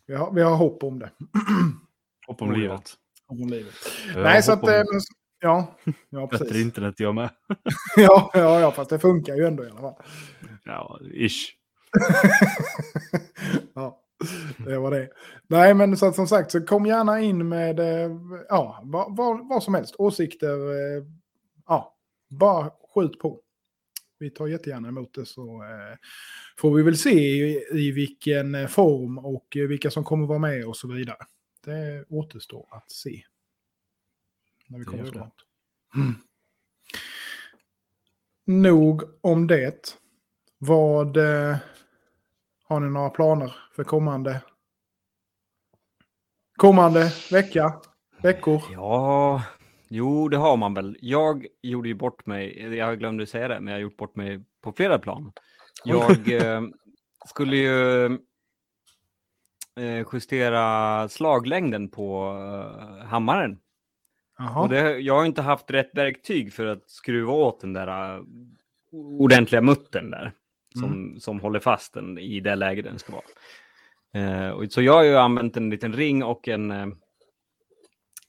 Vi 0.06 0.14
har, 0.14 0.32
vi 0.32 0.42
har 0.42 0.56
hopp 0.56 0.84
om 0.84 0.98
det. 0.98 1.10
Hopp 2.26 2.42
om 2.42 2.52
livet. 2.52 2.94
Om 3.26 3.48
livet. 3.48 3.74
Jag 4.14 4.22
Nej, 4.22 4.42
så 4.42 4.52
hopp 4.52 4.64
att... 4.64 4.68
om 4.68 4.74
eh, 4.74 5.00
Ja, 5.40 5.74
ja 6.10 6.26
Bättre 6.26 6.44
precis. 6.44 6.62
internet 6.62 7.00
jag 7.00 7.14
med. 7.14 7.30
Ja, 7.96 8.30
ja, 8.34 8.60
ja, 8.60 8.70
fast 8.72 8.90
det 8.90 8.98
funkar 8.98 9.34
ju 9.36 9.46
ändå 9.46 9.64
i 9.64 9.70
alla 9.70 9.80
fall. 9.80 9.94
Ja, 10.64 10.98
ish. 11.14 11.54
ja, 13.74 14.02
det 14.58 14.78
var 14.78 14.90
det. 14.90 15.08
Nej, 15.46 15.74
men 15.74 15.96
så 15.96 16.06
att 16.06 16.14
som 16.14 16.26
sagt, 16.26 16.50
så 16.50 16.60
kom 16.60 16.86
gärna 16.86 17.20
in 17.20 17.48
med 17.48 17.80
eh, 17.80 18.10
ja, 18.48 18.80
vad, 18.84 19.16
vad, 19.16 19.48
vad 19.48 19.62
som 19.62 19.74
helst. 19.74 19.94
Åsikter. 19.98 20.70
eh, 20.70 21.04
Ja, 21.66 21.96
bara 22.28 22.70
skjut 22.94 23.18
på. 23.18 23.40
Vi 24.18 24.30
tar 24.30 24.46
jättegärna 24.46 24.88
emot 24.88 25.14
det 25.14 25.26
så 25.26 25.62
eh, 25.62 25.96
får 26.58 26.74
vi 26.76 26.82
väl 26.82 26.96
se 26.98 27.10
i, 27.10 27.64
i 27.72 27.90
vilken 27.92 28.68
form 28.68 29.18
och 29.18 29.46
vilka 29.54 29.90
som 29.90 30.04
kommer 30.04 30.26
vara 30.26 30.38
med 30.38 30.66
och 30.66 30.76
så 30.76 30.88
vidare. 30.88 31.16
Det 31.64 32.04
återstår 32.08 32.68
att 32.70 32.90
se. 32.90 33.22
När 34.66 34.78
vi 34.78 34.84
kommer 34.84 35.04
så 35.04 35.12
långt. 35.12 35.34
Nog 38.44 39.02
om 39.20 39.46
det. 39.46 39.96
Vad 40.58 41.16
eh, 41.16 41.56
har 42.70 42.80
ni 42.80 42.90
några 42.90 43.10
planer 43.10 43.54
för 43.76 43.84
kommande 43.84 44.40
kommande 46.56 47.12
vecka? 47.30 47.72
Veckor? 48.22 48.62
Ja, 48.72 49.42
jo, 49.88 50.28
det 50.28 50.36
har 50.36 50.56
man 50.56 50.74
väl. 50.74 50.96
Jag 51.00 51.46
gjorde 51.62 51.88
ju 51.88 51.94
bort 51.94 52.26
mig, 52.26 52.74
jag 52.76 52.98
glömde 52.98 53.26
säga 53.26 53.48
det, 53.48 53.60
men 53.60 53.66
jag 53.66 53.74
har 53.78 53.82
gjort 53.82 53.96
bort 53.96 54.16
mig 54.16 54.44
på 54.62 54.72
flera 54.72 54.98
plan. 54.98 55.32
Jag 55.84 56.32
eh, 56.32 56.62
skulle 57.26 57.56
ju 57.56 58.04
eh, 59.76 60.06
justera 60.12 61.08
slaglängden 61.08 61.88
på 61.88 62.36
eh, 63.00 63.06
hammaren. 63.06 63.58
Och 64.56 64.68
det, 64.68 64.98
jag 64.98 65.14
har 65.14 65.24
inte 65.24 65.42
haft 65.42 65.70
rätt 65.70 65.90
verktyg 65.94 66.52
för 66.52 66.66
att 66.66 66.90
skruva 66.90 67.32
åt 67.32 67.60
den 67.60 67.72
där 67.72 68.18
uh, 68.18 68.24
ordentliga 68.92 69.60
muttern 69.60 70.10
där. 70.10 70.32
Som, 70.74 71.16
som 71.20 71.40
håller 71.40 71.60
fast 71.60 71.94
den 71.94 72.18
i 72.18 72.40
det 72.40 72.54
läge 72.54 72.82
den 72.82 72.98
ska 72.98 73.12
vara. 73.12 73.24
Eh, 74.14 74.50
och, 74.50 74.72
så 74.72 74.82
jag 74.82 74.92
har 74.92 75.02
ju 75.04 75.16
använt 75.16 75.56
en 75.56 75.70
liten 75.70 75.92
ring 75.92 76.22
och 76.24 76.48
en... 76.48 76.70
Eh, 76.70 76.86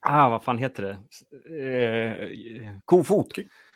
ah, 0.02 0.30
vad 0.30 0.44
fan 0.44 0.58
heter 0.58 0.84
det? 0.84 0.98
Eh, 1.60 2.72
kofot. 2.86 3.28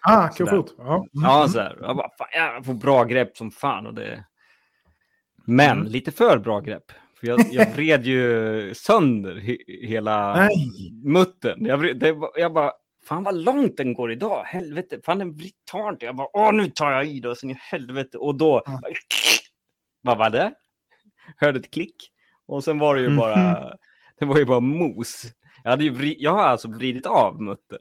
Ah, 0.01 0.27
kofot. 0.29 0.75
Ja. 0.77 1.05
Ja, 1.11 1.47
så 1.47 1.59
här. 1.59 1.77
Jag, 1.81 1.95
bara, 1.97 2.09
fan, 2.17 2.27
jag 2.33 2.65
får 2.65 2.73
bra 2.73 3.03
grepp 3.03 3.37
som 3.37 3.51
fan. 3.51 3.87
Och 3.87 3.93
det... 3.93 4.25
Men 5.45 5.77
Mm. 5.77 5.91
lite 5.91 6.11
för 6.11 6.37
bra 6.37 6.59
grepp. 6.59 6.91
För 7.19 7.27
jag, 7.27 7.39
jag 7.51 7.71
vred 7.75 8.05
ju 8.05 8.73
sönder 8.75 9.35
he, 9.35 9.57
hela 9.87 10.35
Nej. 10.35 10.91
muttern. 11.03 11.65
Jag, 11.65 11.77
vred- 11.77 11.93
det, 11.99 12.11
var- 12.11 12.31
jag 12.35 12.53
bara, 12.53 12.71
fan 13.07 13.23
vad 13.23 13.35
långt 13.35 13.77
den 13.77 13.93
går 13.93 14.11
idag. 14.11 14.43
Helvete, 14.43 14.99
fan 15.05 15.19
den 15.19 15.37
tar 15.71 15.89
inte. 15.89 16.05
Jag 16.05 16.15
bara, 16.15 16.27
åh 16.33 16.53
nu 16.53 16.69
tar 16.69 16.91
jag 16.91 17.05
i 17.07 17.19
då, 17.19 17.35
sen 17.35 17.49
i 17.49 17.57
helvete. 17.59 18.17
Och 18.17 18.35
då, 18.37 18.63
Ja. 18.65 18.81
vad 20.01 20.17
var 20.17 20.29
det? 20.29 20.53
Hörde 21.37 21.59
ett 21.59 21.71
klick. 21.73 21.95
Och 22.47 22.63
sen 22.63 22.79
var 22.79 22.95
det 22.95 23.01
ju 23.01 23.17
bara, 23.17 23.73
det 24.19 24.25
var 24.25 24.37
ju 24.37 24.45
bara 24.45 24.59
mos. 24.59 25.25
Jag, 25.63 25.71
hade 25.71 25.83
ju 25.83 25.89
vri, 25.89 26.15
jag 26.19 26.31
har 26.31 26.43
alltså 26.43 26.67
vridit 26.67 27.05
av 27.05 27.41
muttern. 27.41 27.79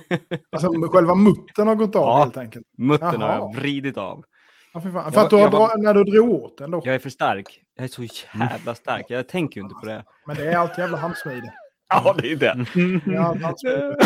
Alltså 0.52 0.88
själva 0.88 1.14
muttern 1.14 1.68
har 1.68 1.74
gått 1.74 1.96
av 1.96 2.02
Ja. 2.02 2.18
helt 2.18 2.36
enkelt. 2.36 2.66
Muttern 2.78 3.22
har 3.22 3.28
Jaha. 3.28 3.36
jag 3.38 3.54
vridit 3.60 3.96
av. 3.98 4.24
Ja, 4.72 4.80
för. 4.80 4.90
Jag 4.90 5.14
För 5.14 5.20
att 5.20 5.30
du 5.30 5.36
har 5.36 5.50
var- 5.50 5.82
när 5.82 5.94
du 5.94 6.04
drog 6.04 6.30
åt 6.30 6.58
den 6.58 6.70
då. 6.70 6.82
Jag 6.84 6.94
är 6.94 6.98
för 6.98 7.10
stark. 7.10 7.60
Jag 7.76 7.84
är 7.84 7.88
så 7.88 8.02
jävla 8.38 8.74
stark. 8.74 9.06
Jag 9.08 9.28
tänker 9.28 9.60
ju 9.60 9.62
inte 9.64 9.74
på 9.74 9.86
det. 9.86 10.04
Men 10.26 10.36
det 10.36 10.52
är 10.52 10.56
allt 10.56 10.78
jävla 10.78 10.96
handsmide. 10.96 11.52
Ja, 11.88 12.14
det 12.18 12.32
är 12.32 12.36
det. 12.36 12.66
Det 12.74 13.16
är 13.16 13.96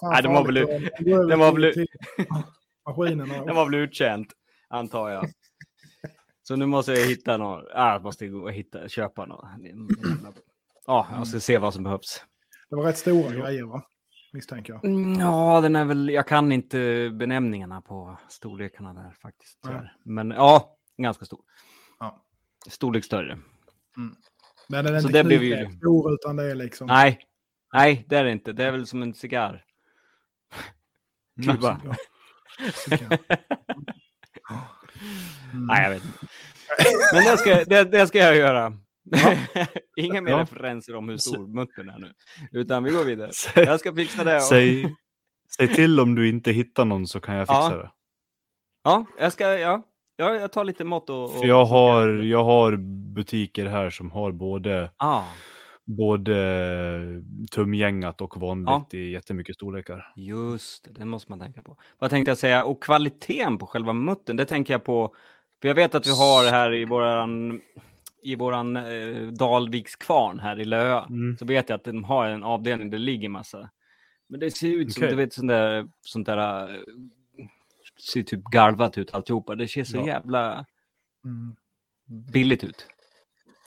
fan 0.00 0.10
Nej, 0.12 0.22
den 0.22 0.32
var 0.32 0.44
väl- 0.46 1.28
den 1.28 1.38
var 1.38 1.52
väl- 1.52 1.86
Maskinerna. 2.86 3.44
Den 3.44 3.54
var 3.56 3.64
väl 3.64 3.74
uttjänt, 3.74 4.28
antar 4.68 5.08
jag. 5.10 5.26
Så 6.42 6.56
nu 6.56 6.66
måste 6.66 6.92
jag 6.92 7.06
hitta 7.06 7.36
någon. 7.36 7.64
Ah, 7.74 7.92
jag 7.92 8.02
måste 8.02 8.28
gå 8.28 8.38
och 8.42 8.52
hitta, 8.52 8.88
köpa 8.88 9.26
någon. 9.26 9.46
Ja, 10.86 11.06
jag 11.12 11.26
ska 11.26 11.40
se 11.40 11.58
vad 11.58 11.74
som 11.74 11.84
behövs. 11.84 12.24
Det 12.70 12.76
var 12.76 12.84
rätt 12.84 12.98
stora 12.98 13.30
grejer 13.34 13.64
va? 13.64 13.82
Misstänker 14.32 14.72
jag. 14.72 14.84
Mm, 14.84 15.20
Ja, 15.20 15.60
den 15.60 15.76
är 15.76 15.84
väl. 15.84 16.08
Jag 16.08 16.26
kan 16.26 16.52
inte 16.52 17.10
benämningarna 17.14 17.80
på 17.80 18.18
storlekarna 18.28 18.92
där 18.94 19.10
faktiskt. 19.22 19.58
Tyvärr. 19.64 19.96
Men 20.04 20.30
ja, 20.30 20.76
ganska 20.96 21.24
stor. 21.24 21.40
Ja. 21.98 22.22
Storlek 22.68 23.04
större. 23.04 23.38
Men 24.68 24.84
den 24.84 24.94
är 24.94 25.00
Så 25.00 25.06
inte 25.08 25.18
det 25.18 25.24
blev 25.24 25.42
ju- 25.42 25.76
stor 25.76 26.14
utan 26.14 26.36
det 26.36 26.50
är 26.50 26.54
liksom... 26.54 26.86
Nej, 26.86 27.18
nej, 27.72 28.04
det 28.08 28.16
är 28.16 28.24
det 28.24 28.32
inte. 28.32 28.52
Det 28.52 28.64
är 28.64 28.70
väl 28.72 28.86
som 28.86 29.02
en 29.02 29.14
cigarr. 29.14 29.64
Kuba. 31.44 31.80
Ja. 31.84 31.94
Cigarr. 32.74 33.18
Mm. 35.52 35.66
Nej, 35.66 35.82
jag 35.82 35.90
vet 35.90 36.04
inte. 36.04 36.18
Men 37.12 37.24
det 37.24 37.36
ska, 37.38 37.64
det, 37.64 37.84
det 37.84 38.06
ska 38.06 38.18
jag 38.18 38.36
göra. 38.36 38.72
Inga 39.96 40.20
mer 40.20 40.30
Ja. 40.32 40.38
referenser 40.40 40.94
om 40.96 41.08
hur 41.08 41.16
stor 41.16 41.46
muttern 41.46 41.88
är 41.88 41.98
nu. 41.98 42.12
Utan 42.52 42.84
vi 42.84 42.90
går 42.90 43.04
vidare. 43.04 43.30
Jag 43.56 43.80
ska 43.80 43.94
fixa 43.94 44.24
det. 44.24 44.36
Och, 44.36 44.42
Säg, 44.42 44.94
säg 45.56 45.68
till 45.74 46.00
om 46.00 46.14
du 46.14 46.28
inte 46.28 46.52
hittar 46.52 46.84
någon 46.84 47.06
så 47.06 47.20
kan 47.20 47.34
jag 47.34 47.48
fixa 47.48 47.70
Ja. 47.70 47.76
det. 47.76 47.90
ja, 48.84 49.04
jag 49.18 49.32
ska, 49.32 49.58
ja. 49.58 49.82
ja, 50.16 50.34
jag 50.34 50.52
tar 50.52 50.64
lite 50.64 50.84
mått 50.84 51.10
och... 51.10 51.24
och 51.24 51.32
För 51.40 51.46
jag 51.46 51.64
har, 51.64 52.08
jag 52.08 52.44
har 52.44 52.76
butiker 53.14 53.66
här 53.66 53.90
som 53.90 54.10
har 54.10 54.32
både, 54.32 54.90
Ah, 54.96 55.22
både 55.84 56.34
tumgängat 57.50 58.20
och 58.20 58.40
vanligt 58.40 58.68
Ja. 58.92 58.98
i 58.98 59.10
jättemycket 59.10 59.54
storlekar. 59.54 60.12
just 60.16 60.84
det, 60.84 60.90
det 60.92 61.04
måste 61.04 61.32
man 61.32 61.40
tänka 61.40 61.62
på. 61.62 61.76
Vad 61.98 62.10
tänkte 62.10 62.30
jag 62.30 62.38
säga? 62.38 62.64
Och 62.64 62.82
kvaliteten 62.82 63.58
på 63.58 63.66
själva 63.66 63.92
muttern, 63.92 64.36
det 64.36 64.44
tänker 64.44 64.74
jag 64.74 64.84
på. 64.84 65.14
För 65.60 65.68
jag 65.68 65.74
vet 65.74 65.94
att 65.94 66.06
vi 66.06 66.10
har 66.10 66.50
här 66.50 66.74
i 66.74 66.84
våran, 66.84 67.60
i 68.22 68.34
våran 68.36 68.76
eh, 68.76 69.26
Dalviks 69.26 69.96
kvarn 69.96 70.38
här 70.40 70.60
i 70.60 70.64
Löa. 70.64 71.04
Mm. 71.04 71.36
så 71.38 71.44
vet 71.44 71.68
jag 71.68 71.76
att 71.76 71.84
de 71.84 72.04
har 72.04 72.26
en 72.26 72.44
avdelning 72.44 72.90
där 72.90 72.98
det 72.98 73.04
ligger 73.04 73.28
massa. 73.28 73.70
Men 74.28 74.40
det 74.40 74.50
ser 74.50 74.68
ut 74.68 74.92
som, 74.92 75.00
Okej. 75.02 75.10
du 75.10 75.16
vet, 75.16 75.32
sånt 75.32 75.48
där, 75.48 75.88
sånt 76.00 76.26
där, 76.26 76.68
eh, 76.74 76.80
ser 78.10 78.22
typ 78.22 78.44
garvat 78.44 78.98
ut 78.98 79.14
alltihopa. 79.14 79.54
Det 79.54 79.68
ser 79.68 79.84
så 79.84 79.96
Ja. 79.96 80.06
jävla 80.06 80.66
Mm. 81.24 81.56
billigt 82.32 82.64
ut, 82.64 82.86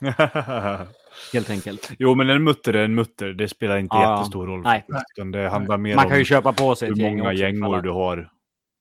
helt 1.32 1.50
enkelt. 1.50 1.90
jo, 1.98 2.14
men 2.14 2.30
en 2.30 2.44
mutter 2.44 2.74
är 2.74 2.84
en 2.84 2.94
mutter. 2.94 3.32
Det 3.32 3.48
spelar 3.48 3.78
inte 3.78 3.96
Ja, 3.96 4.16
jättestor 4.18 4.46
roll. 4.46 4.62
nej. 4.62 4.84
Utan 5.16 5.30
det 5.30 5.48
handlar 5.48 5.78
mer 5.78 5.96
Man 5.96 6.04
om 6.04 6.10
kan 6.10 6.18
ju 6.18 6.24
köpa 6.24 6.52
på 6.52 6.76
sig 6.76 6.88
hur 6.88 6.96
gäng 6.96 7.16
många 7.18 7.30
också, 7.30 7.42
gängor 7.42 7.82
du 7.82 7.90
har 7.90 8.32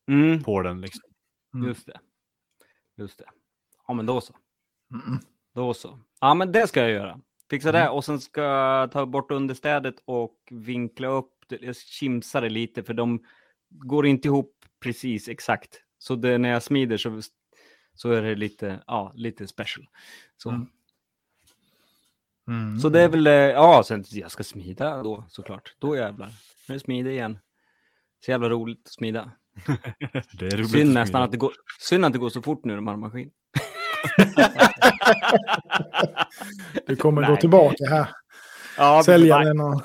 Mm, 0.07 0.43
på 0.43 0.61
den. 0.61 0.81
Liksom. 0.81 1.01
Mm. 1.53 1.67
just 1.67 1.85
det. 1.85 1.99
Just 2.97 3.17
det. 3.17 3.25
Ja, 3.87 3.93
men 3.93 4.05
då 4.05 4.21
så. 4.21 4.33
Mm. 4.91 5.19
Då 5.55 5.73
så. 5.73 5.99
Ja, 6.21 6.33
men 6.33 6.51
det 6.51 6.67
ska 6.67 6.81
jag 6.81 6.91
göra. 6.91 7.19
Fixa 7.49 7.69
Mm. 7.69 7.81
det 7.81 7.89
och 7.89 8.05
sen 8.05 8.19
ska 8.21 8.41
jag 8.41 8.91
ta 8.91 9.05
bort 9.05 9.31
understädet 9.31 9.95
och 10.05 10.35
vinkla 10.51 11.07
upp 11.07 11.31
det. 11.47 11.61
Jag 11.61 11.75
kimsar 11.75 12.41
det 12.41 12.49
lite 12.49 12.83
för 12.83 12.93
de 12.93 13.23
går 13.69 14.05
inte 14.05 14.27
ihop 14.27 14.51
precis 14.83 15.27
exakt. 15.29 15.81
Så 15.97 16.15
det, 16.15 16.37
när 16.37 16.49
jag 16.49 16.63
smider 16.63 16.97
så, 16.97 17.21
så 17.93 18.11
är 18.11 18.21
det 18.21 18.35
lite, 18.35 18.83
ja, 18.87 19.11
lite 19.15 19.47
special. 19.47 19.85
Så, 20.37 20.49
Mm. 20.49 20.67
Mm. 22.47 22.79
så 22.79 22.89
det 22.89 23.01
är 23.01 23.07
väl, 23.09 23.27
eh, 23.27 23.33
ja, 23.33 23.83
sen 23.85 24.03
jag 24.11 24.31
ska 24.31 24.43
smida 24.43 25.03
då 25.03 25.25
såklart. 25.29 25.75
Då 25.79 25.95
jävlar. 25.95 26.27
Nu 26.67 26.73
är 26.73 26.73
det 26.73 26.79
smida 26.79 27.11
igen. 27.11 27.39
Så 28.25 28.31
jävla 28.31 28.49
roligt 28.49 28.81
att 28.85 28.91
smida. 28.93 29.31
Det 30.39 30.45
är 30.47 30.57
roligt 30.57 30.71
Synd 30.71 30.89
att 30.89 30.93
nästan 30.93 31.05
smida. 31.07 31.23
att 31.23 31.31
det 31.31 31.37
går, 31.37 31.53
synd 31.79 32.05
att 32.05 32.13
det 32.13 32.19
går 32.19 32.29
så 32.29 32.41
fort 32.41 32.65
nu 32.65 32.73
när 32.73 32.81
man 32.81 32.93
har 32.93 32.99
maskin. 33.01 33.29
Du 36.87 36.95
kommer 36.95 37.21
gå 37.21 37.27
Nej. 37.31 37.39
tillbaka 37.41 37.85
här. 37.89 38.07
Ja, 38.77 39.01
Sälja 39.05 39.37
nej. 39.37 39.45
den 39.45 39.59
och... 39.59 39.81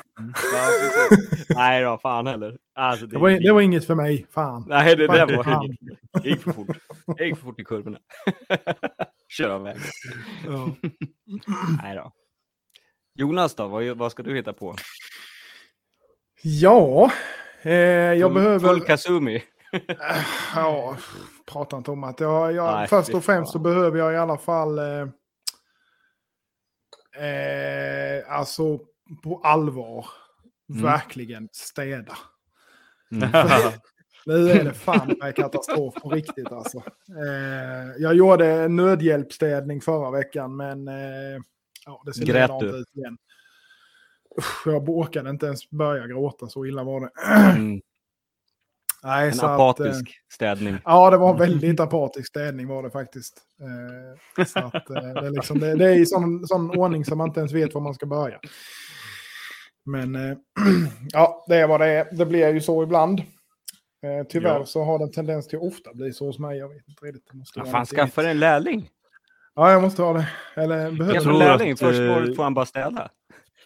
Ja. 0.52 1.16
Nej 1.48 1.84
då, 1.84 1.98
fan 1.98 2.26
heller. 2.26 2.58
Alltså, 2.74 3.06
Det 3.06 3.18
var, 3.18 3.30
det 3.30 3.52
var 3.52 3.60
inget 3.60 3.84
för 3.86 3.94
mig. 3.94 4.26
Fan. 4.30 4.64
Nej, 4.68 4.96
det 4.96 5.06
där 5.06 5.36
var 5.36 5.44
Fan. 5.44 5.64
inget. 5.64 5.78
Det 6.22 6.28
gick 6.28 6.42
för 6.42 6.52
fort. 6.52 6.76
Det 7.16 7.24
gick 7.26 7.36
för 7.36 7.44
fort 7.44 7.60
i 7.60 7.64
kurvorna. 7.64 7.98
Kör 9.28 9.50
av 9.50 9.62
väg. 9.62 9.76
Ja. 10.46 10.68
Nej 11.82 11.96
då. 11.96 12.12
Jonas 13.14 13.54
då, 13.54 13.68
vad, 13.68 13.84
vad 13.84 14.12
ska 14.12 14.22
du 14.22 14.36
hitta 14.36 14.52
på? 14.52 14.76
Ja, 16.42 17.12
eh, 17.62 17.72
jag 18.12 18.34
behöver... 18.34 18.68
Full 18.68 18.80
Kazumi. 18.80 19.42
Ja, 20.56 20.96
prata 21.46 21.76
inte 21.76 21.90
om 21.90 22.04
att 22.04 22.20
jag, 22.20 22.52
jag 22.52 22.74
Nej, 22.74 22.88
först 22.88 23.14
och 23.14 23.24
främst 23.24 23.52
så 23.52 23.58
behöver 23.58 23.98
jag 23.98 24.12
i 24.12 24.16
alla 24.16 24.38
fall 24.38 24.78
eh, 24.78 25.08
eh, 27.24 28.32
alltså 28.32 28.78
på 29.22 29.40
allvar 29.44 30.06
Mm. 30.70 30.82
verkligen 30.82 31.48
städa. 31.52 32.18
Mm. 33.12 33.30
Nu 34.26 34.50
är 34.50 34.64
det 34.64 34.74
fan 34.74 35.14
med 35.20 35.36
katastrof 35.36 35.94
på 35.94 36.08
riktigt 36.08 36.52
alltså. 36.52 36.78
Eh, 37.24 37.96
jag 37.98 38.14
gjorde 38.14 38.46
en 38.46 38.76
nödhjälpsstädning 38.76 39.80
förra 39.80 40.10
veckan 40.10 40.56
men 40.56 40.88
eh, 40.88 41.40
ja, 41.86 42.02
det 42.06 42.14
ser 42.14 42.24
Grät 42.26 42.50
du? 42.60 42.66
ut 42.66 42.88
igen. 42.96 43.18
Usch, 44.38 44.62
jag 44.66 44.88
orkade 44.88 45.30
inte 45.30 45.46
ens 45.46 45.70
börja 45.70 46.06
gråta, 46.06 46.48
så 46.48 46.66
illa 46.66 46.84
var 46.84 47.00
det. 47.00 47.10
Mm. 47.56 47.80
Nej, 49.02 49.28
En 49.28 49.34
så 49.34 49.46
att, 49.46 49.50
eh, 49.50 49.54
apatisk 49.54 50.20
städning. 50.32 50.76
Ja, 50.84 51.10
det 51.10 51.16
var 51.16 51.30
en 51.32 51.38
väldigt 51.38 51.80
apatisk 51.80 52.28
städning 52.28 52.68
var 52.68 52.82
det 52.82 52.90
faktiskt. 52.90 53.42
Eh, 54.38 54.44
så 54.44 54.58
att, 54.58 54.90
eh, 54.90 54.94
det, 54.96 55.26
är 55.26 55.30
liksom, 55.30 55.58
det, 55.58 55.74
det 55.76 55.84
är 55.84 55.94
i 55.94 56.06
sån, 56.06 56.46
sån 56.46 56.70
ordning 56.78 57.04
som 57.04 57.18
man 57.18 57.28
inte 57.28 57.40
ens 57.40 57.52
vet 57.52 57.74
var 57.74 57.80
man 57.80 57.94
ska 57.94 58.06
börja. 58.06 58.40
Men 59.84 60.14
ja, 61.12 61.44
det 61.48 61.56
är 61.56 61.68
vad 61.68 61.80
det 61.80 61.86
är. 61.86 62.16
Det 62.16 62.26
blir 62.26 62.48
ju 62.54 62.60
så 62.60 62.82
ibland. 62.82 63.22
Tyvärr 64.28 64.58
Ja. 64.58 64.66
så 64.66 64.84
har 64.84 64.98
det 64.98 65.04
en 65.04 65.12
tendens 65.12 65.48
till 65.48 65.58
att 65.58 65.64
ofta 65.64 65.94
bli 65.94 66.12
så 66.12 66.26
hos 66.26 66.38
mig. 66.38 66.58
Jag 66.58 66.68
vet 66.68 66.88
inte 66.88 67.04
riktigt. 67.06 67.26
Det 67.30 67.36
måste 67.38 67.58
Ja, 67.60 67.64
vara 67.64 67.72
fan, 67.72 67.86
skaffa 67.86 68.30
en 68.30 68.38
lärling. 68.38 68.88
Ja, 69.60 69.72
jag 69.72 69.82
måste 69.82 70.02
ha 70.02 70.12
det. 70.12 70.28
Eller 70.54 70.90
behöver 70.90 71.14
Jag 71.14 71.22
tror 71.22 71.38
lärling. 71.38 71.72
att, 71.72 71.78
Först 71.78 72.00
eh, 72.00 72.34
får 72.34 72.42
han 72.42 72.54
bara 72.54 72.66
städa. 72.66 73.10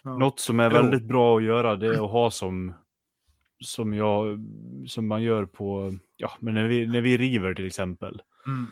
Ja. 0.03 0.17
Något 0.17 0.39
som 0.39 0.59
är 0.59 0.69
väldigt 0.69 1.03
bra 1.03 1.37
att 1.37 1.43
göra 1.43 1.75
det 1.75 1.87
är 1.87 2.03
att 2.05 2.11
ha 2.11 2.31
som, 2.31 2.73
som, 3.59 3.93
jag, 3.93 4.45
som 4.87 5.07
man 5.07 5.23
gör 5.23 5.45
på, 5.45 5.97
ja 6.17 6.31
men 6.39 6.53
när 6.53 6.67
vi, 6.67 6.87
när 6.87 7.01
vi 7.01 7.17
river 7.17 7.53
till 7.53 7.67
exempel. 7.67 8.21
Mm. 8.47 8.67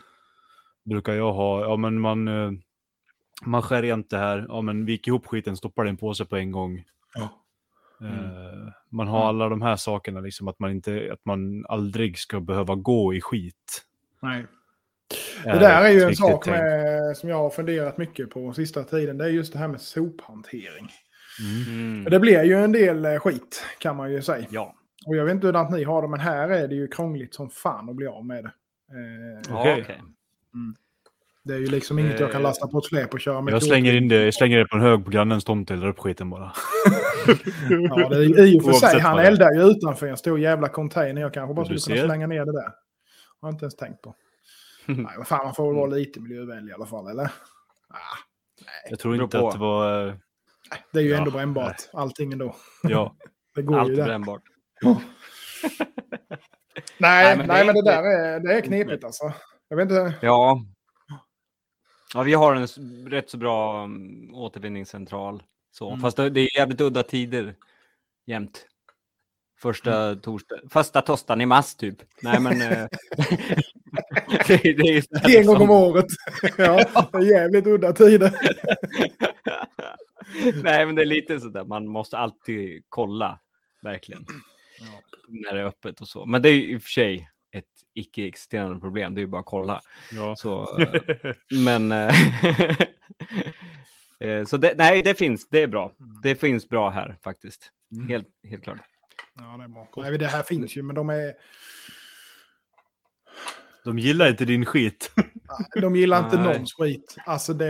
Brukar 0.84 1.12
jag 1.12 1.32
ha, 1.32 1.60
ja 1.60 1.76
men 1.76 2.00
man, 2.00 2.28
eh, 2.28 2.52
man 3.44 3.62
skär 3.62 3.82
rent 3.82 4.10
det 4.10 4.18
här, 4.18 4.46
ja 4.48 4.60
men 4.60 4.84
vik 4.84 5.06
ihop 5.08 5.26
skiten, 5.26 5.56
stoppar 5.56 5.84
det 5.84 5.88
i 5.88 5.90
en 5.90 5.96
påse 5.96 6.24
på 6.24 6.36
en 6.36 6.52
gång. 6.52 6.84
Ja. 7.14 7.28
Eh, 8.06 8.68
man 8.90 9.08
har 9.08 9.28
alla 9.28 9.48
de 9.48 9.62
här 9.62 9.76
sakerna, 9.76 10.20
liksom 10.20 10.48
att 10.48 10.58
man, 10.58 10.70
inte, 10.70 11.10
att 11.12 11.24
man 11.24 11.66
aldrig 11.68 12.18
ska 12.18 12.40
behöva 12.40 12.74
gå 12.74 13.14
i 13.14 13.20
skit. 13.20 13.84
Nej. 14.20 14.46
Är 15.44 15.52
Det 15.52 15.58
där 15.58 15.84
är 15.84 15.90
ju 15.90 16.00
en 16.02 16.16
sak 16.16 16.46
med, 16.46 17.16
som 17.16 17.28
jag 17.28 17.36
har 17.36 17.50
funderat 17.50 17.98
mycket 17.98 18.30
på 18.30 18.52
sista 18.52 18.84
tiden. 18.84 19.18
Det 19.18 19.24
är 19.24 19.28
just 19.28 19.52
det 19.52 19.58
här 19.58 19.68
med 19.68 19.80
sophantering. 19.80 20.90
Mm. 21.40 21.80
Mm. 21.80 22.04
Det 22.10 22.20
blir 22.20 22.42
ju 22.44 22.54
en 22.54 22.72
del 22.72 23.04
eh, 23.04 23.18
skit 23.18 23.64
kan 23.78 23.96
man 23.96 24.12
ju 24.12 24.22
säga. 24.22 24.46
Ja. 24.50 24.74
Och 25.06 25.16
jag 25.16 25.24
vet 25.24 25.34
inte 25.34 25.46
hur 25.46 25.56
att 25.56 25.70
ni 25.70 25.84
har 25.84 26.02
det, 26.02 26.08
men 26.08 26.20
här 26.20 26.48
är 26.48 26.68
det 26.68 26.74
ju 26.74 26.88
krångligt 26.88 27.34
som 27.34 27.50
fan 27.50 27.88
att 27.90 27.96
bli 27.96 28.06
av 28.06 28.26
med 28.26 28.44
det. 28.44 28.50
Eh, 28.90 29.42
Ja, 29.48 29.60
Okej. 29.60 29.82
okej. 29.82 30.00
det 31.44 31.54
är 31.54 31.58
ju 31.58 31.66
liksom 31.66 31.98
inget 31.98 32.20
jag 32.20 32.32
kan 32.32 32.40
Eh, 32.40 32.42
lasta 32.42 32.68
på 32.68 32.78
ett 32.78 32.84
släp 32.84 33.14
och 33.14 33.20
köra 33.20 33.40
med. 33.40 33.54
Jag 33.54 33.62
slänger 33.62 33.96
in 33.96 34.08
det, 34.08 34.24
jag 34.24 34.34
slänger 34.34 34.58
det 34.58 34.66
på 34.66 34.76
en 34.76 34.82
hög 34.82 35.04
på 35.04 35.10
grannens 35.10 35.44
tomt 35.44 35.70
eller 35.70 35.86
upp 35.86 35.98
skiten 35.98 36.30
bara. 36.30 36.52
Ja, 37.70 38.08
det 38.08 38.16
är, 38.16 38.46
I 38.46 38.58
och 38.58 38.64
för 38.64 38.72
sig, 38.72 39.00
han 39.00 39.18
eldar 39.18 39.52
ju 39.54 39.62
utanför 39.62 40.06
en 40.06 40.16
stor 40.16 40.38
jävla 40.40 40.68
container. 40.68 41.20
Jag 41.20 41.34
kanske 41.34 41.54
bara 41.54 41.68
Du 41.68 41.78
skulle 41.78 41.96
kunna 41.96 42.08
slänga 42.08 42.26
ner 42.26 42.44
det 42.44 42.52
där. 42.52 42.72
Har 43.40 43.48
jag 43.48 43.52
inte 43.54 43.64
ens 43.64 43.76
tänkt 43.76 44.02
på. 44.02 44.14
Nej, 44.86 45.14
vad 45.18 45.28
fan, 45.28 45.44
man 45.44 45.54
får 45.54 45.66
väl 45.66 45.76
vara 45.76 45.86
lite 45.90 46.20
miljövänlig 46.20 46.70
i 46.70 46.74
alla 46.74 46.86
fall, 46.86 47.08
eller? 47.08 47.24
Ah, 47.88 48.18
Jag 48.90 48.98
tror 48.98 49.22
inte 49.22 49.38
på. 49.38 49.48
att 49.48 49.54
det 49.54 49.60
var... 49.60 50.08
eh, 50.08 50.14
det 50.92 50.98
är 50.98 51.02
ju 51.02 51.10
Ja, 51.10 51.18
ändå 51.18 51.30
brännbart, 51.30 51.88
allting 51.92 52.32
ändå. 52.32 52.56
Ja, 52.82 53.16
Det 53.54 53.62
går 53.62 53.78
Allt 53.78 53.90
ju 53.90 53.96
där. 53.96 54.04
brännbart. 54.04 54.42
Nej, 56.98 57.36
men 57.36 57.46
nej, 57.46 57.66
det 57.66 57.66
men, 57.66 57.76
är 57.76 57.82
det 57.82 57.90
där 57.90 58.02
är, 58.02 58.40
det 58.40 58.54
är 58.54 58.60
knepigt 58.60 59.04
alltså. 59.04 59.32
Jag 59.68 59.76
vet 59.76 59.84
inte. 59.90 60.14
Ja. 60.22 60.64
Ja, 62.14 62.22
vi 62.22 62.34
har 62.34 62.54
en 62.54 62.66
rätt 63.10 63.30
så 63.30 63.36
bra 63.36 63.84
um, 63.84 64.34
återvinningscentral. 64.34 65.42
Så. 65.70 65.88
Mm. 65.88 66.00
Fast 66.00 66.16
det 66.16 66.24
är 66.40 66.56
jävligt 66.58 66.80
udda 66.80 67.02
tider 67.02 67.54
jämt. 68.26 68.66
Första 69.60 70.02
Mm. 70.02 70.20
torsdag, 70.20 70.56
första 70.70 71.02
torsdagen 71.02 71.40
i 71.40 71.46
mars 71.46 71.74
typ. 71.74 71.96
Nej 72.22 72.40
men... 72.40 72.58
det, 74.46 74.56
det 75.24 75.36
är 75.36 75.40
En 75.40 75.46
gång 75.46 75.54
om 75.56 75.60
som- 75.60 75.70
året. 75.70 76.06
ja, 76.58 77.10
jävligt 77.22 77.66
udda 77.66 77.92
tider. 77.92 78.32
Nej 80.62 80.86
men 80.86 80.94
det 80.94 81.02
är 81.02 81.06
lite 81.06 81.40
sådär, 81.40 81.64
man 81.64 81.86
måste 81.86 82.18
alltid 82.18 82.84
kolla. 82.88 83.40
Verkligen. 83.82 84.26
När 85.28 85.54
det 85.54 85.60
är 85.60 85.64
öppet 85.64 86.00
och 86.00 86.08
så. 86.08 86.26
Men 86.26 86.42
det 86.42 86.48
är 86.48 86.52
ju 86.52 86.70
i 86.74 86.76
och 86.78 86.82
för 86.82 86.88
sig 86.88 87.30
ett 87.52 87.64
icke-existerande 87.94 88.80
problem. 88.80 89.14
Det 89.14 89.18
är 89.18 89.22
ju 89.22 89.26
bara 89.26 89.40
att 89.40 89.46
kolla. 89.46 89.80
ja. 90.12 90.36
Så, 90.36 90.78
men... 91.64 91.92
eh, 91.92 92.14
eh, 94.20 94.44
så 94.44 94.56
det, 94.56 94.74
nej, 94.78 95.02
det 95.02 95.14
finns. 95.18 95.48
Det 95.48 95.62
är 95.62 95.66
bra. 95.66 95.92
Det 96.22 96.34
finns 96.34 96.68
bra 96.68 96.90
här 96.90 97.16
faktiskt. 97.24 97.70
Helt, 98.08 98.28
helt 98.50 98.64
klart. 98.64 98.78
Ja, 99.34 99.56
det 99.58 99.64
är 99.64 99.68
bra. 99.68 99.88
Nej, 99.96 100.18
det 100.18 100.26
här 100.26 100.42
finns 100.42 100.76
ju, 100.76 100.82
men 100.82 100.94
de 100.96 101.10
är... 101.10 101.32
De 103.84 103.98
gillar 103.98 104.28
inte 104.30 104.44
din 104.44 104.64
skit. 104.64 105.10
De 105.80 105.96
gillar 105.96 106.24
inte 106.24 106.36
Nej. 106.36 106.46
någons 106.46 106.74
skit. 106.74 107.16
Alltså 107.26 107.52
det, 107.54 107.66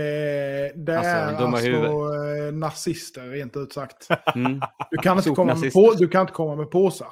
det 0.76 0.98
Alltså, 0.98 1.10
är 1.10 1.38
dumma 1.38 1.56
alltså 1.56 1.70
huvud. 1.70 2.48
eh, 2.48 2.54
nazister 2.54 3.22
rent 3.30 3.56
ut 3.56 3.72
sagt. 3.72 4.08
Mm. 4.34 4.60
Du 4.90 4.96
kan, 4.96 5.16
inte 5.16 5.30
komma 5.30 5.54
med 5.54 5.72
på, 5.72 5.94
du 5.98 6.08
kan 6.08 6.20
inte 6.20 6.32
komma 6.32 6.56
med 6.56 6.70
påsar. 6.70 7.08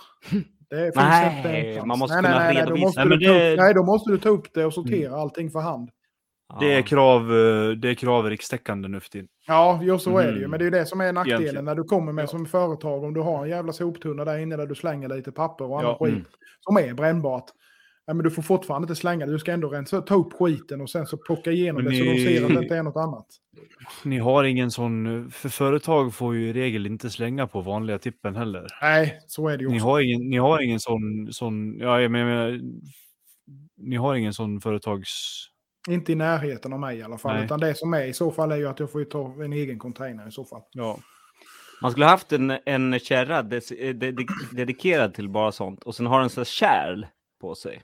Det 0.71 0.83
finns 0.85 0.95
Nej, 0.97 1.37
inte 1.37 1.49
en 1.51 1.75
chans. 1.77 1.87
man 1.87 1.99
måste 1.99 2.21
nej, 2.21 2.33
kunna 2.33 2.45
nej, 2.45 2.55
nej, 2.55 2.63
då 2.67 2.75
redovisa. 2.75 2.85
måste 2.87 3.01
Nej, 3.05 3.09
du 3.19 3.27
men 3.27 3.29
ta 3.29 3.39
det- 3.39 3.53
upp, 3.53 3.59
nej, 3.59 3.75
då 3.75 3.83
måste 3.85 4.11
du 4.11 4.19
ta 4.19 4.29
upp 4.29 4.55
det 4.55 4.65
och 4.65 4.75
sortera 4.75 5.17
allting 5.17 5.51
för 5.51 5.61
hand. 5.61 5.91
Det 6.61 6.73
är 6.73 6.77
Ja. 6.77 6.83
krav, 6.83 7.21
eh, 7.21 7.71
det 7.71 7.91
är 7.91 7.95
krav 7.95 8.31
rikstäckande 8.31 8.89
nu 8.89 9.01
för 9.01 9.09
tiden. 9.11 9.29
Ja, 9.47 9.81
jo, 9.83 9.99
så 9.99 10.19
är 10.19 10.25
det 10.27 10.33
ju. 10.33 10.39
Mm. 10.39 10.51
Men 10.51 10.59
det 10.59 10.63
är 10.63 10.67
ju 10.67 10.71
det 10.71 10.87
som 10.87 11.01
är 11.01 11.13
nackdelen 11.13 11.41
Egentligen. 11.41 11.65
när 11.65 11.75
du 11.75 11.83
kommer 11.85 12.13
med 12.13 12.29
som 12.29 12.47
företag. 12.47 13.05
Om 13.05 13.15
du 13.15 13.21
har 13.21 13.43
en 13.45 13.51
jävla 13.51 13.73
soptunna 13.73 14.25
där 14.25 14.39
inne 14.39 14.57
där 14.57 14.67
du 14.67 14.75
slänger 14.75 15.09
lite 15.09 15.33
papper 15.33 15.65
och 15.65 15.81
annat 15.81 15.97
Ja, 16.01 16.07
skit 16.07 16.15
mm. 16.15 16.25
som 16.61 16.77
är 16.77 16.95
brännbart. 16.95 17.45
Ja, 18.07 18.15
men 18.15 18.25
du 18.25 18.31
får 18.31 18.43
fortfarande 18.43 18.85
inte 18.85 18.95
slänga 18.95 19.27
det. 19.27 19.33
Du 19.33 19.39
ska 19.39 19.53
ändå 19.53 19.69
rensa, 19.69 20.03
ta 20.03 20.15
upp 20.15 20.33
skiten 20.33 20.81
och 20.81 20.91
sen 20.91 21.07
så 21.07 21.17
plocka 21.17 21.51
igenom 21.53 21.85
Men 21.85 21.93
det 21.93 21.99
så 21.99 22.05
de 22.05 22.11
ni- 22.11 22.25
ser 22.25 22.43
att 22.45 22.55
det 22.55 22.63
inte 22.63 22.77
är 22.77 22.83
något 22.83 22.97
annat. 22.97 23.27
Ni 24.05 24.19
har 24.19 24.45
ingen 24.45 24.71
sån, 24.71 25.31
för 25.31 25.49
företag 25.49 26.15
får 26.15 26.35
ju 26.35 26.49
i 26.49 26.53
regel 26.53 26.87
inte 26.87 27.11
slänga 27.11 27.47
på 27.47 27.61
vanliga 27.61 27.99
tippen 27.99 28.37
heller. 28.37 28.67
Nej, 28.83 29.19
så 29.27 29.49
är 29.49 29.57
det 29.57 29.63
ju 29.65 29.71
Ni 29.71 29.77
också. 29.77 29.87
har 29.87 30.01
ingen, 30.01 30.31
ni 30.31 30.37
har 30.37 30.61
ingen 30.63 30.81
sån, 30.81 31.33
sån 31.33 31.79
ja 31.79 32.01
jag 32.01 32.11
menar, 32.11 32.61
ni 33.77 33.97
har 33.97 34.15
ingen 34.15 34.33
sån 34.35 34.61
företags... 34.61 35.11
Inte 35.89 36.13
i 36.13 36.15
närheten 36.15 36.73
av 36.73 36.81
mig 36.81 36.99
i 36.99 37.03
alla 37.03 37.19
fall. 37.19 37.35
Nej. 37.35 37.45
Utan 37.45 37.61
det 37.61 37.75
som 37.75 37.95
är 37.95 38.05
i 38.07 38.13
så 38.13 38.31
fall 38.31 38.53
är 38.53 38.57
ju 38.57 38.69
att 38.69 38.81
jag 38.81 38.93
får 38.93 39.01
ju 39.01 39.05
ta 39.05 39.35
en 39.45 39.53
egen 39.53 39.79
container 39.79 40.29
i 40.29 40.31
så 40.33 40.45
fall. 40.45 40.63
Ja. 40.73 40.99
Man 41.83 41.91
skulle 41.91 42.07
haft 42.07 42.33
en, 42.33 42.53
en 42.67 42.99
kärra 42.99 43.43
des, 43.43 43.71
eh, 43.73 43.95
dedik, 43.95 44.29
dedikerad 44.53 45.15
till 45.15 45.29
bara 45.29 45.53
sånt 45.53 45.83
och 45.85 45.95
sen 45.95 46.07
har 46.07 46.21
den 46.21 46.31
så 46.31 46.45
kärl 46.45 47.07
på 47.41 47.55
sig. 47.55 47.83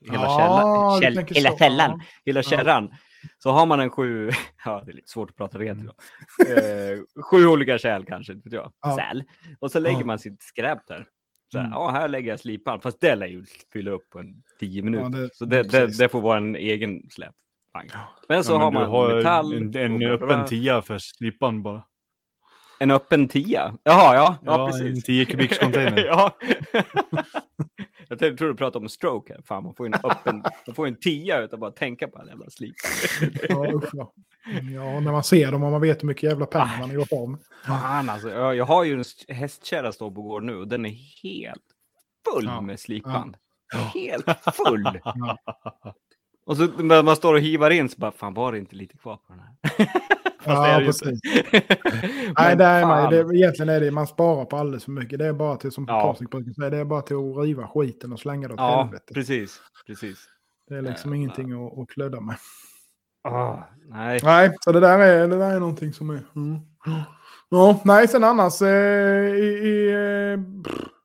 Hela, 0.00 0.22
Ja, 0.24 0.98
källan, 1.02 1.26
käll, 1.26 1.36
hela 1.36 1.56
källan, 1.58 1.90
Ja. 1.90 2.00
hela 2.24 2.38
Ja. 2.38 2.42
kärran. 2.42 2.94
Så 3.38 3.50
har 3.50 3.66
man 3.66 3.80
en 3.80 3.90
sju, 3.90 4.30
ja 4.64 4.82
det 4.84 4.90
är 4.92 4.94
lite 4.94 5.08
svårt 5.10 5.30
att 5.30 5.36
prata 5.36 5.58
rent 5.58 5.80
idag. 5.82 5.94
Eh, 6.48 6.98
sju 7.30 7.46
olika 7.46 7.78
kärl 7.78 8.04
kanske, 8.04 8.32
inte 8.32 8.48
vet 8.48 8.54
jag. 8.54 8.72
Ja. 8.82 8.96
Säl. 8.96 9.24
Och 9.60 9.70
så 9.70 9.78
lägger 9.80 10.00
Ja. 10.00 10.06
man 10.06 10.18
sitt 10.18 10.42
skräp 10.42 10.78
där. 10.86 11.06
Så 11.52 11.58
här, 11.58 11.64
Mm. 11.66 11.78
ja, 11.78 11.90
här 11.90 12.08
lägger 12.08 12.30
jag 12.30 12.40
slipan. 12.40 12.80
Fast 12.80 13.00
det 13.00 13.14
lär 13.14 13.26
ju 13.26 13.44
fylla 13.72 13.90
upp 13.90 14.10
på 14.10 14.18
en 14.18 14.34
tio 14.60 14.82
minuter. 14.82 15.04
Ja, 15.04 15.08
det- 15.18 15.34
så 15.34 15.44
det, 15.44 15.62
det, 15.62 15.98
det 15.98 16.08
får 16.08 16.20
vara 16.20 16.36
en 16.36 16.56
egen 16.56 17.10
släp. 17.10 17.34
Men 18.28 18.44
så 18.44 18.52
ja, 18.52 18.56
men 18.58 18.62
har 18.64 18.70
man 18.72 18.90
har 18.90 19.14
metall. 19.16 19.52
en, 19.52 19.76
en 19.76 20.02
öppen 20.02 20.44
tia 20.46 20.82
för 20.82 20.98
slipan 20.98 21.62
bara. 21.62 21.82
En 22.82 22.90
öppen 22.90 23.28
tia? 23.28 23.74
Jaha, 23.82 24.14
ja, 24.14 24.36
ja, 24.44 24.58
Ja, 24.58 24.66
precis. 24.66 24.96
en 24.96 25.02
10 25.02 25.24
kubiks 25.24 25.58
container. 25.58 26.04
ja. 26.06 26.36
Jag 28.08 28.18
tror 28.18 28.48
du 28.48 28.54
pratade 28.54 28.82
om 28.82 28.88
stroke 28.88 29.32
här. 29.34 29.42
Fan, 29.42 29.64
man 29.64 29.74
får 29.74 29.86
ju 29.86 29.92
en 29.92 30.10
öppen, 30.10 30.42
man 30.66 30.74
får 30.74 30.86
en 30.86 30.96
tia 30.96 31.40
utan 31.40 31.60
bara 31.60 31.70
tänka 31.70 32.08
på 32.08 32.18
all 32.18 32.28
jävla 32.28 32.50
slip. 32.50 32.74
Ja, 33.48 33.72
usch, 33.72 33.90
ja. 33.92 34.12
ja, 34.74 35.00
när 35.00 35.12
man 35.12 35.24
ser 35.24 35.52
dem 35.52 35.62
och 35.62 35.70
man 35.70 35.80
vet 35.80 36.02
hur 36.02 36.06
mycket 36.06 36.22
jävla 36.22 36.46
pengar 36.46 36.78
man 36.80 36.88
har 36.90 36.94
gjort 36.96 37.12
av 37.12 37.28
med. 37.30 37.40
Fan 37.66 38.10
alltså, 38.10 38.30
jag, 38.30 38.56
jag 38.56 38.64
har 38.64 38.84
ju 38.84 38.92
en 38.94 39.00
st- 39.00 39.32
hästkärra 39.32 39.92
stå 39.92 40.10
på 40.10 40.22
gården 40.22 40.46
nu 40.46 40.56
och 40.56 40.68
den 40.68 40.86
är 40.86 40.94
helt 41.22 41.62
full 42.32 42.44
Ja. 42.44 42.60
med 42.60 42.80
slipband. 42.80 43.36
Ja. 43.72 43.78
Helt 43.78 44.26
full! 44.66 45.00
Ja. 45.04 45.38
Och 46.46 46.56
så 46.56 46.66
när 46.66 47.02
man 47.02 47.16
står 47.16 47.34
och 47.34 47.40
hivar 47.40 47.70
in 47.70 47.88
så 47.88 47.98
bara, 47.98 48.12
fan 48.12 48.34
var 48.34 48.52
det 48.52 48.58
inte 48.58 48.76
lite 48.76 48.96
kvar 48.96 49.16
på 49.16 49.32
den 49.32 49.40
här? 49.40 49.88
Fast 50.50 50.62
det 50.62 50.68
är 50.68 50.72
Ja, 50.72 50.78
det 50.78 50.84
ju 50.84 50.86
precis. 50.86 51.20
Nej, 52.38 52.56
det 52.56 52.64
är 52.64 52.86
man, 52.86 53.10
det, 53.10 53.36
egentligen 53.36 53.68
är 53.68 53.80
det 53.80 53.90
man 53.90 54.06
sparar 54.06 54.44
på 54.44 54.56
alldeles 54.56 54.84
för 54.84 54.90
mycket. 54.92 55.18
Det 55.18 55.26
är 55.26 55.32
bara 55.32 55.56
till, 55.56 55.72
som 55.72 55.84
Ja. 55.88 56.02
Patrik 56.02 56.30
brukar 56.30 56.52
säga, 56.52 56.70
det 56.70 56.76
är 56.76 56.84
bara 56.84 57.02
till 57.02 57.16
att 57.16 57.44
riva 57.44 57.68
skiten 57.68 58.12
och 58.12 58.20
slänga 58.20 58.48
det 58.48 58.54
åt 58.54 58.60
Ja, 58.60 58.82
helvete. 58.82 59.14
precis. 59.14 59.60
precis. 59.86 60.18
Det 60.68 60.74
är 60.76 60.82
liksom 60.82 61.14
Jävlar. 61.14 61.16
ingenting 61.16 61.66
att, 61.66 61.78
att 61.78 61.88
klödda 61.88 62.20
med. 62.20 62.36
Ah, 63.22 63.56
nej. 63.88 64.20
Nej, 64.22 64.56
så 64.60 64.72
det 64.72 64.80
där 64.80 64.98
är, 64.98 65.28
det 65.28 65.38
där 65.38 65.50
är 65.54 65.60
någonting 65.60 65.92
som 65.92 66.10
är... 66.10 66.22
Mm. 66.36 66.58
Ja, 67.50 67.80
nej, 67.84 68.08
sen 68.08 68.24
annars 68.24 68.62
eh, 68.62 68.68
i... 69.34 69.44
i 69.44 69.92
eh, 69.92 70.40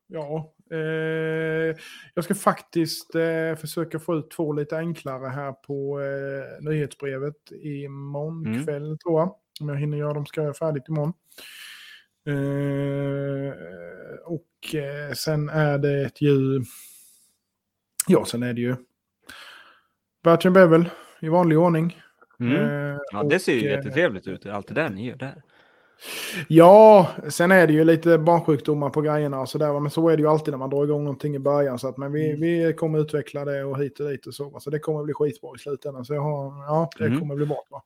ja, 0.07 0.51
eh, 0.71 1.75
jag 2.13 2.23
ska 2.23 2.35
faktiskt 2.35 3.15
eh, 3.15 3.55
försöka 3.55 3.99
få 3.99 4.15
ut 4.15 4.31
två 4.31 4.53
lite 4.53 4.77
enklare 4.77 5.27
här 5.27 5.51
på 5.51 5.99
eh, 6.01 6.63
nyhetsbrevet 6.69 7.51
imorgon 7.51 8.45
Mm. 8.45 8.65
kväll 8.65 8.97
tror 8.97 9.19
jag. 9.19 9.35
Om 9.61 9.69
jag 9.69 9.75
hinner 9.75 9.97
göra 9.97 10.13
dem 10.13 10.25
ska 10.25 10.41
jag 10.41 10.45
göra 10.45 10.53
färdigt 10.53 10.89
imorgon. 10.89 11.13
Eh, 12.27 13.53
och 14.25 14.75
eh, 14.75 15.13
sen 15.13 15.49
är 15.49 15.77
det 15.77 16.01
ett 16.05 16.21
ju 16.21 16.61
Ja, 18.07 18.25
sen 18.25 18.43
är 18.43 18.53
det 18.53 18.61
ju 18.61 18.75
Batchen 20.23 20.53
Bevel 20.53 20.89
i 21.19 21.29
vanlig 21.29 21.59
ordning. 21.59 22.01
Mm. 22.39 22.99
Ja, 23.11 23.23
det 23.23 23.39
ser 23.39 23.53
ju 23.53 23.59
och, 23.59 23.77
jättetrevligt 23.77 24.27
ut, 24.27 24.45
allt 24.45 24.67
det 24.67 24.73
där 24.73 24.89
ni 24.89 25.07
gör 25.07 25.15
där. 25.15 25.43
Ja, 26.47 27.09
sen 27.29 27.51
är 27.51 27.67
det 27.67 27.73
ju 27.73 27.83
lite 27.83 28.17
barnsjukdomar 28.17 28.89
på 28.89 29.01
grejerna 29.01 29.39
och 29.39 29.49
sådär. 29.49 29.79
Men 29.79 29.91
så 29.91 30.09
är 30.09 30.17
det 30.17 30.21
ju 30.23 30.29
alltid 30.29 30.51
när 30.51 30.57
man 30.57 30.69
drar 30.69 30.83
igång 30.83 31.03
någonting 31.03 31.35
i 31.35 31.39
början. 31.39 31.79
Så 31.79 31.87
att, 31.87 31.97
men 31.97 32.11
vi, 32.11 32.35
vi 32.35 32.73
kommer 32.73 32.99
utveckla 32.99 33.45
det 33.45 33.63
och 33.63 33.79
hit 33.79 33.99
och 33.99 34.09
dit 34.09 34.25
och 34.27 34.33
så. 34.33 34.59
Så 34.59 34.69
det 34.69 34.79
kommer 34.79 35.03
bli 35.03 35.13
skitbra 35.13 35.49
i 35.55 35.59
slutändan. 35.59 36.05
Så 36.05 36.13
jag 36.13 36.21
har, 36.21 36.65
ja, 36.65 36.89
det 36.97 37.05
Mm. 37.05 37.19
kommer 37.19 37.35
bli 37.35 37.45
bra. 37.45 37.63
Va? 37.69 37.83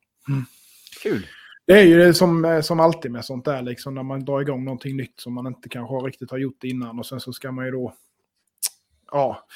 Kul. 1.04 1.28
Det 1.68 1.74
är 1.80 1.84
ju 1.86 1.98
det 1.98 2.14
som, 2.14 2.62
som 2.64 2.80
alltid 2.80 3.12
med 3.12 3.26
sånt 3.26 3.46
där, 3.46 3.62
liksom, 3.62 3.96
när 3.96 4.04
man 4.04 4.26
drar 4.26 4.42
igång 4.42 4.66
någonting 4.66 4.98
nytt 4.98 5.20
som 5.20 5.34
man 5.34 5.48
inte 5.48 5.70
kanske 5.70 5.96
riktigt 5.96 6.32
har 6.32 6.38
gjort 6.38 6.64
innan. 6.64 7.00
Och 7.00 7.06
sen 7.06 7.20
så 7.20 7.34
ska 7.34 7.52
man 7.52 7.66
ju 7.66 7.72
då... 7.72 7.94
Ja, 9.12 9.48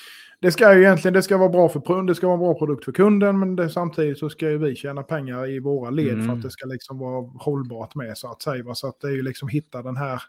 det 0.44 0.52
ska 0.52 0.74
ju 0.76 0.82
egentligen 0.84 1.14
det 1.14 1.24
ska 1.24 1.38
vara 1.38 1.50
bra 1.50 1.70
för 1.70 2.04
det 2.08 2.16
ska 2.16 2.28
vara 2.28 2.34
en 2.34 2.40
bra 2.40 2.54
produkt 2.54 2.86
för 2.86 2.92
kunden, 2.92 3.40
men 3.40 3.56
det, 3.56 3.70
samtidigt 3.70 4.20
så 4.20 4.30
ska 4.30 4.50
ju 4.50 4.58
vi 4.58 4.76
tjäna 4.76 5.04
pengar 5.04 5.50
i 5.50 5.60
våra 5.60 5.90
led 5.90 6.08
för 6.08 6.14
Mm. 6.14 6.30
att 6.30 6.42
det 6.42 6.52
ska 6.52 6.66
liksom 6.68 7.00
vara 7.00 7.22
hållbart 7.40 7.96
med 7.96 8.18
så 8.18 8.32
att 8.32 8.42
säga. 8.42 8.76
Så 8.76 8.88
att 8.88 9.00
det 9.00 9.08
är 9.08 9.12
ju 9.12 9.22
liksom 9.22 9.48
hitta 9.48 9.82
den 9.82 9.98
här 9.98 10.22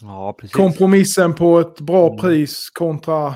Ja, 0.00 0.36
kompromissen 0.52 1.34
på 1.34 1.58
ett 1.60 1.80
bra 1.80 2.06
Mm. 2.06 2.18
pris 2.18 2.70
kontra 2.70 3.34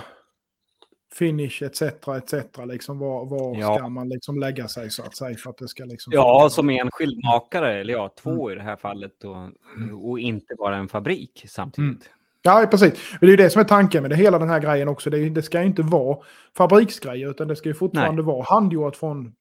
finish 1.18 1.62
etc. 1.62 1.82
etc. 1.82 2.34
Liksom 2.66 2.98
var, 2.98 3.26
var 3.26 3.56
Ja. 3.60 3.76
ska 3.76 3.88
man 3.88 4.08
liksom 4.08 4.40
lägga 4.40 4.68
sig 4.68 4.90
så 4.90 5.02
att 5.02 5.16
säga 5.16 5.36
för 5.36 5.50
att 5.50 5.58
det 5.58 5.68
ska 5.68 5.84
liksom... 5.84 6.12
Ja, 6.12 6.48
som 6.50 6.70
enskild 6.70 7.24
makare, 7.24 7.80
eller 7.80 7.92
ja, 7.92 8.14
två 8.22 8.30
Mm. 8.30 8.52
i 8.52 8.54
det 8.54 8.62
här 8.62 8.76
fallet. 8.76 9.24
Och, 9.24 10.10
och 10.10 10.18
inte 10.20 10.54
bara 10.58 10.76
en 10.76 10.88
fabrik 10.88 11.44
samtidigt. 11.48 12.10
Ja, 12.42 12.66
precis. 12.70 12.92
Det 13.20 13.26
är 13.26 13.30
ju 13.30 13.36
det 13.36 13.50
som 13.50 13.60
är 13.60 13.64
tanken 13.64 14.02
med 14.02 14.10
det 14.10 14.16
hela 14.16 14.38
den 14.38 14.48
här 14.48 14.60
grejen 14.60 14.88
också. 14.88 15.10
Det, 15.10 15.28
det 15.28 15.42
ska 15.42 15.60
ju 15.60 15.66
inte 15.66 15.82
vara 15.82 16.18
fabriksgrejer 16.56 17.30
utan 17.30 17.48
det 17.48 17.56
ska 17.56 17.68
ju 17.68 17.74
fortfarande 17.74 18.22
vara 18.22 18.42
handgjort 18.44 18.96
från 18.96 19.32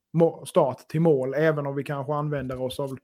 start 0.45 0.77
till 0.87 1.01
mål. 1.01 1.33
Även 1.33 1.65
om 1.65 1.75
vi 1.75 1.83
kanske 1.83 2.13
använder 2.13 2.61
oss 2.61 2.79
av... 2.79 2.89
Men, 2.89 2.97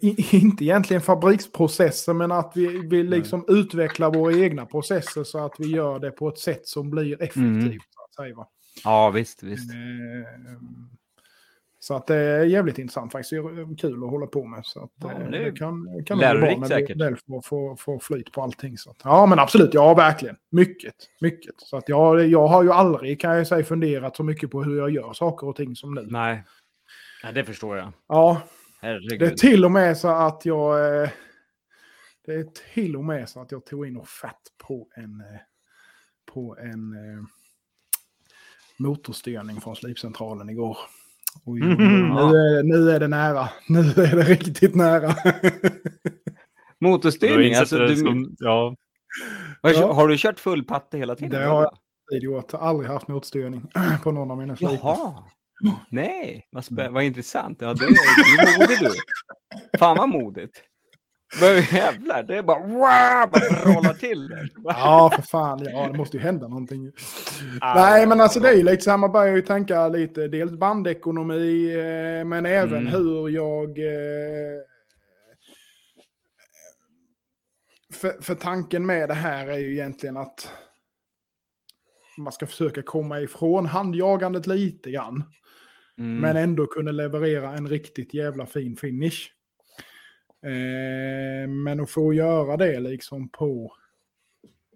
i- 0.00 0.36
inte 0.36 0.64
egentligen 0.64 1.00
fabriksprocesser 1.02 2.12
men 2.14 2.32
att 2.32 2.52
vi, 2.54 2.66
vi 2.88 3.02
liksom 3.02 3.44
utvecklar 3.48 4.14
våra 4.14 4.32
egna 4.36 4.66
processer 4.66 5.24
så 5.24 5.44
att 5.44 5.54
vi 5.58 5.66
gör 5.66 5.98
det 5.98 6.10
på 6.10 6.28
ett 6.28 6.38
sätt 6.38 6.66
som 6.66 6.90
blir 6.90 7.14
effektivt. 7.22 7.36
Mm. 7.66 7.78
Så 7.78 8.04
att 8.04 8.14
säga, 8.14 8.34
va? 8.36 8.46
Ja, 8.84 9.10
visst, 9.10 9.42
visst. 9.42 9.70
Eh, 9.72 9.78
Så 11.82 11.94
att 11.94 12.06
det 12.06 12.14
är 12.16 12.44
jävligt 12.44 12.78
intressant 12.78 13.12
faktiskt. 13.12 13.30
Det 13.30 13.36
är 13.36 13.76
kul 13.76 14.04
att 14.04 14.10
hålla 14.10 14.26
på 14.26 14.44
med. 14.46 14.60
Så 14.64 14.84
att, 14.84 14.90
Ja, 14.96 15.12
eh, 15.12 15.30
det 15.30 15.38
är 15.38 15.44
det 15.44 15.52
kan, 15.58 16.04
kan 16.06 16.18
vara 16.18 16.34
bra 16.38 16.56
när 16.56 16.66
säkert. 16.68 17.00
väl 17.00 17.16
får, 17.16 17.40
får, 17.42 17.76
får 17.76 17.98
flyt 17.98 18.32
på 18.32 18.42
allting. 18.42 18.78
Så 18.78 18.90
att, 18.90 18.96
ja, 19.04 19.26
men 19.26 19.38
absolut. 19.38 19.74
Ja, 19.74 19.94
verkligen. 19.94 20.36
Mycket. 20.50 20.94
Mycket. 21.20 21.54
Så 21.58 21.76
att 21.76 21.88
jag, 21.88 22.26
jag 22.28 22.46
har 22.46 22.62
ju 22.62 22.72
aldrig, 22.72 23.20
kan 23.20 23.36
jag 23.36 23.46
säga, 23.46 23.64
funderat 23.64 24.16
så 24.16 24.22
mycket 24.24 24.50
på 24.50 24.62
hur 24.62 24.78
jag 24.78 24.90
gör 24.90 25.12
saker 25.12 25.46
och 25.46 25.56
ting 25.56 25.76
som 25.76 25.94
nu. 25.94 26.06
Nej. 26.10 26.44
Ja, 27.22 27.32
det 27.32 27.44
förstår 27.44 27.76
jag. 27.76 27.92
Ja, 28.08 28.42
Herregud. 28.80 29.18
det 29.20 29.26
är 29.26 29.30
till 29.36 29.64
och 29.64 29.72
med 29.72 29.98
så 29.98 30.08
att 30.08 30.46
jag... 30.46 31.02
eh, 31.02 31.08
Det 32.26 32.34
är 32.34 32.44
till 32.74 32.96
och 32.96 33.04
med 33.04 33.28
så 33.28 33.40
att 33.42 33.52
jag 33.52 33.64
tog 33.66 33.86
in 33.86 33.96
offert 33.96 34.40
på 34.66 34.88
en... 34.96 35.20
eh, 35.20 35.40
På 36.34 36.56
en 36.60 36.94
motorstyrning 38.78 39.60
från 39.60 39.76
slipcentralen 39.76 40.50
igår. 40.50 40.78
Oj, 41.44 41.60
oj, 41.62 41.68
oj. 41.68 41.74
Mhm. 41.74 42.14
nu, 42.14 42.36
är, 42.38 42.62
nu 42.62 42.90
är 42.90 43.00
det 43.00 43.08
nära. 43.08 43.48
Nu 43.68 43.80
är 43.80 44.16
det 44.16 44.22
riktigt 44.22 44.74
nära. 44.74 45.14
Motorstyrning, 46.80 47.54
alltså, 47.54 47.78
du, 47.78 47.96
som, 47.96 48.36
ja, 48.38 48.76
har, 49.62 49.70
Ja. 49.72 49.92
har 49.92 50.08
du 50.08 50.18
kört 50.18 50.40
full 50.40 50.64
patte 50.64 50.98
hela 50.98 51.14
tiden? 51.16 51.30
Det 51.40 51.46
har 51.46 51.62
jag 52.10 52.22
gjort. 52.22 52.54
Aldrig 52.54 52.90
haft 52.90 53.08
motorstyrning 53.08 53.66
på 54.02 54.12
någon 54.12 54.30
av 54.30 54.38
mina 54.38 54.56
slipar. 54.56 54.74
Jaha. 54.82 55.14
Nej, 55.90 56.46
vad, 56.50 56.62
spä- 56.64 56.90
vad 56.92 57.02
intressant. 57.04 57.58
Ja, 57.60 57.74
det 57.74 57.84
är, 57.84 57.88
det 57.88 58.52
är 58.52 58.58
modigt 58.60 58.80
du. 58.80 59.78
Fan 59.78 59.96
vad 59.96 60.08
modigt. 60.08 60.62
Men 61.40 61.62
jävlar, 61.72 62.22
det 62.22 62.36
är 62.36 62.42
bara, 62.42 62.58
wow, 62.60 63.30
bara 63.30 63.74
rollar 63.74 63.94
till. 63.94 64.28
där. 64.28 64.48
Ja, 64.64 65.12
för 65.14 65.22
fan. 65.22 65.62
Ja, 65.64 65.88
det 65.92 65.98
måste 65.98 66.16
ju 66.16 66.22
hända 66.22 66.48
någonting. 66.48 66.92
Ah, 67.60 67.74
Nej, 67.74 68.06
men 68.06 68.20
alltså 68.20 68.40
det 68.40 68.48
är 68.48 68.56
ju 68.56 68.62
lite 68.62 68.82
så 68.82 68.90
här, 68.90 68.96
man 68.98 69.12
börjar 69.12 69.36
ju 69.36 69.42
tänka 69.42 69.88
lite, 69.88 70.28
dels 70.28 70.52
bandekonomi, 70.52 71.74
eh, 71.74 72.24
men 72.24 72.46
även 72.46 72.78
Mm. 72.80 72.92
hur 72.92 73.28
jag... 73.28 73.78
Eh, 73.78 74.60
för, 77.92 78.22
för 78.22 78.34
tanken 78.34 78.86
med 78.86 79.08
det 79.08 79.14
här 79.14 79.46
är 79.46 79.58
ju 79.58 79.72
egentligen 79.72 80.16
att 80.16 80.52
man 82.18 82.32
ska 82.32 82.46
försöka 82.46 82.82
komma 82.82 83.20
ifrån 83.20 83.66
handjagandet 83.66 84.46
lite 84.46 84.90
grann. 84.90 85.24
Mm. 85.98 86.16
Men 86.20 86.36
ändå 86.36 86.66
kunna 86.66 86.90
leverera 86.90 87.52
en 87.52 87.68
riktigt 87.68 88.14
jävla 88.14 88.46
fin 88.46 88.76
finish. 88.76 89.30
Eh, 90.42 91.48
men 91.48 91.80
att 91.80 91.90
få 91.90 92.12
göra 92.14 92.56
det 92.56 92.80
liksom 92.80 93.28
på, 93.28 93.72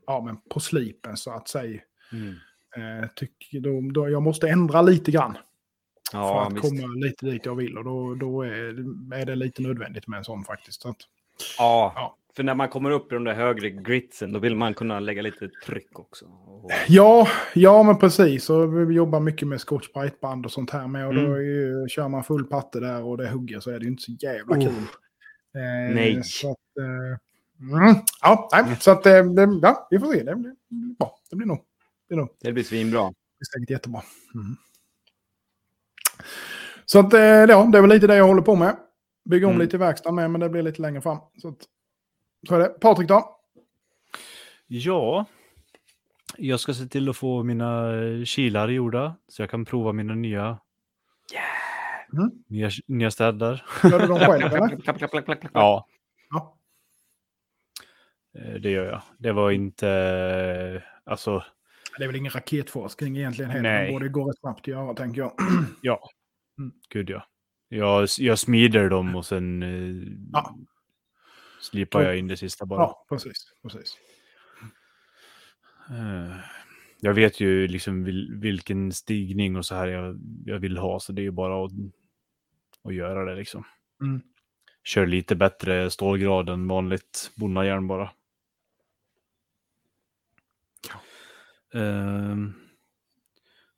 ja, 0.07 0.23
men 0.25 0.37
på 0.51 0.61
slipen 0.61 1.17
så 1.17 1.31
att 1.31 1.49
säga. 1.49 1.81
Mm. 2.13 2.35
Eh, 2.77 3.09
tycker 3.17 3.61
då, 3.61 3.81
då, 3.93 4.09
jag 4.11 4.23
måste 4.23 4.49
ändra 4.49 4.83
lite 4.83 5.11
grann 5.11 5.33
för 6.11 6.19
Ja, 6.19 6.47
att 6.47 6.53
visst. 6.53 6.63
komma 6.63 6.87
lite 6.95 7.27
dit 7.27 7.47
jag 7.47 7.55
vill. 7.57 7.79
Och 7.79 7.85
då, 7.85 8.15
då 8.15 8.43
är, 8.43 8.85
är 9.15 9.27
det 9.27 9.35
lite 9.35 9.63
nödvändigt 9.63 10.09
med 10.09 10.19
en 10.19 10.25
sån 10.25 10.45
faktiskt. 10.45 10.83
Så 10.83 10.89
att, 10.89 10.97
Ja, 11.59 11.93
Ja. 11.97 12.17
för 12.37 12.43
när 12.43 12.55
man 12.55 12.69
kommer 12.69 12.91
upp 12.91 13.13
i 13.13 13.15
de 13.15 13.25
där 13.25 13.35
högre 13.35 13.71
gritsen, 13.71 14.33
då 14.33 14.39
vill 14.39 14.57
man 14.57 14.75
kunna 14.75 15.01
lägga 15.01 15.23
lite 15.23 15.51
tryck 15.67 15.99
också. 15.99 16.25
Och, 16.27 16.71
ja, 16.89 17.29
ja, 17.55 17.83
men 17.83 17.99
precis. 17.99 18.51
Och 18.51 18.91
vi 18.91 18.95
jobbar 18.95 19.21
mycket 19.21 19.49
med 19.49 19.61
scotch 19.61 19.89
band 20.21 20.45
och 20.47 20.53
sånt 20.53 20.71
här 20.71 20.87
med. 20.87 21.07
Och 21.07 21.15
då 21.15 21.21
Mm. 21.21 21.33
är 21.33 21.39
ju, 21.41 21.89
kör 21.89 22.09
man 22.09 22.25
full 22.25 22.45
patte 22.45 22.81
där 22.81 23.03
och 23.05 23.17
det 23.19 23.29
hugger 23.29 23.61
så 23.61 23.71
är 23.71 23.79
det 23.81 23.87
inte 23.87 24.03
så 24.03 24.13
jävla 24.13 24.57
Oh. 24.57 24.61
kul. 24.65 24.73
Eh, 25.55 25.95
Nej. 25.95 26.23
Så 26.25 26.51
att, 26.51 26.77
eh, 26.79 27.75
mm, 27.81 27.97
ja, 28.23 28.49
nej, 28.53 28.77
så 28.81 28.91
att 28.91 29.07
eh, 29.07 29.25
det, 29.25 29.49
ja, 29.63 29.87
vi 29.91 29.99
får 29.99 30.13
se. 30.13 30.23
Det 30.23 30.37
blir 30.37 30.55
bra. 30.99 31.19
Det 31.31 31.37
blir 31.37 31.47
nog, 31.47 31.59
det 31.59 32.15
blir 32.15 32.17
nog 32.17 32.29
det 32.41 32.53
blir 32.53 32.65
svinbra. 32.65 33.03
det 33.03 33.43
är 33.43 33.61
säkert 33.61 33.71
jättebra. 33.71 34.03
Mm. 34.35 34.57
Så 36.87 36.99
att, 36.99 37.15
eh, 37.15 37.21
ja, 37.21 37.69
det 37.73 37.79
är 37.79 37.83
väl 37.83 37.91
lite 37.91 38.07
det 38.07 38.17
jag 38.17 38.27
håller 38.27 38.43
på 38.43 38.57
med. 38.57 38.77
Bygga 39.25 39.47
om 39.47 39.53
Mm. 39.53 39.63
lite 39.65 39.77
i 39.77 39.79
verkstaden 39.79 40.15
med, 40.15 40.31
men 40.31 40.41
det 40.41 40.49
blir 40.49 40.63
lite 40.63 40.83
längre 40.83 41.01
fram. 41.01 41.19
Så, 41.43 41.49
att, 41.49 41.59
så 42.49 42.55
är 42.55 42.59
det. 42.59 42.69
Patrik 42.69 43.09
då? 43.09 43.31
ja, 44.67 45.25
jag 46.37 46.61
ska 46.61 46.75
se 46.75 46.87
till 46.87 47.09
att 47.09 47.17
få 47.17 47.43
mina 47.43 48.03
eh, 48.03 48.25
kilar 48.25 48.69
gjorda 48.69 49.17
så 49.29 49.43
jag 49.43 49.51
kan 49.51 49.65
prova 49.65 49.93
mina 49.93 50.15
nya, 50.15 50.59
Mm. 52.17 52.31
nya, 52.49 52.71
nya 52.87 53.11
städer. 53.11 53.65
Gör 53.83 53.99
du 54.01 54.07
dem 54.07 54.19
själv 54.19 54.43
eller? 54.55 54.69
Klapp, 54.69 54.83
klapp, 54.83 54.99
klapp, 54.99 55.11
klapp, 55.11 55.25
klapp, 55.25 55.41
klapp. 55.41 55.51
Ja, 55.55 55.87
Ja. 56.31 56.57
eh, 58.39 58.55
det 58.55 58.71
gör 58.71 58.85
jag. 58.87 59.03
Det 59.19 59.33
var 59.33 59.51
inte, 59.51 59.89
eh, 59.89 60.83
alltså, 61.11 61.45
Det 61.99 62.05
är 62.05 62.09
väl 62.09 62.17
ingen 62.17 62.33
raketforskning 62.33 63.17
egentligen 63.17 63.51
heller. 63.51 63.63
Nej. 63.73 63.87
Det 63.87 63.93
borde 63.93 64.09
gå 64.09 64.31
rätt 64.31 64.39
snabbt 64.39 64.61
att 64.61 64.67
göra, 64.67 64.95
tänker 64.95 65.21
jag. 65.21 65.33
ja, 65.83 66.11
Mm. 66.59 66.73
gud 66.89 67.11
ja. 67.11 67.27
Jag, 67.69 68.09
jag 68.19 68.39
smider 68.39 68.89
dem 68.91 69.17
och 69.17 69.27
sen 69.27 69.63
eh, 69.63 70.09
Ja. 70.33 70.57
slipar 71.61 72.03
jag 72.03 72.19
in 72.19 72.29
det 72.29 72.37
sista 72.37 72.67
bara. 72.67 72.81
Ja, 72.81 73.07
precis. 73.09 73.53
precis. 73.63 73.97
Jag 77.01 77.15
vet 77.15 77.41
ju 77.41 77.69
liksom 77.69 78.05
vil, 78.05 78.35
vilken 78.35 78.93
stigning 78.93 79.57
och 79.57 79.67
så 79.67 79.75
här 79.75 79.87
jag, 79.87 80.21
jag 80.45 80.59
vill 80.59 80.77
ha, 80.79 81.01
så 81.01 81.13
det 81.13 81.21
är 81.21 81.25
ju 81.25 81.31
bara 81.31 81.65
att, 81.65 81.73
att 82.85 82.95
göra 82.95 83.25
det 83.25 83.35
liksom. 83.35 83.65
Mm. 84.03 84.23
Kör 84.85 85.07
lite 85.07 85.37
bättre 85.37 85.91
stålgrad 85.91 86.49
än 86.49 86.69
vanligt 86.69 87.31
bonnajärn 87.37 87.87
bara. 87.87 88.11
Ehm, 91.75 92.55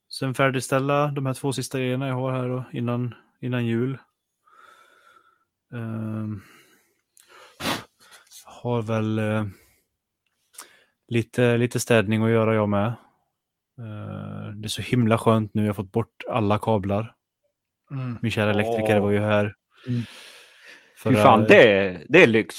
sen 0.09 0.35
färdigställa 0.35 1.07
de 1.07 1.27
här 1.27 1.35
två 1.35 1.53
sista 1.53 1.79
grejerna 1.79 2.09
jag 2.09 2.15
har 2.15 2.33
här 2.33 2.49
då, 2.49 2.65
innan, 2.73 3.15
innan 3.41 3.67
jul. 3.67 3.99
Ehm, 5.73 6.43
har 8.45 8.83
väl 8.83 9.19
eh, 9.19 9.47
lite, 11.09 11.57
lite 11.57 11.81
städning 11.81 12.23
att 12.23 12.31
göra 12.31 12.55
jag 12.55 12.69
med. 12.69 12.87
Eh, 13.79 14.49
det 14.55 14.67
är 14.67 14.69
så 14.69 14.83
himla 14.83 15.19
skönt 15.19 15.55
nu, 15.55 15.63
jag 15.63 15.69
har 15.69 15.75
fått 15.75 15.93
bort 15.93 16.25
alla 16.29 16.59
kablar. 16.59 17.16
Mm. 17.91 18.18
Min 18.22 18.30
kära 18.30 18.51
elektriker 18.51 18.97
Åh. 18.97 19.03
var 19.03 19.11
ju 19.11 19.18
här. 19.20 19.55
Mm. 19.89 20.03
Fy 21.05 21.14
fan, 21.14 21.45
det 21.49 21.72
är, 21.78 22.05
det 22.09 22.22
är 22.22 22.26
lyx. 22.26 22.55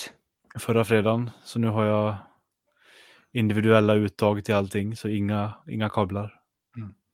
förra 0.60 0.86
fredagen. 0.86 1.30
Så 1.44 1.60
nu 1.60 1.68
har 1.68 1.86
jag 1.86 2.16
individuella 3.34 3.94
uttag 3.94 4.46
till 4.46 4.56
allting, 4.56 4.96
så 4.96 5.08
inga, 5.08 5.54
inga 5.70 5.90
kablar 5.90 6.34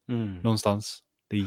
Mm. 0.09 0.35
någonstans. 0.37 0.99
Det 1.29 1.37
är, 1.37 1.45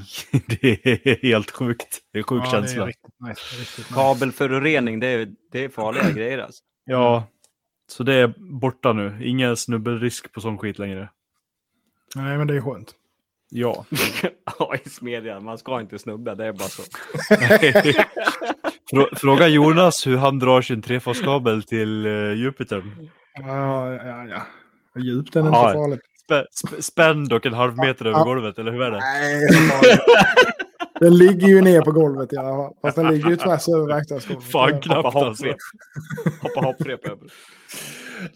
det 0.61 0.87
är 0.87 1.23
helt 1.23 1.51
sjukt. 1.51 2.01
Det 2.13 2.19
är 2.19 2.23
sjuk 2.23 2.43
Ja, 2.45 2.51
känsla. 2.51 2.79
Det 2.79 2.83
är 2.83 2.87
riktigt 2.87 3.21
nice. 3.21 3.61
Riktigt 3.61 3.79
nice. 3.79 3.95
Kabelförorening, 3.95 5.01
det 5.01 5.07
är, 5.07 5.29
det 5.53 5.65
är 5.65 5.69
farliga 5.69 6.11
grejer 6.15 6.39
alltså. 6.39 6.63
Ja, 6.85 7.27
Så 7.89 8.03
det 8.03 8.15
är 8.15 8.35
borta 8.61 8.93
nu. 8.93 9.19
Ingen 9.23 9.57
snubbelrisk 9.57 10.33
på 10.33 10.41
sån 10.41 10.59
skit 10.59 10.79
längre. 10.79 11.11
Nej, 12.15 12.39
men 12.39 12.47
det 12.47 12.57
är 12.57 12.61
skönt. 12.61 12.95
Ja. 13.51 13.85
Ja, 14.59 14.75
i 14.85 14.89
smedjan. 14.89 15.45
Man 15.45 15.59
ska 15.59 15.81
inte 15.81 15.99
snubbla, 15.99 16.35
det 16.35 16.47
är 16.47 16.53
bara 16.53 16.69
så. 16.69 16.83
Frå- 18.93 19.15
Fråga 19.17 19.49
Jonas 19.49 20.07
hur 20.07 20.17
han 20.17 20.39
drar 20.39 20.63
sin 20.63 20.83
trefaskabel 20.83 21.63
till 21.63 22.07
uh, 22.07 22.33
Jupiter. 22.35 22.85
Ja, 23.39 23.93
ja, 23.95 24.25
ja. 24.25 24.43
Djupt 25.03 25.37
är 25.37 25.41
det 25.43 25.47
inte 25.47 25.59
Ja. 25.59 25.73
farligt. 25.73 26.01
Spä- 26.31 26.45
sp- 26.65 26.81
spänd 26.81 27.33
och 27.33 27.47
en 27.47 27.55
halv 27.55 27.77
meter 27.79 28.05
över 28.05 28.25
golvet, 28.25 28.59
eller 28.59 28.73
hur 28.73 28.83
är 28.83 28.91
det? 28.91 28.99
Nej. 28.99 29.49
Den 31.01 31.17
ligger 31.19 31.49
ju 31.49 31.61
ner 31.61 31.81
på 31.83 31.93
golvet 31.93 32.33
i 32.33 32.37
alla 32.37 32.49
fall. 32.49 32.73
Fast 32.83 32.97
den 32.97 33.09
ligger 33.09 33.31
ju 33.31 33.37
tvärs 33.37 33.69
över 33.69 33.87
verkstadsgolvet. 33.87 34.45
Fan 34.45 34.71
Ja. 34.73 34.81
knappt 34.81 35.05
Hoppa 35.15 35.27
alltså. 35.27 35.45
Hoppa 36.43 36.61
hopprep 36.61 37.05
över. 37.07 37.29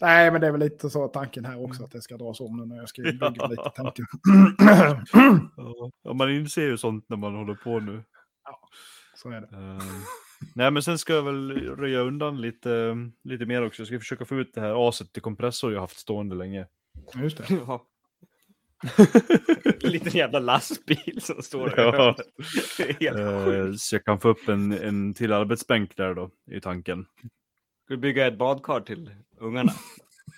Nej, 0.01 0.31
men 0.31 0.41
det 0.41 0.47
är 0.47 0.51
väl 0.51 0.61
lite 0.61 0.91
så 0.91 1.09
tanken 1.09 1.45
här 1.45 1.65
också 1.65 1.85
att 1.85 1.91
det 1.91 2.03
ska 2.03 2.17
dras 2.17 2.41
om 2.41 2.57
nu 2.57 2.67
när 2.67 2.77
jag 2.77 2.89
ska 2.89 3.03
bygga 3.13 3.33
Ja. 3.37 3.47
lite. 3.47 3.71
Tänker. 3.77 4.05
Ja. 5.57 5.91
Ja, 6.03 6.13
man 6.13 6.31
inser 6.33 6.63
ju 6.63 6.79
sånt 6.79 7.05
när 7.09 7.17
man 7.17 7.35
håller 7.35 7.55
på 7.55 7.81
nu. 7.81 8.03
så 9.15 9.31
är 9.31 9.41
det. 9.41 9.49
Eh, 9.57 9.83
nej, 10.55 10.71
men 10.71 10.83
sen 10.83 10.99
ska 10.99 11.13
jag 11.15 11.23
väl 11.23 11.51
röja 11.77 12.01
undan 12.01 12.41
lite, 12.41 12.97
lite 13.25 13.47
mer 13.47 13.67
också. 13.67 13.81
Jag 13.83 13.87
ska 13.87 13.99
försöka 13.99 14.25
få 14.25 14.35
ut 14.37 14.55
det 14.55 14.61
här 14.61 14.89
aset 14.89 15.13
till 15.13 15.23
kompressor 15.23 15.73
jag 15.73 15.81
haft 15.81 15.99
stående 15.99 16.35
länge. 16.37 16.67
Just 17.15 17.37
det. 17.39 17.45
Ja. 17.67 17.87
Liten 19.81 20.13
jävla 20.13 20.39
lastbil 20.39 21.19
som 21.23 21.43
står 21.43 21.69
där. 21.71 21.83
Ja. 21.85 22.17
Helt 23.01 23.19
Eh, 23.19 23.73
så 23.77 23.95
jag 23.95 24.05
kan 24.05 24.21
få 24.21 24.29
upp 24.29 24.49
en, 24.49 24.73
en 24.73 25.15
till 25.15 25.33
arbetsbänk 25.33 25.97
där 25.97 26.15
då, 26.15 26.31
i 26.51 26.61
tanken. 26.61 27.07
Ska 27.85 27.95
du 27.95 27.97
bygga 27.97 28.27
ett 28.27 28.39
badkar 28.39 28.81
till 28.81 29.11
ungarna? 29.41 29.73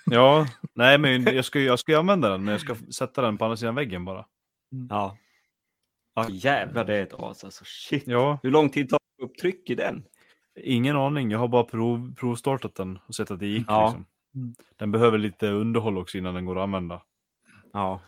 Ja, 0.05 0.46
nej 0.74 0.98
men 0.98 1.22
jag 1.22 1.44
ska, 1.44 1.61
jag 1.61 1.78
ska 1.78 1.98
använda 1.98 2.28
den, 2.28 2.44
men 2.44 2.53
jag 2.53 2.61
ska 2.61 2.74
sätta 2.74 3.22
den 3.22 3.38
på 3.38 3.44
andra 3.44 3.57
sidan 3.57 3.74
väggen 3.74 4.05
bara. 4.05 4.26
Ja. 4.88 5.16
Ja 6.14 6.26
jävlar 6.30 6.84
det 6.84 6.96
är 6.96 7.03
ett 7.03 7.14
as 7.14 7.44
alltså. 7.44 7.64
Shit. 7.66 8.03
Ja, 8.07 8.38
Hur 8.42 8.50
lång 8.50 8.70
tid 8.70 8.88
tar 8.90 8.98
det 9.18 9.24
upp 9.24 9.38
tryck 9.38 9.70
i 9.70 9.74
den? 9.74 10.05
ingen 10.57 10.96
aning. 10.96 11.30
Jag 11.30 11.38
har 11.38 11.48
bara 11.48 11.64
prov, 11.64 12.14
provstartat 12.14 12.74
den 12.74 12.98
och 13.07 13.14
sett 13.14 13.30
att 13.30 13.38
det 13.38 13.46
gick. 13.46 13.64
Ja. 13.68 13.86
Liksom. 13.86 14.07
Den 14.76 14.92
behöver 14.92 15.18
lite 15.18 15.48
underhåll 15.48 15.98
också 15.98 16.18
innan 16.18 16.34
den 16.34 16.46
går 16.46 16.59
att 16.59 16.62
använda. 16.62 17.03
Ja. 17.72 18.00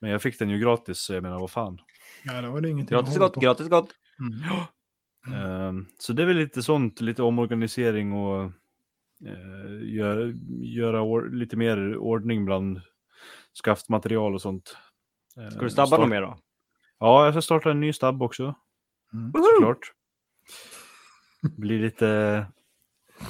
Men 0.00 0.10
jag 0.10 0.22
fick 0.22 0.38
den 0.38 0.50
ju 0.50 0.58
gratis, 0.58 0.98
så 0.98 1.14
jag 1.14 1.22
menar 1.22 1.40
vad 1.40 1.50
fan. 1.50 1.78
Ja, 2.24 2.42
då 2.42 2.56
är 2.56 2.60
det 2.60 2.70
ingenting 2.70 2.96
Gratis 2.96 3.18
gott, 3.18 3.36
gratis 3.36 3.68
gott. 3.68 3.90
Mm. 4.18 4.42
Ehm, 5.42 5.86
så 5.98 6.12
det 6.12 6.22
är 6.22 6.26
väl 6.26 6.36
lite 6.36 6.62
sånt, 6.62 7.00
lite 7.00 7.22
omorganisering 7.22 8.12
och 8.12 8.50
uh, 9.26 9.94
göra, 9.94 10.32
göra 10.60 11.00
or- 11.00 11.30
lite 11.30 11.56
mer 11.56 11.96
ordning 11.96 12.44
bland 12.44 12.80
skaftmaterial 13.52 14.34
och 14.34 14.42
sånt. 14.42 14.76
Eh, 15.36 15.48
Ska 15.48 15.60
du 15.60 15.70
stabba 15.70 15.86
start- 15.86 16.00
något 16.00 16.08
mer 16.08 16.22
då? 16.22 16.38
Ja, 16.98 17.24
jag 17.24 17.34
ska 17.34 17.42
starta 17.42 17.70
en 17.70 17.80
ny 17.80 17.92
stabb 17.92 18.22
också. 18.22 18.54
Mm. 19.12 19.32
Såklart. 19.32 19.92
Blir 21.56 21.78
lite, 21.80 22.46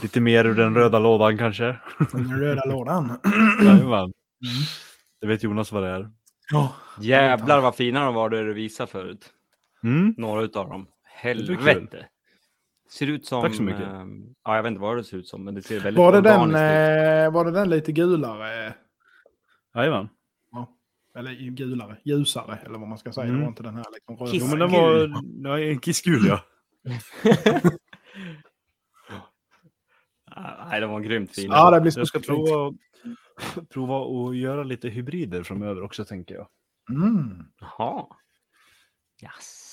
lite 0.03 0.21
mer 0.21 0.45
ur 0.45 0.55
den 0.55 0.75
röda 0.75 0.99
lådan 0.99 1.39
kanske. 1.39 1.77
Den 2.13 2.41
röda 2.41 2.65
lådan. 2.65 3.19
Jajamän. 3.65 4.13
Det 5.21 5.27
vet 5.27 5.43
Jonas 5.43 5.73
vad 5.73 5.83
det 5.83 5.89
är. 5.89 6.11
Ja. 6.51 6.75
Jävlar 7.01 7.61
vad 7.61 7.75
fina 7.77 8.05
de 8.05 8.15
var 8.15 8.31
det 8.31 8.43
du 8.43 8.53
visade 8.53 8.91
förut. 8.91 9.33
Mm. 9.85 10.15
Några 10.19 10.43
utav 10.43 10.69
dem. 10.69 10.87
Helvete. 11.05 12.07
Ser 12.99 13.07
ut 13.07 13.27
som... 13.27 13.43
Tack 13.43 13.55
så 13.55 13.63
mycket. 13.63 13.83
eh, 13.83 14.07
ja, 14.45 14.57
jag 14.57 14.63
vet 14.63 14.71
inte 14.71 14.81
vad 14.81 14.97
det 14.97 15.05
ser 15.05 15.17
ut 15.17 15.29
som, 15.29 15.45
men 15.45 15.55
det 15.55 15.63
ser 15.63 15.81
väldigt 15.81 15.99
Var, 15.99 16.13
det 16.13 16.21
den, 16.21 16.51
ut. 16.51 16.57
eh, 16.57 17.33
var 17.35 17.45
det 17.45 17.51
den 17.51 17.71
lite 17.71 17.93
gulare? 17.93 18.75
Jajamän. 19.75 20.09
Eller 21.19 21.33
gulare, 21.51 21.97
ljusare 22.05 22.59
eller 22.67 22.79
vad 22.79 22.89
man 22.89 22.99
ska 22.99 23.13
säga. 23.13 23.25
Mm. 23.25 23.37
Det 23.37 23.43
var 23.43 23.49
inte 23.49 23.63
den 23.63 23.75
här 23.75 23.85
liksom 23.93 24.17
röda. 24.17 24.31
Jo, 24.35 24.47
men 24.47 24.59
den 24.59 24.71
var 24.73 25.23
nej, 25.43 25.71
en 25.71 25.79
kissgul 25.79 26.27
ja. 26.27 26.41
Nej, 30.71 30.81
de 30.81 30.91
var 30.91 31.01
grymt 31.01 31.35
fina. 31.35 31.55
Ja, 31.55 31.71
det 31.71 31.81
blir 31.81 31.99
Jag 31.99 32.09
ska 32.09 32.19
prova, 32.19 32.77
prova 33.71 34.29
att 34.31 34.37
göra 34.37 34.63
lite 34.63 34.89
hybrider 34.89 35.43
framöver 35.43 35.83
också 35.83 36.05
tänker 36.05 36.35
jag. 36.35 36.49
Mm. 36.91 37.45
Jaha. 37.61 38.07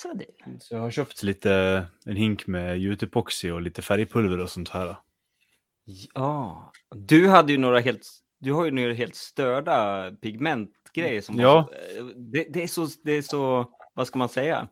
Jaså 0.03 0.17
det. 0.17 0.59
Så 0.59 0.75
jag 0.75 0.81
har 0.81 0.91
köpt 0.91 1.23
lite, 1.23 1.85
en 2.05 2.15
hink 2.15 2.47
med 2.47 2.79
gjutepoxy 2.79 3.51
och 3.51 3.61
lite 3.61 3.81
färgpulver 3.81 4.39
och 4.39 4.49
sånt 4.49 4.69
här. 4.69 4.95
Ja. 6.13 6.71
Du 6.95 7.27
hade 7.27 7.51
ju 7.51 7.57
några 7.57 7.79
helt... 7.79 8.07
Du 8.39 8.53
har 8.53 8.65
ju 8.65 8.71
några 8.71 8.93
helt 8.93 9.15
störda 9.15 10.11
pigmentgrejer 10.11 11.21
som 11.21 11.35
var 11.35 11.43
Ja. 11.43 11.69
så, 11.97 12.03
det, 12.15 12.47
det, 12.49 12.63
är 12.63 12.67
så, 12.67 12.87
det 13.03 13.11
är 13.11 13.21
så... 13.21 13.69
Vad 13.93 14.07
ska 14.07 14.19
man 14.19 14.29
säga? 14.29 14.67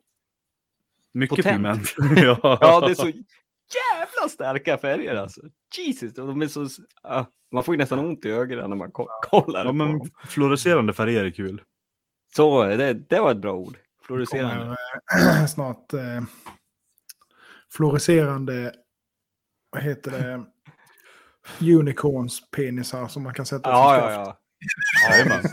Mycket 1.14 1.36
Potent. 1.36 1.56
pigment. 1.56 1.96
ja. 2.24 2.58
Ja, 2.62 2.80
det 2.82 2.92
är 2.92 2.96
så 2.96 3.08
jävla 3.08 4.30
starka 4.30 4.78
färger 4.78 5.16
alltså. 5.16 5.42
Jesus, 5.78 6.14
de 6.14 6.42
är 6.42 6.48
så... 6.48 6.68
ah, 7.04 7.26
man 7.52 7.64
får 7.64 7.74
ju 7.76 7.78
nästan 7.78 8.00
ont 8.00 8.26
i 8.26 8.30
ögonen 8.30 8.70
när 8.70 8.78
man 8.78 8.92
ko- 8.92 9.08
kollar 9.22 9.66
ja, 9.66 9.72
men 9.72 10.02
fluorescerande 10.28 10.94
färger 10.94 11.26
är 11.26 11.32
kul. 11.32 11.62
Så, 12.36 12.64
det, 12.66 12.94
det 12.94 13.20
var 13.20 13.32
ett 13.32 13.38
bra 13.38 13.54
ord. 13.54 13.78
Kommer, 14.08 14.78
eh, 15.40 15.46
snart 15.48 15.94
eh, 15.94 16.22
fluorescerande, 17.74 18.74
vad 19.72 19.84
heter 19.84 20.12
det, 20.12 20.46
unicorns 21.76 22.52
penisar 22.52 23.08
som 23.08 23.24
man 23.24 23.34
kan 23.34 23.46
sätta 23.46 23.70
Ja, 23.70 24.00
som 24.02 24.12
ja, 24.12 24.12
ja. 24.12 24.40
Jajamän. 25.12 25.44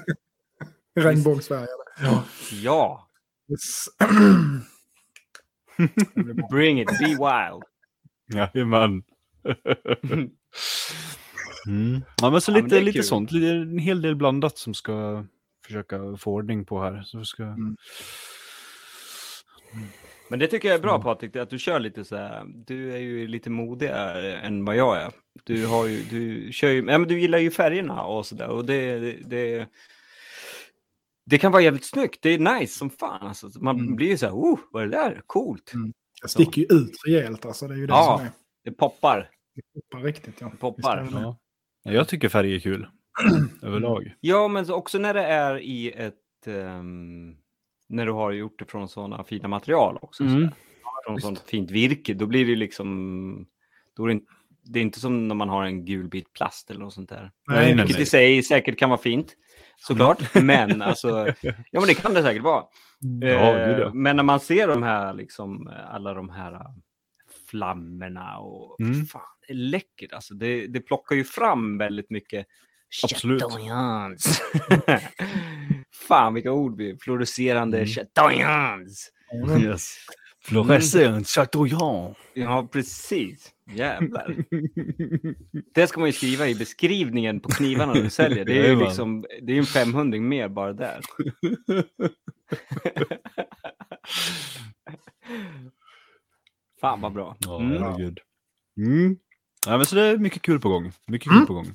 Regnbågsfärgade. 1.01 1.69
Ja. 2.01 2.25
Ja, 2.53 3.09
Yes. 3.51 3.87
bring 6.51 6.81
it, 6.81 6.89
be 6.99 7.07
wild. 7.07 7.63
Jajamän. 8.35 9.03
Mm. 11.67 12.01
Ja, 12.23 12.31
men 12.31 12.41
så 12.41 12.51
Ja, 12.51 12.55
men 12.55 12.65
lite, 12.65 12.77
det 12.77 12.81
är 12.81 12.85
lite 12.85 12.99
kul. 12.99 13.05
sånt. 13.05 13.33
Lite, 13.33 13.49
en 13.49 13.79
hel 13.79 14.03
del 14.03 14.17
blandat 14.17 14.59
som 14.59 14.75
ska 14.75 15.25
försöka 15.67 16.17
få 16.17 16.33
ordning 16.33 16.65
på 16.65 16.83
här. 16.83 17.03
Så 17.03 17.19
vi 17.19 17.25
ska... 17.25 17.43
Mm. 17.43 17.77
Men 20.29 20.39
det 20.39 20.47
tycker 20.47 20.69
jag 20.69 20.75
är 20.79 20.83
bra 20.83 20.95
Mm. 20.95 21.03
Patrik, 21.03 21.37
att 21.37 21.51
du 21.51 21.59
kör 21.59 21.81
lite 21.81 22.05
så 22.05 22.17
här. 22.17 22.45
Du 22.47 22.93
är 22.93 22.99
ju 22.99 23.27
lite 23.27 23.51
modigare 23.51 24.37
än 24.37 24.65
vad 24.65 24.77
jag 24.77 24.97
är. 25.03 25.13
Du 25.45 25.67
har 25.67 25.87
ju, 25.87 26.03
du 26.03 26.53
kör 26.53 26.69
ju, 26.71 26.77
ja, 26.77 26.99
men 26.99 27.03
du 27.09 27.21
gillar 27.21 27.39
ju 27.39 27.51
färgerna 27.51 28.03
och 28.05 28.27
så 28.27 28.35
där. 28.35 28.49
Och 28.49 28.65
det, 28.65 28.99
det, 28.99 29.13
det, 29.27 29.69
det 31.27 31.39
kan 31.39 31.53
vara 31.53 31.63
jävligt 31.63 31.85
snyggt. 31.85 32.23
Det 32.23 32.31
är 32.31 32.59
nice 32.61 32.79
som 32.79 32.91
fan. 32.91 33.27
Alltså, 33.27 33.51
man 33.61 33.81
Mm. 33.81 33.97
blir 33.97 34.09
ju 34.09 34.19
så 34.19 34.27
här, 34.27 34.33
oh, 34.33 34.59
vad 34.73 34.83
är 34.83 34.87
det 34.87 34.97
där? 34.97 35.23
Coolt. 35.27 35.73
Mm. 35.75 35.93
Det 36.23 36.29
sticker 36.29 36.61
ju 36.63 36.67
ut 36.71 36.93
rejält 37.07 37.47
alltså. 37.47 37.69
Det 37.69 37.75
är 37.75 37.79
ju 37.79 37.87
det 37.87 37.93
Ja. 37.93 38.17
som 38.19 38.27
är. 38.27 38.33
Det 38.65 38.73
poppar. 38.73 39.31
Det 39.55 39.63
poppar 39.91 40.05
riktigt. 40.05 40.41
Ja. 40.41 40.53
Poppar. 40.61 40.97
Det 40.97 41.03
det. 41.03 41.21
Ja. 41.23 41.39
Ja, 41.85 41.93
Jag 41.93 42.09
tycker 42.09 42.29
färg 42.29 42.55
är 42.55 42.61
kul. 42.61 42.87
Överlag. 43.63 44.15
Ja, 44.21 44.49
men 44.49 44.67
så 44.67 44.75
också 44.75 44.99
när 44.99 45.15
det 45.15 45.25
är 45.25 45.59
i 45.61 45.91
ett... 45.93 46.47
ehm, 46.47 47.37
när 47.89 48.07
du 48.07 48.13
har 48.13 48.33
gjort 48.33 48.59
det 48.59 48.65
från 48.65 48.89
sådana 48.89 49.25
fina 49.25 49.49
material 49.49 49.99
också. 50.03 50.23
Mm. 50.25 50.51
Från 51.07 51.21
sånt 51.21 51.41
fint 51.47 51.71
virke, 51.71 52.15
då 52.15 52.27
blir 52.27 52.47
det 52.47 52.57
liksom... 52.57 53.47
Då 53.97 54.03
är 54.05 54.07
det, 54.07 54.13
inte, 54.13 54.33
det 54.63 54.79
är 54.79 54.83
inte 54.83 55.01
som 55.01 55.29
när 55.29 55.35
man 55.35 55.49
har 55.49 55.65
en 55.65 55.85
gul 55.85 56.09
bit 56.09 56.33
plast 56.33 56.71
eller 56.71 56.81
något 56.81 56.95
sånt 56.95 57.09
där. 57.09 57.31
Nej, 57.49 57.75
nej, 57.75 57.85
Vilket 57.87 58.03
i 58.03 58.07
sig 58.07 58.43
säkert 58.43 58.79
kan 58.79 58.91
vara 58.91 59.01
fint, 59.01 59.37
såklart. 59.77 60.35
Men 60.43 60.83
alltså, 60.83 61.35
ja 61.43 61.81
men 61.81 61.87
det 61.87 61.95
kan 61.95 62.15
det 62.15 62.23
säkert 62.23 62.43
vara. 62.43 62.65
Ja, 63.21 63.29
Eh, 63.29 63.69
gud, 63.69 63.79
ja. 63.81 63.91
Men 63.95 64.17
när 64.17 64.23
man 64.23 64.41
ser 64.41 64.69
de 64.69 64.83
här, 64.83 65.15
liksom, 65.15 65.71
alla 65.91 66.15
de 66.15 66.31
här 66.31 66.61
flammorna 67.51 68.39
och 68.39 68.81
Mm. 68.81 69.07
fan, 69.07 69.23
det 69.47 69.53
är 69.53 69.57
läckert. 69.57 70.13
Alltså, 70.13 70.35
det, 70.35 70.67
det 70.67 70.81
plockar 70.81 71.17
ju 71.17 71.25
fram 71.25 71.79
väldigt 71.79 72.11
mycket 72.11 72.47
Absolut. 73.05 73.43
Fan 76.09 76.35
vilka 76.35 76.53
ord 76.53 76.77
vi 76.77 76.97
Fluorescerande 77.01 77.77
Mm. 77.79 77.89
Chateaubriands. 77.89 79.11
Yes. 79.63 79.97
Fluorescent 80.43 81.29
Chateaubriand. 81.29 82.15
Ja, 82.35 82.69
precis. 82.73 83.51
Jävlar. 83.75 84.37
Det 85.75 85.87
ska 85.87 86.01
man 86.01 86.09
ju 86.09 86.13
skriva 86.13 86.49
i 86.49 86.55
beskrivningen 86.55 87.41
på 87.41 87.49
knivarna 87.49 87.93
du 87.95 88.11
säljer. 88.11 88.45
Det 88.45 88.59
är 88.67 88.71
ju 88.71 88.81
liksom, 88.81 89.25
det 89.43 89.53
är 89.53 89.59
en 89.59 89.67
500 89.67 90.21
mer 90.21 90.49
bara 90.49 90.73
där. 90.73 91.01
Fan 96.81 97.01
vad 97.01 97.13
bra. 97.13 97.37
Ja, 97.41 97.61
Mm. 97.61 97.83
herregud. 97.83 98.19
Mm. 98.77 99.17
Ja, 99.67 99.77
men 99.77 99.87
så 99.87 99.95
det 99.97 100.03
är 100.03 100.17
mycket 100.19 100.43
kul 100.43 100.61
på 100.61 100.69
gång. 100.69 100.93
Mycket 101.07 101.29
kul 101.29 101.37
Mm. 101.37 101.47
på 101.47 101.55
gång. 101.55 101.75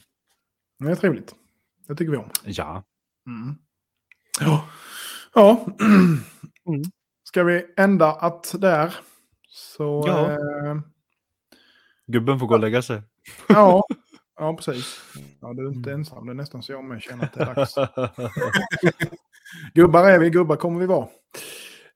Det 0.80 0.92
är 0.92 0.96
trevligt. 0.96 1.36
Det 1.88 1.96
tycker 1.96 2.12
vi 2.12 2.18
om. 2.18 2.30
Ja. 2.46 2.84
Mm. 3.28 3.56
Ja. 4.40 4.66
ja. 5.36 5.66
Mm. 6.68 6.84
Ska 7.24 7.44
vi 7.44 7.66
ända 7.78 8.12
att 8.12 8.56
där? 8.60 8.96
Så 9.48 10.04
Ja. 10.08 10.32
eh, 10.32 10.76
Gubben 12.08 12.40
får 12.40 12.48
gå 12.48 12.54
och 12.54 12.60
lägga 12.60 12.82
sig. 12.82 13.02
ja. 13.50 13.84
Ja, 14.40 14.56
precis. 14.56 15.02
Ja, 15.42 15.54
du 15.54 15.66
är 15.68 15.72
inte 15.72 15.92
ensam. 15.92 16.26
Det 16.26 16.32
är 16.32 16.36
nästan 16.36 16.64
så 16.64 16.72
jag 16.72 16.84
med 16.84 17.02
känner 17.02 17.24
att 17.26 17.34
det 17.34 17.42
är 17.42 17.56
dags. 17.56 17.76
Gubbar 19.74 20.10
är 20.10 20.20
vi, 20.20 20.30
gubbar 20.30 20.56
kommer 20.56 20.80
vi 20.80 20.86
vara. 20.86 21.08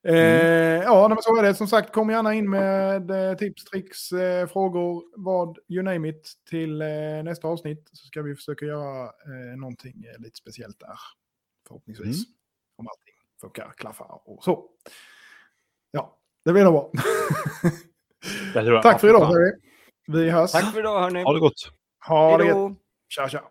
Eh, 0.04 0.82
Ja, 0.84 1.08
men 1.08 1.18
så 1.22 1.36
är 1.38 1.42
det. 1.42 1.54
Som 1.54 1.66
sagt, 1.66 1.92
kom 1.92 2.10
gärna 2.10 2.34
in 2.34 2.50
med 2.50 3.10
eh, 3.10 3.36
tips, 3.36 3.64
tricks, 3.64 4.12
eh, 4.12 4.46
frågor, 4.46 5.02
vad, 5.16 5.58
you 5.68 5.82
name 5.82 6.08
it, 6.08 6.32
till 6.50 6.82
eh, 6.82 6.88
nästa 7.24 7.48
avsnitt. 7.48 7.88
Så 7.92 8.06
ska 8.06 8.22
vi 8.22 8.34
försöka 8.34 8.64
göra 8.66 9.04
eh, 9.04 9.56
någonting 9.58 10.04
eh, 10.14 10.22
lite 10.22 10.36
speciellt 10.36 10.80
där, 10.80 10.96
förhoppningsvis. 11.68 12.26
Mm. 12.26 12.36
Om 12.76 12.88
allting 12.88 13.14
funkar, 13.40 13.72
klaffar 13.76 14.20
och 14.24 14.44
så. 14.44 14.70
Ja, 15.90 16.18
det 16.44 16.52
blir 16.52 16.64
nog 16.64 16.72
bra. 16.72 16.90
Det. 18.54 18.82
Tack 18.82 19.00
för 19.00 19.08
idag, 19.08 19.32
säger 19.32 19.54
vi. 20.06 20.30
Hörs. 20.30 20.52
Tack 20.52 20.72
för 20.72 20.80
idag 20.80 21.00
hörni. 21.00 21.22
Ha 21.22 21.32
det 21.32 21.40
gott. 21.40 21.70
Ha 22.06 22.38
det 22.38 22.44
Hej 22.44 22.48
gött. 22.48 22.56
då. 22.56 22.76
Tja, 23.08 23.28
tja. 23.28 23.42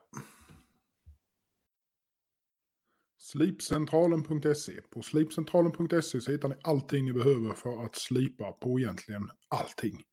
Slipcentralen.se. 3.18 4.82
På 4.89 5.01
slipcentralen.se 5.01 6.22
så 6.22 6.32
hittar 6.32 6.49
ni 6.49 6.55
allting 6.64 7.05
ni 7.05 7.14
behöver 7.14 7.53
för 7.53 7.86
att 7.86 7.95
slipa 7.95 8.51
på 8.51 8.80
egentligen 8.80 9.30
allting. 9.47 10.03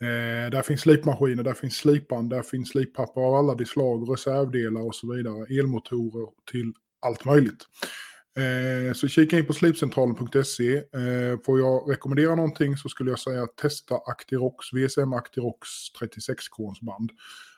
Eh, 0.00 0.50
där 0.50 0.62
finns 0.62 0.80
slipmaskiner, 0.80 1.42
där 1.42 1.54
finns 1.54 1.76
slipband, 1.76 2.30
där 2.30 2.42
finns 2.42 2.68
slippapper 2.68 3.20
av 3.20 3.34
alla 3.34 3.54
de 3.54 3.64
slag, 3.66 4.12
reservdelar 4.12 4.80
och 4.80 4.94
så 4.94 5.12
vidare. 5.12 5.58
Elmotorer 5.58 6.28
till 6.50 6.72
allt 7.00 7.24
möjligt. 7.24 7.66
Eh, 8.38 8.92
så 8.92 9.08
kika 9.08 9.38
in 9.38 9.46
på 9.46 9.52
slipcentralen.se. 9.52 10.76
Eh, 10.76 11.38
får 11.44 11.60
jag 11.60 11.90
rekommendera 11.90 12.34
någonting 12.34 12.76
så 12.76 12.88
skulle 12.88 13.10
jag 13.10 13.18
säga 13.18 13.46
testa 13.46 13.94
Actirox, 13.94 14.72
VSM 14.72 15.12
Actirox 15.12 15.68
36K 16.00 16.74
band. 16.82 17.10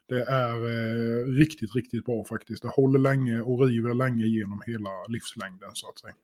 Det 0.09 0.23
är 0.23 0.55
eh, 0.55 1.27
riktigt, 1.27 1.75
riktigt 1.75 2.05
bra 2.05 2.25
faktiskt. 2.25 2.63
Det 2.63 2.69
håller 2.69 2.99
länge 2.99 3.41
och 3.41 3.67
river 3.67 3.95
länge 3.95 4.25
genom 4.25 4.63
hela 4.67 4.91
livslängden 5.09 5.71
så 5.75 5.89
att 5.89 5.99
säga. 5.99 6.15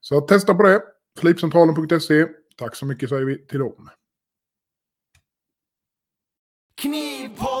Så 0.00 0.20
testa 0.20 0.54
på 0.54 0.62
det. 0.62 0.82
Slipcentralen.se. 1.18 2.26
Tack 2.56 2.76
så 2.76 2.86
mycket 2.86 3.08
säger 3.08 3.24
vi 3.24 3.46
till 3.46 3.58
dem. 3.58 3.90
Knivpodden! 6.74 7.55